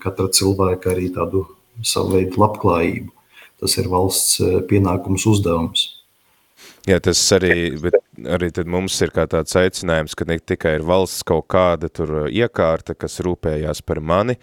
katra 0.03 0.28
cilvēka 0.28 0.93
arī 0.93 1.09
tādu 1.14 1.47
savu 1.80 2.18
veidu 2.18 2.43
labklājību. 2.43 3.14
Tas 3.59 3.74
ir 3.80 3.89
valsts 3.91 4.43
pienākums 4.70 5.24
uzdevums. 5.26 5.89
Jā, 6.89 6.97
tas 7.05 7.20
arī, 7.36 7.74
bet 7.82 7.97
arī 8.32 8.49
tad 8.55 8.68
mums 8.70 8.95
ir 9.05 9.11
kā 9.12 9.26
tāds 9.30 9.57
aicinājums, 9.59 10.14
ka 10.16 10.24
ne 10.28 10.39
tikai 10.39 10.76
ir 10.78 10.86
valsts 10.89 11.26
kaut 11.26 11.49
kāda 11.53 11.91
tur 11.93 12.28
iekārta, 12.30 12.95
kas 12.97 13.18
rūpējās 13.24 13.82
par 13.84 14.01
mani, 14.01 14.39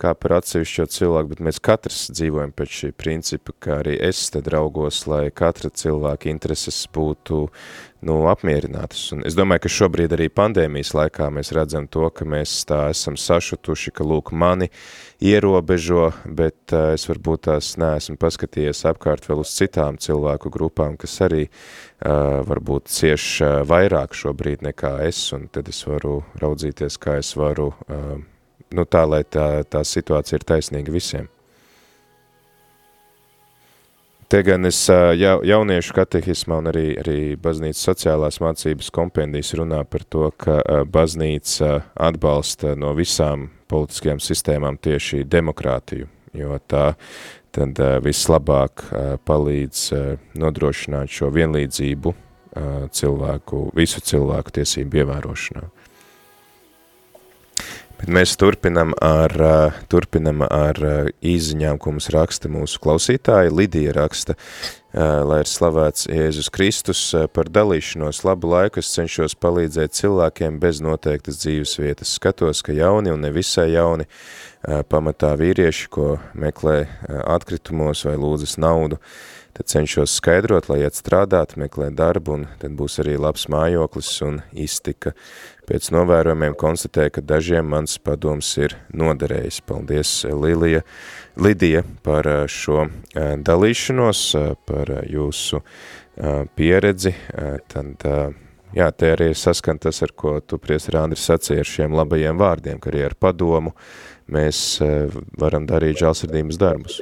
kā 0.00 0.14
par 0.18 0.38
atsevišķo 0.40 0.86
cilvēku, 0.90 1.30
bet 1.34 1.42
mēs 1.46 1.60
katrs 1.62 2.08
dzīvojam 2.10 2.52
pēc 2.56 2.78
šī 2.80 2.90
principa, 2.98 3.54
ka 3.62 3.78
arī 3.82 3.94
es 4.02 4.26
tad 4.34 4.48
raugos, 4.50 5.04
lai 5.10 5.28
katra 5.30 5.70
cilvēka 5.70 6.30
intereses 6.32 6.80
būtu 6.94 7.44
nu, 8.04 8.16
apmierinātas. 8.28 9.06
Un 9.14 9.22
es 9.28 9.36
domāju, 9.38 9.64
ka 9.64 9.72
šobrīd 9.72 10.16
arī 10.16 10.28
pandēmijas 10.34 10.92
laikā 10.96 11.30
mēs 11.32 11.54
redzam 11.56 11.86
to, 11.88 12.08
ka 12.10 12.26
mēs 12.28 12.56
tā 12.68 12.88
esam 12.92 13.16
sašutuši, 13.20 13.94
ka 13.94 14.06
lūk 14.06 14.34
mani 14.34 14.68
ierobežo, 15.24 16.10
bet 16.26 16.74
uh, 16.74 16.92
es 16.98 17.06
varbūt 17.08 17.46
tās 17.48 17.72
neesmu 17.80 18.18
paskatījies 18.20 18.84
apkārt 18.90 19.30
vēl 19.30 19.44
uz 19.46 19.54
citām 19.56 19.96
cilvēku 20.02 20.52
grupām, 20.52 20.98
kas 21.00 21.16
arī 21.24 21.46
uh, 21.46 22.42
varbūt 22.44 22.92
cieš 22.92 23.30
uh, 23.46 23.56
vairāk 23.68 24.18
šobrīd 24.18 24.66
nekā 24.66 24.98
es, 25.06 25.24
un 25.36 25.48
tad 25.54 25.70
es 25.72 25.80
varu 25.88 26.20
raudzīties, 26.42 27.00
kā 27.00 27.20
es 27.22 27.32
varu 27.40 27.72
uh, 27.72 28.33
nu, 28.74 28.84
tā, 28.84 29.04
lai 29.08 29.22
tā, 29.24 29.62
tā 29.70 29.84
situācija 29.86 30.40
ir 30.40 30.48
taisnīga 30.48 30.92
visiem. 30.94 31.30
Te 34.28 34.40
gan 34.42 34.66
es 34.66 34.78
ja, 34.88 35.36
jauniešu 35.44 35.94
katehismā 35.94 36.56
un 36.58 36.70
arī, 36.72 36.86
arī 36.98 37.18
baznīcas 37.38 37.84
sociālās 37.86 38.40
mācības 38.42 38.88
kompendijas 38.94 39.52
runā 39.54 39.82
par 39.86 40.02
to, 40.10 40.30
ka 40.40 40.56
baznīca 40.90 41.84
atbalsta 42.08 42.72
no 42.80 42.94
visām 42.96 43.50
politiskajām 43.70 44.22
sistēmām 44.24 44.80
tieši 44.82 45.22
demokrātiju, 45.28 46.08
jo 46.34 46.58
tā 46.66 46.94
tad 47.54 47.78
vislabāk 48.02 48.88
palīdz 49.28 49.86
nodrošināt 50.40 51.12
šo 51.14 51.30
vienlīdzību 51.36 52.14
cilvēku, 52.90 53.68
visu 53.76 54.02
cilvēku 54.02 54.56
tiesību 54.58 55.04
ievērošanā. 55.04 55.68
Bet 57.94 58.10
mēs 58.12 58.34
turpinam 58.36 58.92
ar, 59.00 59.32
turpinam 59.88 60.42
ar 60.44 60.76
īziņām, 61.24 61.78
ko 61.80 61.94
mums 61.94 62.10
raksta 62.12 62.50
mūsu 62.52 62.80
klausītāji. 62.84 63.52
Lidija 63.54 63.94
raksta, 63.96 64.34
lai 64.94 65.38
ir 65.40 65.48
slavēts 65.48 66.08
Jēzus 66.10 66.50
Kristus 66.52 67.00
par 67.32 67.48
dalīšanos 67.54 68.20
labu 68.26 68.50
laiku, 68.52 68.82
es 68.82 68.92
cenšos 68.92 69.36
palīdzēt 69.40 69.96
cilvēkiem 69.96 70.58
bez 70.60 70.82
noteiktas 70.84 71.40
dzīves 71.44 71.76
vietas. 71.80 72.12
Skatos, 72.18 72.60
ka 72.66 72.76
jauni 72.76 73.14
un 73.14 73.24
nevisai 73.24 73.70
jauni 73.72 74.08
pamatā 74.90 75.32
vīrieši, 75.40 75.88
ko 75.94 76.16
meklē 76.34 76.82
atkritumos 77.24 78.04
vai 78.08 78.18
lūdzas 78.20 78.58
naudu, 78.60 79.00
tad 79.54 79.70
cenšos 79.70 80.16
skaidrot, 80.18 80.66
lai 80.68 80.80
iet 80.82 80.96
strādāt, 80.98 81.54
meklē 81.60 81.90
darbu, 81.94 82.38
un 82.38 82.46
tad 82.58 82.74
būs 82.78 82.98
arī 83.02 83.14
labs 83.20 83.46
mājoklis 83.52 84.10
un 84.26 84.40
iztika. 84.50 85.14
Pēc 85.68 85.92
novērojumiem 85.94 86.56
konstatēja, 86.60 87.14
ka 87.14 87.24
dažiem 87.24 87.68
mans 87.70 87.94
padoms 88.02 88.50
ir 88.58 88.74
noderējis. 88.92 89.60
Paldies, 89.64 90.16
Lilija, 90.28 90.82
Lidija, 91.40 91.84
par 92.04 92.28
eh, 92.28 92.40
šo 92.50 92.84
eh, 92.84 93.36
dalīšanos, 93.40 94.24
eh, 94.40 94.50
par 94.66 94.98
jūsu 95.10 95.62
pieredzi. 96.54 97.10
Tad, 97.66 98.04
jā, 98.70 98.84
te 98.94 99.08
arī 99.10 99.32
saskan 99.34 99.80
tas, 99.82 99.98
ar 100.06 100.12
ko 100.14 100.36
tu, 100.46 100.60
priestri 100.62 100.94
Andris, 101.00 101.24
sacīja 101.26 101.64
ar 101.64 101.66
šiem 101.66 101.96
labajiem 101.98 102.38
vārdiem, 102.38 102.78
ka 102.78 102.92
arī 102.92 103.02
ar 103.08 103.16
padomu 103.18 103.72
mēs 104.30 104.60
varam 105.42 105.66
darīt 105.66 105.98
žālsirdības 106.04 106.60
darbus. 106.62 107.00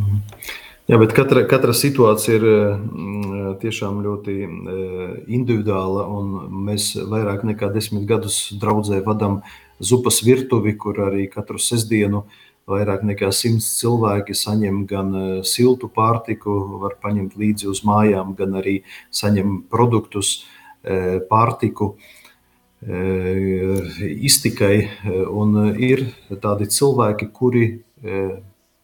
Mhm. 0.00 0.69
Jā, 0.90 0.96
bet 0.98 1.12
katra, 1.14 1.44
katra 1.46 1.70
situācija 1.70 2.34
ir 2.34 2.44
mm, 2.50 3.58
tiešām 3.62 4.00
ļoti 4.02 4.32
eh, 4.42 5.12
individuāla. 5.36 6.08
Mēs 6.50 6.96
vairāk 7.12 7.44
nekā 7.46 7.68
desmit 7.70 8.08
gadus 8.08 8.48
draudzē 8.58 8.98
vadām 9.06 9.36
zupas 9.78 10.18
virtuvi, 10.26 10.74
kur 10.74 10.98
arī 11.06 11.28
katru 11.30 11.62
sestdienu 11.62 12.24
vairāk 12.70 13.04
nekā 13.06 13.30
simts 13.30 13.68
cilvēki 13.78 14.34
saņem 14.34 14.82
gan 14.90 15.14
eh, 15.14 15.30
siltu 15.46 15.92
pārtiku, 15.94 16.58
var 16.82 16.98
paņemt 16.98 17.38
līdzi 17.38 17.70
uz 17.70 17.84
mājām, 17.86 18.34
gan 18.34 18.58
arī 18.58 18.80
saņem 19.14 19.60
produktus, 19.70 20.40
eh, 20.82 21.20
pārtiku 21.30 21.94
iztikai. 22.80 24.88
Un 25.28 25.74
ir 25.76 26.06
tādi 26.40 26.64
cilvēki, 26.72 27.26
kuri 27.28 27.66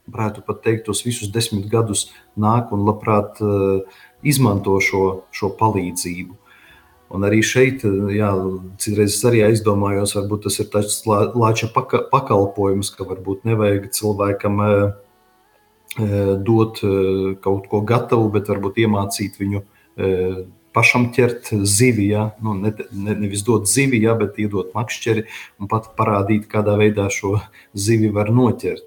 varētu 0.07 0.43
pat 0.47 0.61
teikt, 0.65 0.85
tos 0.87 1.03
visus 1.05 1.31
desmit 1.33 1.67
gadus 1.71 2.07
nāk 2.39 2.71
un 2.75 2.85
labprāt 2.87 3.41
eh, 3.43 4.01
izmanto 4.27 4.77
šo, 4.83 5.05
šo 5.35 5.51
palīdzību. 5.59 6.35
Un 7.15 7.23
arī 7.27 7.41
šeit, 7.45 7.85
eh, 7.87 8.13
jā, 8.17 8.31
citreiz 8.81 9.15
es 9.15 9.25
arī 9.27 9.43
aizdomājos, 9.47 10.15
varbūt 10.17 10.47
tas 10.47 10.59
ir 10.63 10.71
tāds 10.73 11.01
lāča 11.07 11.71
paka, 11.73 12.05
pakalpojums, 12.11 12.91
ka 12.95 13.07
varbūt 13.07 13.47
nevajag 13.47 13.91
cilvēkam 13.97 14.63
eh, 14.67 14.85
dot 16.45 16.83
kaut 17.41 17.65
ko 17.71 17.79
gatavu, 17.81 18.27
bet 18.29 18.51
varbūt 18.51 18.83
iemācīt 18.83 19.39
viņu 19.39 19.63
pašam 20.77 21.07
ķert 21.15 21.49
zivi, 21.65 22.11
ja? 22.11 22.27
nu, 22.43 22.53
ne, 22.59 22.69
ne, 22.91 23.15
nevis 23.17 23.41
dot 23.47 23.65
zivi, 23.71 24.03
ja, 24.03 24.13
bet 24.19 24.37
iedot 24.37 24.75
makšķeri 24.77 25.23
un 25.57 25.71
pat 25.71 25.89
parādīt, 25.97 26.45
kādā 26.51 26.75
veidā 26.77 27.07
šo 27.13 27.39
zivi 27.73 28.11
var 28.13 28.29
noķert. 28.29 28.85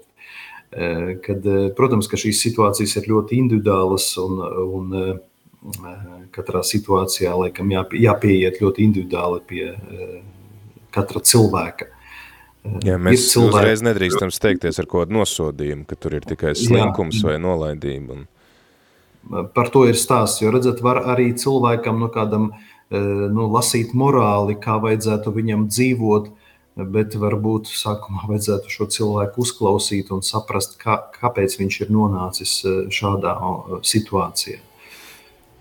Kad, 0.71 1.47
protams, 1.75 2.07
ka 2.07 2.15
šīs 2.15 2.39
situācijas 2.45 2.95
ir 3.01 3.09
ļoti 3.11 3.35
individuālas 3.41 4.05
un, 4.23 4.37
un 4.79 4.93
katrā 6.31 6.61
situācijā 6.63 7.33
laikam 7.35 7.73
jā, 7.73 7.83
jāpieiet 8.07 8.61
ļoti 8.63 8.85
individuāli 8.87 9.41
pie 9.49 9.65
katra 10.95 11.19
cilvēka. 11.27 11.89
Jā, 12.85 12.95
mēs 13.01 13.27
cilvēki... 13.33 13.57
uzreiz 13.57 13.83
nedrīkstam 13.83 14.31
steigties 14.31 14.77
ar 14.79 14.87
kādu 14.89 15.17
nosodījumu, 15.17 15.85
ka 15.89 15.97
tur 15.97 16.19
ir 16.19 16.27
tikai 16.29 16.53
slinkums 16.55 17.19
jā. 17.19 17.31
vai 17.31 17.37
nolaidība. 17.41 18.19
Un... 18.19 19.47
Par 19.55 19.71
to 19.73 19.83
ir 19.89 19.97
stāsts, 19.97 20.43
jo 20.43 20.51
redzat, 20.53 20.83
var 20.85 21.01
arī 21.13 21.31
cilvēkam 21.37 21.99
no 22.01 22.09
kādam 22.13 22.51
nu, 22.91 23.47
lasīt 23.51 23.95
morāli, 23.97 24.57
kā 24.61 24.77
vajadzētu 24.83 25.33
viņam 25.33 25.67
dzīvot, 25.71 26.29
bet 26.75 27.15
varbūt 27.19 27.69
sākumā 27.75 28.27
vajadzētu 28.29 28.71
šo 28.71 28.87
cilvēku 28.95 29.43
uzklausīt 29.43 30.11
un 30.15 30.23
saprast, 30.25 30.77
kā, 30.81 30.97
kāpēc 31.19 31.57
viņš 31.59 31.79
ir 31.83 31.93
nonācis 31.93 32.57
eh, 32.65 32.81
šādā 32.93 33.35
situācijā. 33.87 34.61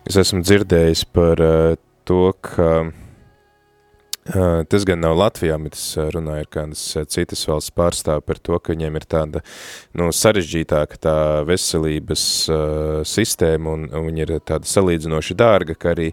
Es 0.08 0.16
esmu 0.20 0.42
dzirdējis 0.44 1.04
par 1.12 1.42
eh, 1.44 1.78
to, 2.08 2.22
ka 2.40 2.90
Tas 4.30 4.84
gan 4.86 5.00
nav 5.02 5.16
Latvijā, 5.18 5.56
bet 5.58 5.74
es 5.74 5.84
runāju 6.14 6.44
ar 6.44 6.48
kādas 6.54 6.82
citas 7.10 7.42
valsts 7.48 7.72
pārstāvi 7.74 8.22
par 8.22 8.38
to, 8.38 8.58
ka 8.62 8.74
viņiem 8.74 8.98
ir 9.00 9.06
tāda 9.10 9.42
nu, 9.98 10.06
sarežģītāka 10.14 11.00
tā 11.02 11.14
veselības 11.48 12.24
uh, 12.52 13.00
sistēma 13.06 13.74
un, 13.74 13.88
un 13.90 14.06
viņi 14.06 14.24
ir 14.26 14.34
tāda 14.46 14.70
salīdzinoši 14.70 15.36
dārga, 15.40 15.74
ka 15.74 15.94
arī 15.96 16.10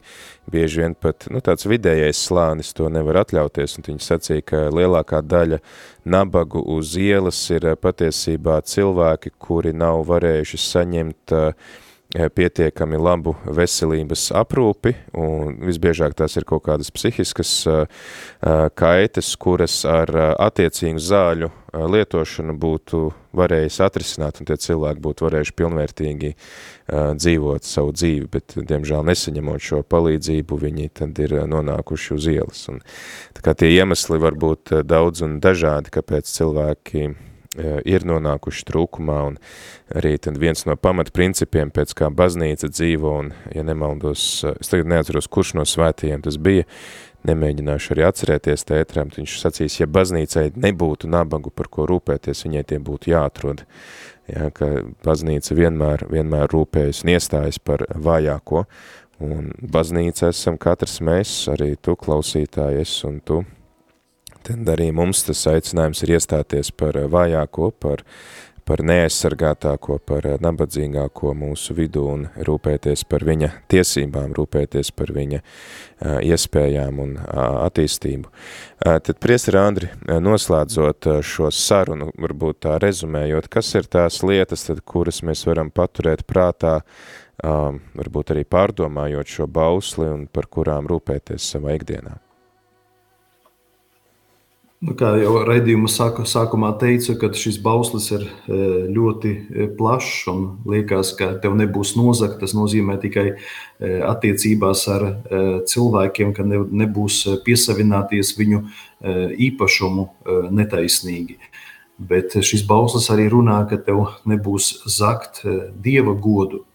bieži 0.49 0.81
vien 0.81 0.97
pat 0.97 1.27
nu, 1.29 1.43
tāds 1.45 1.67
vidējais 1.69 2.23
slānis 2.29 2.73
to 2.77 2.89
nevar 2.89 3.21
atļauties, 3.21 3.77
un 3.77 3.89
viņi 3.91 4.07
sacīja, 4.07 4.45
ka 4.49 4.63
lielākā 4.73 5.21
daļa 5.21 5.61
nabagu 6.09 6.63
uz 6.77 6.95
ielas 6.97 7.43
ir 7.53 7.69
patiesībā 7.77 8.63
cilvēki, 8.65 9.35
kuri 9.37 9.75
nav 9.77 10.07
varējuši 10.09 10.63
saņemt 10.63 11.37
uh, 11.37 11.75
pietiekami 12.35 12.97
labu 12.99 13.35
veselības 13.45 14.29
aprūpi, 14.37 14.93
un 15.17 15.57
visbiežāk 15.67 16.15
tās 16.17 16.37
ir 16.39 16.47
kaut 16.47 16.65
kādas 16.67 16.89
psihiskas 16.93 17.51
kaites, 18.79 19.29
kuras 19.41 19.81
ar 19.89 20.11
attiecīgu 20.47 21.01
zāļu 21.03 21.51
lietošanu 21.77 22.55
būtu 22.57 23.03
varējis 23.37 23.79
atrisināt, 23.85 24.41
un 24.41 24.49
tie 24.49 24.57
cilvēki 24.57 25.03
būtu 25.03 25.27
varējuši 25.27 25.55
pilnvērtīgi 25.61 26.33
dzīvot 27.21 27.67
savu 27.67 27.93
dzīvi, 27.93 28.27
bet, 28.33 28.57
diemžēl, 28.57 29.05
nesaņemot 29.11 29.63
šo 29.69 29.83
palīdzību, 29.85 30.61
viņi 30.63 30.89
tad 31.01 31.21
ir 31.21 31.37
nonākuši 31.51 32.13
uz 32.17 32.29
ielas. 32.33 32.65
Un, 32.71 32.81
tā 33.37 33.45
kā 33.45 33.57
tie 33.57 33.75
iemesli 33.75 34.21
var 34.23 34.39
būt 34.39 34.79
daudz 34.87 35.25
un 35.27 35.39
dažādi, 35.43 35.93
kāpēc 35.99 36.31
cilvēki 36.31 37.09
Eh, 37.11 37.26
ir 37.85 38.05
nonākuši 38.07 38.65
trūkumā, 38.67 39.17
un 39.31 39.37
arī 39.97 40.15
tad 40.21 40.37
viens 40.41 40.65
no 40.67 40.75
pamatprincipiem, 40.79 41.71
pēc 41.73 41.95
kā 41.97 42.09
baznīca 42.13 42.69
dzīvo, 42.71 43.13
un, 43.23 43.33
ja 43.55 43.65
nemaldos, 43.67 44.23
eh, 44.43 44.57
es 44.61 44.71
tagad 44.71 44.91
neatceros, 44.93 45.29
kurš 45.31 45.55
no 45.57 45.65
svētījiem 45.67 46.23
tas 46.25 46.39
bija, 46.41 46.67
nemēģināšu 47.27 47.95
arī 47.95 48.05
atcerēties 48.07 48.67
tētram, 48.69 49.11
viņš 49.15 49.39
sacīs, 49.41 49.79
ja 49.81 49.87
baznīcai 49.89 50.51
nebūtu 50.55 51.09
nabagu, 51.11 51.51
par 51.51 51.69
ko 51.71 51.87
rūpēties, 51.89 52.45
viņai 52.45 52.63
tie 52.69 52.79
būtu 52.79 53.11
jāatrod. 53.11 53.65
Ja, 54.27 54.49
ka 54.51 54.83
baznīca 55.07 55.55
vienmēr, 55.55 56.03
vienmēr 56.11 56.51
rūpējas 56.51 57.05
un 57.05 57.13
iestājas 57.13 57.61
par 57.63 57.85
vājāko, 57.95 58.65
un 59.23 59.53
baznīca 59.63 60.33
esam 60.33 60.59
katrs 60.59 60.99
mēs, 60.99 61.31
arī 61.53 61.75
tu 61.79 61.95
klausītājies, 61.95 62.99
un 63.07 63.21
tu 63.23 63.45
Tad 64.47 64.69
arī 64.71 64.93
mums 64.95 65.25
tas 65.27 65.41
aicinājums 65.51 66.05
ir 66.05 66.13
iestāties 66.15 66.69
par 66.71 66.95
eh, 66.95 67.07
vājāko, 67.11 67.73
par, 67.83 68.03
par 68.67 68.79
neaizsargātāko, 68.87 69.97
par 70.07 70.23
eh, 70.29 70.37
nabadzīgāko 70.39 71.33
mūsu 71.35 71.75
vidu 71.75 72.05
un 72.07 72.21
rūpēties 72.47 73.03
par 73.11 73.25
viņa 73.27 73.49
tiesībām, 73.73 74.31
rūpēties 74.37 74.93
par 74.95 75.11
viņa 75.17 75.41
uh, 75.41 76.19
iespējām 76.23 77.01
un 77.03 77.11
attīstību. 77.27 78.31
Tad, 78.85 79.11
priestri 79.19 79.59
Andri, 79.59 79.89
noslēdzot 80.07 81.09
šo 81.27 81.49
sarunu, 81.51 82.07
varbūt 82.15 82.61
tā 82.67 82.77
rezumējot, 82.83 83.49
kas 83.51 83.73
ir 83.75 83.89
tās 83.91 84.21
lietas, 84.23 84.63
tad, 84.69 84.79
kuras 84.87 85.23
mēs 85.27 85.43
varam 85.49 85.73
paturēt 85.73 86.23
prātā, 86.29 86.77
varbūt 87.41 88.31
arī 88.35 88.45
pārdomājot 88.47 89.35
šo 89.35 89.49
bausli 89.51 90.07
un 90.13 90.23
par 90.31 90.47
kurām 90.53 90.87
rūpēties 90.93 91.51
savā 91.55 91.75
ikdienā? 91.81 92.15
Nu, 94.77 94.93
kā 94.93 95.15
jau 95.17 95.39
raidījuma 95.41 95.89
sāku, 95.89 96.21
sākumā 96.29 96.67
teicu, 96.77 97.15
ka 97.17 97.31
šis 97.33 97.55
bauslis 97.65 98.11
ir 98.13 98.27
e, 98.27 98.57
ļoti 98.93 99.31
e, 99.33 99.65
plašs 99.73 100.27
un 100.29 100.43
liekas, 100.69 101.15
ka 101.17 101.31
tev 101.41 101.55
nebūs 101.57 101.95
nozagt. 101.97 102.37
Tas 102.43 102.53
nozīmē 102.53 102.99
tikai 103.01 103.25
e, 103.31 103.39
attiecībās 104.05 104.85
ar 104.93 105.07
cilvēkiem, 105.65 106.35
ka 106.37 106.45
nebūs 106.45 107.23
piesavināties 107.47 108.35
viņu 108.37 108.61
īpašumu 109.49 110.07
netaisnīgi. 110.53 111.39
Bet 111.97 112.37
šis 112.45 112.61
bauslis 112.69 113.09
arī 113.09 113.31
runā, 113.33 113.63
ka 113.69 113.81
tev 113.81 114.05
nebūs 114.29 114.75
zakt 114.93 115.41
dieva 115.73 116.13
godu. 116.13 116.67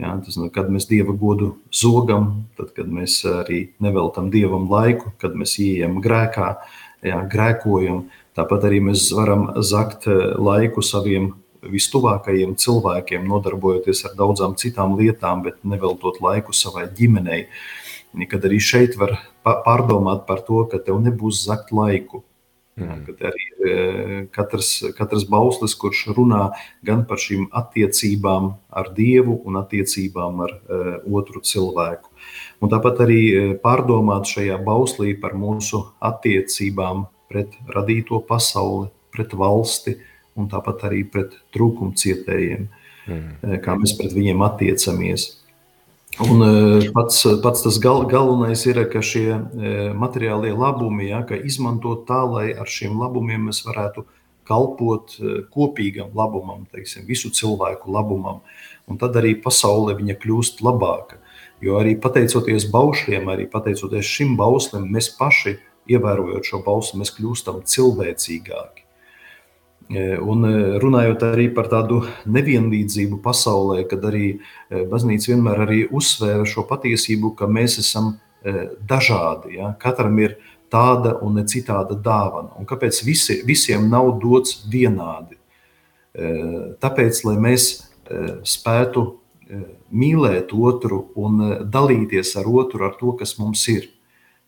Ja, 0.00 0.14
tas, 0.24 0.38
nu, 0.40 0.48
kad 0.48 0.70
mēs 0.72 0.86
dieva 0.88 1.12
godu 1.12 1.58
zogam, 1.76 2.46
tad, 2.56 2.70
kad 2.72 2.88
mēs 2.88 3.18
arī 3.28 3.66
neveltam 3.84 4.30
dievam 4.32 4.64
laiku, 4.72 5.12
kad 5.20 5.36
mēs 5.36 5.58
ieejam 5.60 5.98
grēkā, 6.00 6.54
jā, 7.06 7.20
grēkojam. 7.32 8.04
Tāpat 8.38 8.66
arī 8.68 8.80
mēs 8.90 9.08
varam 9.16 9.48
zakt 9.66 10.08
eh, 10.10 10.34
laiku 10.38 10.84
saviem 10.84 11.32
vistuvākajiem 11.60 12.54
cilvēkiem, 12.56 13.26
nodarbojoties 13.28 14.06
ar 14.08 14.16
daudzām 14.16 14.56
citām 14.60 14.96
lietām, 14.96 15.42
bet 15.44 15.60
neveltot 15.68 16.22
laiku 16.24 16.56
savai 16.56 16.86
ģimenei. 16.96 17.44
Kad 18.30 18.46
arī 18.48 18.58
šeit 18.64 18.96
var 18.98 19.18
pārdomāt 19.44 20.24
par 20.26 20.40
to, 20.46 20.64
ka 20.70 20.80
tev 20.82 20.98
nebūs 21.04 21.44
zakt 21.44 21.70
laiku. 21.74 22.24
Mm. 22.80 23.02
Kad 23.06 23.24
arī 23.28 23.46
eh, 23.68 24.14
katrs, 24.32 24.70
katrs 24.96 25.26
bauslis, 25.28 25.76
kurš 25.76 26.06
runā 26.16 26.48
gan 26.86 27.04
par 27.08 27.20
šīm 27.20 27.50
attiecībām 27.60 28.54
ar 28.70 28.92
Dievu 28.96 29.36
un 29.44 29.58
attiecībām 29.60 30.40
ar 30.46 30.54
uh, 30.54 30.94
otru 31.18 31.42
cilvēku. 31.44 32.09
Un 32.60 32.68
tāpat 32.68 33.00
arī 33.06 33.20
e, 33.32 33.42
pārdomāt 33.60 34.28
šajā 34.28 34.58
bauslī 34.64 35.14
par 35.20 35.32
mūsu 35.38 35.80
attiecībām 36.04 37.06
pret 37.32 37.54
radīto 37.72 38.20
pasauli, 38.28 38.90
pret 39.14 39.32
valsti 39.32 39.96
un 40.36 40.48
tāpat 40.50 40.84
arī 40.90 41.02
pret 41.08 41.36
trūkumcietējiem, 41.56 42.66
mm. 43.08 43.28
E, 43.40 43.60
kā 43.64 43.76
mēs 43.80 43.94
pret 43.96 44.12
viņiem 44.16 44.44
attiecamies. 44.44 45.26
Un 46.20 46.44
e, 46.44 46.90
pats, 46.92 47.22
pats 47.40 47.64
tas 47.64 47.78
gal, 47.80 48.04
galvenais 48.10 48.66
ir, 48.68 48.82
ka 48.92 49.00
šie 49.00 49.40
materiālie 49.96 50.52
labumi, 50.52 51.08
ja, 51.14 51.22
ka 51.24 51.38
izmantot 51.40 52.04
tā, 52.10 52.20
lai 52.28 52.50
ar 52.52 52.68
šiem 52.68 53.00
labumiem 53.00 53.48
mēs 53.48 53.62
varētu 53.64 54.04
kalpot 54.50 55.14
kopīgam 55.54 56.12
labumam, 56.18 56.66
teiksim, 56.74 57.06
visu 57.08 57.30
cilvēku 57.32 57.88
labumam, 57.94 58.42
un 58.90 59.00
tad 59.00 59.16
arī 59.16 59.36
pasaule 59.40 59.94
viņa 59.96 60.18
kļūst 60.20 60.60
labāka. 60.66 61.22
Jo 61.60 61.80
arī 61.80 61.96
pateicoties 62.00 62.68
baušļiem, 62.72 63.26
arī 63.28 63.44
pateicoties 63.52 64.08
šim 64.08 64.36
bauslim, 64.38 64.86
mēs 64.92 65.10
paši, 65.18 65.58
ievērojot 65.90 66.46
šo 66.46 66.62
bausli, 66.64 67.00
mēs 67.02 67.12
kļūstam 67.16 67.60
cilvēcīgāki. 67.68 68.86
E, 69.90 70.04
un 70.22 70.46
e, 70.46 70.52
runājot 70.78 71.24
arī 71.32 71.48
par 71.54 71.66
tādu 71.72 72.04
nevienlīdzību 72.30 73.18
pasaulē, 73.24 73.82
kad 73.90 74.04
arī 74.06 74.26
e, 74.36 74.84
baznīca 74.90 75.32
vienmēr 75.32 75.64
arī 75.64 75.80
uzsvēra 75.90 76.46
šo 76.46 76.62
patiesību, 76.70 77.34
ka 77.38 77.50
mēs 77.50 77.80
esam 77.82 78.16
dažādi. 78.88 79.58
Ja? 79.58 79.74
Katram 79.76 80.14
ir 80.16 80.38
tāda 80.72 81.18
un 81.20 81.34
ne 81.36 81.42
citāda 81.44 81.92
dāvana. 81.92 82.54
Un 82.56 82.64
kāpēc 82.64 83.02
visi, 83.04 83.42
visiem 83.44 83.90
nav 83.92 84.14
dots 84.22 84.62
vienādi? 84.72 85.36
Tāpēc, 86.80 87.20
lai 87.26 87.34
mēs 87.44 87.66
spētu 88.48 89.02
mīlēt 89.90 90.54
otru 90.54 91.04
un 91.18 91.40
eh, 91.44 91.56
dalīties 91.64 92.36
ar 92.40 92.48
otru 92.50 92.86
ar 92.86 92.96
to, 93.00 93.14
kas 93.18 93.36
mums 93.38 93.66
ir. 93.72 93.88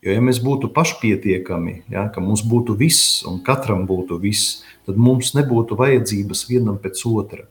Jo, 0.02 0.16
ja 0.16 0.22
mēs 0.24 0.40
būtu 0.42 0.72
pašpietiekami, 0.74 1.84
ja, 1.92 2.08
ka 2.10 2.22
mums 2.22 2.42
būtu 2.46 2.74
viss 2.78 3.22
un 3.28 3.38
katram 3.46 3.84
būtu 3.86 4.18
viss, 4.22 4.62
tad 4.86 4.98
mums 4.98 5.30
nebūtu 5.38 5.78
vajadzības 5.78 6.46
vienam 6.50 6.78
pēc 6.82 7.04
otra. 7.06 7.46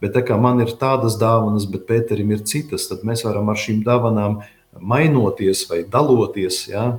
Bet 0.00 0.12
tā 0.12 0.20
kā 0.28 0.36
man 0.36 0.60
ir 0.60 0.74
tādas 0.76 1.16
dāvanas, 1.16 1.64
bet 1.72 1.86
Pēterim 1.88 2.34
ir 2.36 2.44
citas, 2.44 2.84
tad 2.90 3.00
mēs 3.08 3.24
varam 3.24 3.48
ar 3.48 3.56
šīm 3.56 3.80
dāvanām 3.84 4.42
mainoties 4.76 5.64
vai 5.70 5.86
daloties, 5.88 6.66
ja, 6.68 6.98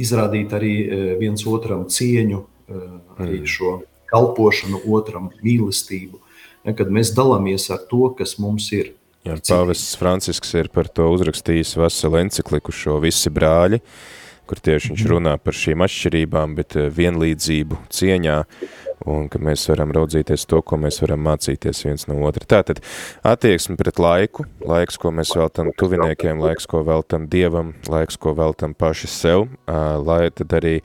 izrādīt 0.00 0.52
arī 0.56 0.74
eh, 0.80 1.06
viens 1.20 1.46
otram 1.48 1.86
cieņu, 1.88 2.44
eh, 2.44 2.86
arī 3.20 3.40
mm. 3.40 3.48
šo 3.48 3.78
kalpošanu 4.10 4.82
otram, 4.90 5.30
mīlestību, 5.40 6.20
ja, 6.66 6.76
kad 6.76 6.92
mēs 6.92 7.14
dalāmies 7.16 7.70
ar 7.72 7.84
to, 7.88 8.10
kas 8.18 8.36
mums 8.42 8.68
ir. 8.76 8.94
Jā, 9.20 9.34
pāvests 9.36 9.98
Francisks 10.00 10.54
ir 10.56 10.70
par 10.72 10.88
to 10.88 11.04
uzrakstījis 11.12 11.74
veselu 11.76 12.22
encikliku 12.22 12.72
šo 12.72 12.96
visi 13.04 13.28
brāļi, 13.28 13.82
kur 14.48 14.60
tieši 14.64 14.94
viņš 14.94 15.02
mhm. 15.02 15.10
runā 15.12 15.34
par 15.36 15.56
šīm 15.56 15.84
atšķirībām, 15.84 16.54
bet 16.56 16.76
eh, 16.80 16.88
vienlīdzību 16.96 17.82
cieņā, 17.92 18.38
un 19.12 19.28
ka 19.32 19.40
mēs 19.44 19.66
varam 19.68 19.92
raudzīties 19.96 20.46
to, 20.48 20.62
ko 20.64 20.78
mēs 20.80 21.02
varam 21.04 21.20
mācīties 21.28 21.84
viens 21.84 22.08
no 22.08 22.16
otra. 22.24 22.48
Tātad 22.48 22.80
attieksmi 23.28 23.76
pret 23.80 24.00
laiku, 24.00 24.46
laiks, 24.64 24.96
ko 25.00 25.12
mēs 25.12 25.34
veltam 25.36 25.68
tuviniekiem, 25.76 26.40
laiks, 26.40 26.68
ko 26.68 26.80
veltam 26.88 27.28
Dievam, 27.28 27.74
laiks, 27.92 28.16
ko 28.20 28.32
veltam 28.40 28.72
paši 28.72 29.12
sev, 29.12 29.46
lai 29.68 30.22
tad 30.32 30.56
arī 30.56 30.78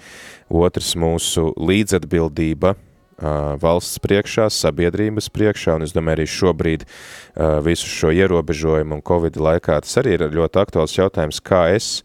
otrs 0.51 0.91
mūsu 0.99 1.53
līdzatbildība 1.55 2.75
valsts 3.61 3.99
priekšā, 4.03 4.49
sabiedrības 4.51 5.29
priekšā, 5.31 5.77
un 5.79 5.85
es 5.85 5.93
domāju, 5.95 6.19
arī 6.19 6.25
šobrīd 6.27 6.85
visu 7.63 7.87
šo 7.87 8.11
ierobežojumu 8.11 8.97
un 8.97 9.03
Covid 9.05 9.39
laikā 9.39 9.79
tas 9.85 9.97
arī 10.01 10.17
ir 10.17 10.25
ļoti 10.35 10.59
aktuāls 10.59 10.97
jautājums, 10.97 11.39
kā 11.39 11.69
es 11.75 12.03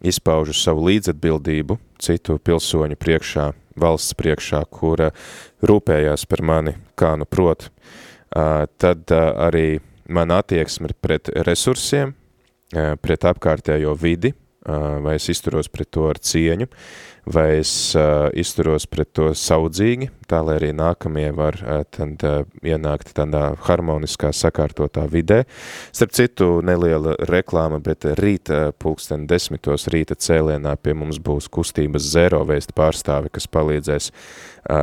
izpaužu 0.00 0.54
savu 0.56 0.86
līdzatbildību 0.88 1.76
citu 2.00 2.38
pilsoņu 2.40 2.96
priekšā, 3.00 3.50
valsts 3.76 4.16
priekšā, 4.16 4.62
kura 4.72 5.10
rūpējās 5.64 6.24
par 6.28 6.44
mani, 6.44 6.76
kā 6.96 7.14
nu 7.20 7.28
prot, 7.28 7.68
tad 8.32 9.12
arī 9.12 9.80
mana 10.08 10.40
attieksme 10.40 10.92
pret 11.00 11.28
resursiem, 11.44 12.14
pret 12.72 13.28
apkārtējo 13.28 13.92
vidi, 14.00 14.32
vai 14.66 15.16
es 15.16 15.28
izturos 15.32 15.70
pret 15.72 15.90
to 15.94 16.08
ar 16.10 16.18
cieņu, 16.18 16.66
vai 17.26 17.58
es 17.58 17.70
izturos 18.38 18.86
pret 18.90 19.10
to 19.16 19.30
saudzīgi, 19.34 20.08
tā 20.30 20.40
lai 20.46 20.56
arī 20.60 20.70
nākamie 20.76 21.28
var 21.34 21.58
tad, 21.94 22.22
ienākt 22.62 23.10
tādā 23.16 23.48
harmoniskā 23.66 24.30
sakārtotā 24.34 25.06
vidē. 25.10 25.40
Starp 25.94 26.14
citu, 26.14 26.50
neliela 26.66 27.16
reklāma, 27.30 27.80
bet 27.82 28.06
rīt 28.20 28.52
uh, 28.54 28.70
pulksten 28.78 29.26
desmitos 29.30 29.88
rīta 29.92 30.14
cēlienā 30.14 30.76
pie 30.78 30.94
mums 30.94 31.18
būs 31.22 31.50
kustības 31.50 32.06
zero 32.14 32.44
vēst 32.46 32.74
pārstāvi, 32.78 33.32
kas 33.34 33.50
palīdzēs 33.50 34.10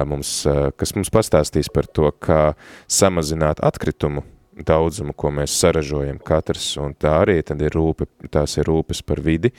mums, 0.08 0.36
kas 0.80 0.96
mums 0.96 1.12
pastāstīs 1.12 1.72
par 1.74 1.88
to, 1.92 2.12
kā 2.24 2.54
samazināt 2.92 3.64
atkritumu 3.64 4.24
daudzumu, 4.58 5.14
ko 5.18 5.32
mēs 5.34 5.56
saražojam 5.60 6.20
katrs, 6.24 6.74
un 6.82 6.94
tā 7.00 7.16
arī 7.24 7.40
tad 7.46 7.62
ir 7.64 7.74
rūpe, 7.76 8.08
tās 8.34 8.58
ir 8.60 8.70
rūpes 8.70 9.02
par 9.06 9.22
vidi, 9.24 9.54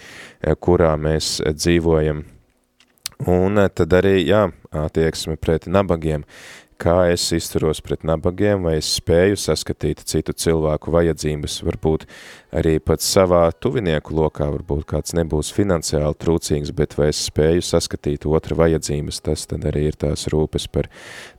kurā 0.61 0.95
mēs 1.01 1.41
dzīvojam, 1.49 2.23
un 3.31 3.65
tad 3.75 3.97
arī, 3.99 4.21
jā, 4.29 4.47
attieksme 4.75 5.37
pret 5.41 5.67
nabagiem, 5.71 6.27
kā 6.81 6.97
es 7.13 7.25
izturos 7.37 7.81
pret 7.85 8.05
nabagiem, 8.07 8.65
vai 8.67 8.77
es 8.81 8.89
spēju 8.99 9.39
saskatīt 9.41 10.03
citu 10.09 10.35
cilvēku 10.37 10.93
vajadzības, 10.95 11.61
varbūt 11.67 12.07
arī 12.55 12.77
pat 12.83 13.03
savā 13.05 13.43
tuvinieku 13.53 14.15
lokā, 14.15 14.49
varbūt 14.55 14.85
kāds 14.93 15.15
nebūs 15.19 15.53
finansiāli 15.55 16.19
trūcīgs, 16.21 16.75
bet 16.77 16.97
vai 16.99 17.11
es 17.13 17.23
spēju 17.29 17.65
saskatīt 17.65 18.27
otra 18.31 18.59
vajadzības, 18.63 19.23
tas 19.25 19.47
tad 19.51 19.67
arī 19.71 19.89
ir 19.91 19.99
tās 20.01 20.29
rūpes 20.33 20.69
par 20.75 20.91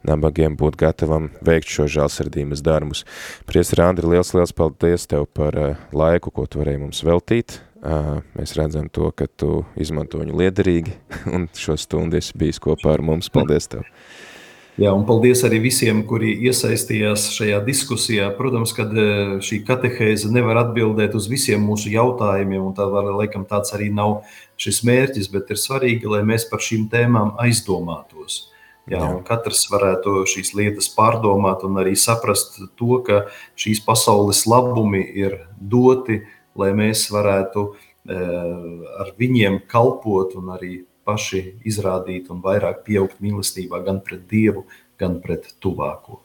nabagiem 0.08 0.58
būt 0.60 0.80
gatavam 0.82 1.30
veikt 1.46 1.72
šo 1.72 1.88
žālsardības 1.98 2.66
darbus. 2.66 3.06
Priestri 3.50 3.86
Andri, 3.86 4.10
liels, 4.16 4.34
liels 4.36 4.56
paldies 4.56 5.08
tev 5.12 5.30
par 5.34 5.60
uh, 5.60 5.88
laiku, 5.96 6.34
ko 6.34 6.48
tu 6.50 6.64
varēji 6.64 6.84
mums 6.88 7.06
veltīt. 7.06 7.60
Mēs 8.34 8.56
redzam 8.58 8.88
to, 8.90 9.12
ka 9.14 9.28
tu 9.30 9.60
izmanto 9.78 10.18
viņu 10.18 10.40
liederīgi 10.40 10.96
un 11.36 11.46
šo 11.54 11.78
stundu 11.78 12.18
esi 12.18 12.34
bijis 12.38 12.62
kopā 12.64 12.96
ar 12.96 13.06
mums. 13.06 13.30
Paldies 13.30 13.70
tev! 13.70 13.86
Jā, 14.76 14.90
un 14.92 15.06
paldies 15.08 15.40
arī 15.48 15.62
visiem, 15.64 16.02
kuri 16.04 16.34
iesaistījās 16.50 17.30
šajā 17.32 17.62
diskusijā. 17.64 18.26
Protams, 18.36 18.74
ka 18.76 18.84
e, 18.84 19.04
šī 19.40 19.62
katehēze 19.64 20.28
nevar 20.36 20.60
atbildēt 20.66 21.14
uz 21.16 21.30
visiem 21.32 21.62
mūsu 21.64 21.94
jautājumiem, 21.94 22.60
un 22.60 22.74
tā 22.76 22.84
var, 22.92 23.08
laikam, 23.16 23.46
tāds 23.48 23.72
arī 23.78 23.88
nav 23.96 24.26
šis 24.60 24.82
mērķis, 24.84 25.30
bet 25.32 25.54
ir 25.56 25.62
svarīgi, 25.62 26.10
lai 26.12 26.26
mēs 26.28 26.50
par 26.50 26.60
šīm 26.66 26.90
tēmām 26.92 27.38
aizdomātos. 27.46 28.50
Jā, 28.92 29.00
Jā. 29.00 29.14
Katrs 29.26 29.64
varētu 29.72 30.26
šīs 30.28 30.52
lietas 30.60 30.92
pārdomāt 30.94 31.64
un 31.64 31.80
arī 31.80 31.96
saprast 31.96 32.60
to, 32.76 33.00
ka 33.08 33.24
šīs 33.56 33.80
pasaules 33.86 34.44
labumi 34.44 35.06
ir 35.16 35.38
doti, 35.56 36.20
lai 36.60 36.74
mēs 36.76 37.08
varētu 37.16 37.64
e, 37.72 38.20
ar 39.00 39.16
viņiem 39.24 39.62
kalpot 39.72 40.36
un 40.36 40.52
arī 40.58 40.74
paši 41.06 41.42
izrādīt 41.68 42.32
un 42.34 42.42
vairāk 42.46 42.84
pieaugt 42.88 43.22
mīlestībā 43.24 43.82
gan 43.86 44.02
pret 44.06 44.26
Dievu, 44.32 44.66
gan 45.00 45.20
pret 45.24 45.52
tuvāko. 45.64 46.22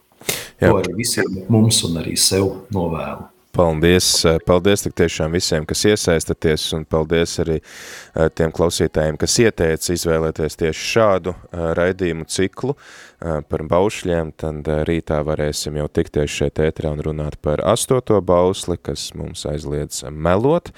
Jā. 0.61 0.69
To 0.69 0.79
arī 0.81 0.97
visiem 0.99 1.45
mums 1.49 1.81
un 1.89 2.01
arī 2.03 2.17
sev 2.21 2.51
novēlu. 2.75 3.29
Paldies, 3.61 4.23
paldies 4.49 4.87
tik 4.87 4.95
tiešām 4.97 5.35
visiem, 5.37 5.67
kas 5.69 5.83
iesaistaties, 5.91 6.63
un 6.79 6.87
paldies 6.89 7.35
arī 7.43 7.59
eh, 7.59 8.31
tiem 8.33 8.55
klausītājiem, 8.57 9.19
kas 9.21 9.35
ieteica 9.43 9.93
izvēlēties 9.93 10.57
tieši 10.63 10.87
šādu 10.95 11.35
eh, 11.35 11.67
raidījumu 11.77 12.25
ciklu 12.33 12.73
eh, 12.73 13.43
par 13.53 13.67
baušļiem, 13.69 14.33
tad 14.41 14.73
rītā 14.89 15.21
varēsim 15.29 15.77
jau 15.77 15.91
tikties 15.93 16.39
šeit 16.39 16.63
ētrā 16.65 16.95
un 16.95 17.05
runāt 17.05 17.37
par 17.45 17.61
astoto 17.69 18.23
bausli, 18.25 18.79
kas 18.81 19.11
mums 19.13 19.45
aizliedz 19.53 20.07
melot, 20.09 20.73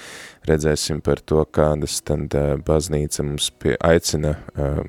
redzēsim 0.51 1.05
par 1.07 1.23
to, 1.23 1.47
kādas 1.55 2.01
tad 2.03 2.35
baznīca 2.67 3.31
mums 3.31 3.53
pie, 3.63 3.79
aicina, 3.79 4.41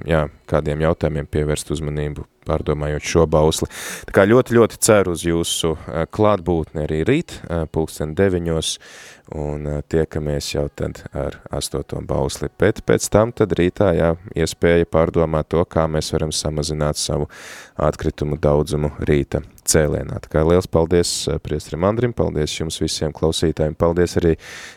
jā, 0.09 0.25
kādiem 0.49 0.81
jautājumiem 0.87 1.29
pievērst 1.29 1.75
uzmanību 1.77 2.25
pārdomājot 2.47 3.07
šo 3.07 3.25
bausli. 3.29 3.69
Tā 4.09 4.15
kā 4.15 4.27
ļoti, 4.29 4.57
ļoti 4.59 4.79
ceru 4.83 5.15
uz 5.17 5.25
jūsu 5.27 5.75
klātbūtni 6.13 6.85
arī 6.85 7.01
rīt, 7.07 7.39
pulksten 7.73 8.15
deviņos, 8.17 8.77
un 9.39 9.65
tiekamies 9.89 10.49
jau 10.51 10.65
tad 10.75 10.99
ar 11.15 11.39
astoto 11.55 12.01
bausli. 12.03 12.49
Bet 12.59 12.83
pēc 12.85 13.07
tam 13.13 13.31
tad 13.31 13.55
rītā, 13.57 13.93
jā, 13.95 14.11
iespēja 14.35 14.89
pārdomāt 14.91 15.47
to, 15.53 15.63
kā 15.65 15.87
mēs 15.89 16.11
varam 16.13 16.33
samazināt 16.35 16.99
savu 16.99 17.29
atkritumu 17.79 18.37
daudzumu 18.37 18.91
rīta 19.07 19.41
cēlienā. 19.63 20.19
Tā 20.25 20.29
kā 20.33 20.43
liels 20.43 20.67
paldies 20.67 21.11
priestrim 21.41 21.87
Andrim, 21.87 22.13
paldies 22.13 22.51
jums 22.59 22.81
visiem 22.83 23.15
klausītājiem, 23.15 23.77
paldies 23.79 24.17
arī 24.19 24.35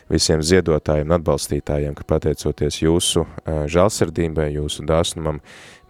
visiem 0.09 0.41
ziedotājiem 0.41 1.11
un 1.11 1.17
atbalstītājiem, 1.19 1.97
ka 1.97 2.07
pateicoties 2.15 2.81
jūsu 2.85 3.27
žālsardībai, 3.45 4.53
jūsu 4.55 4.87
dāsnumam, 4.87 5.41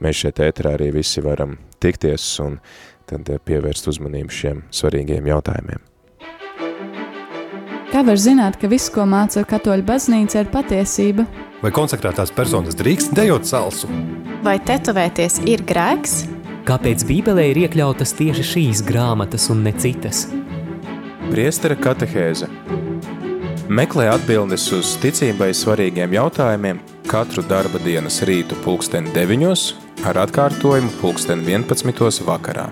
mēs 0.04 0.24
šeit 0.24 0.42
ētrā 0.44 0.76
arī 0.78 0.92
visi 0.96 1.24
varam 1.26 1.58
tikties 1.84 2.26
un 2.44 2.60
tad 3.08 3.30
eh, 3.32 3.42
pievērst 3.44 3.90
uzmanību 3.92 4.34
šiem 4.34 4.64
svarīgiem 4.74 5.30
jautājumiem. 5.32 5.84
Kā 7.88 8.02
var 8.04 8.20
zināt, 8.20 8.58
ka 8.60 8.68
viss, 8.68 8.92
ko 8.92 9.06
māca 9.08 9.46
katoļu 9.48 9.86
baznīca, 9.88 10.42
ir 10.44 10.50
patiesība? 10.52 11.24
Vai 11.62 11.72
konsekrētās 11.74 12.34
personas 12.36 12.76
drīkst 12.78 13.16
dejot 13.16 13.48
salsu? 13.48 13.88
Vai 14.44 14.58
tetovēties 14.60 15.40
ir 15.48 15.64
grēks? 15.68 16.26
Kāpēc 16.68 17.06
Bībelē 17.08 17.46
ir 17.54 17.62
iekļautas 17.64 18.12
tieši 18.20 18.44
šīs 18.44 18.84
grāmatas 18.86 19.48
un 19.54 19.64
ne 19.64 19.72
citas? 19.80 20.26
Priestera 21.32 21.80
katehēze 21.80 22.52
Meklē 23.68 24.06
atbildes 24.14 24.64
uz 24.76 24.94
ticībai 25.04 25.50
svarīgiem 25.56 26.14
jautājumiem 26.16 26.78
katru 27.08 27.44
darba 27.48 27.80
dienas 27.80 28.20
rītu 28.28 28.58
pulksteni 28.66 29.14
deviņos 29.16 29.64
ar 30.10 30.20
atkārtojumu 30.26 30.92
pulksten 31.00 31.46
11. 31.48 32.26
vakarā. 32.28 32.68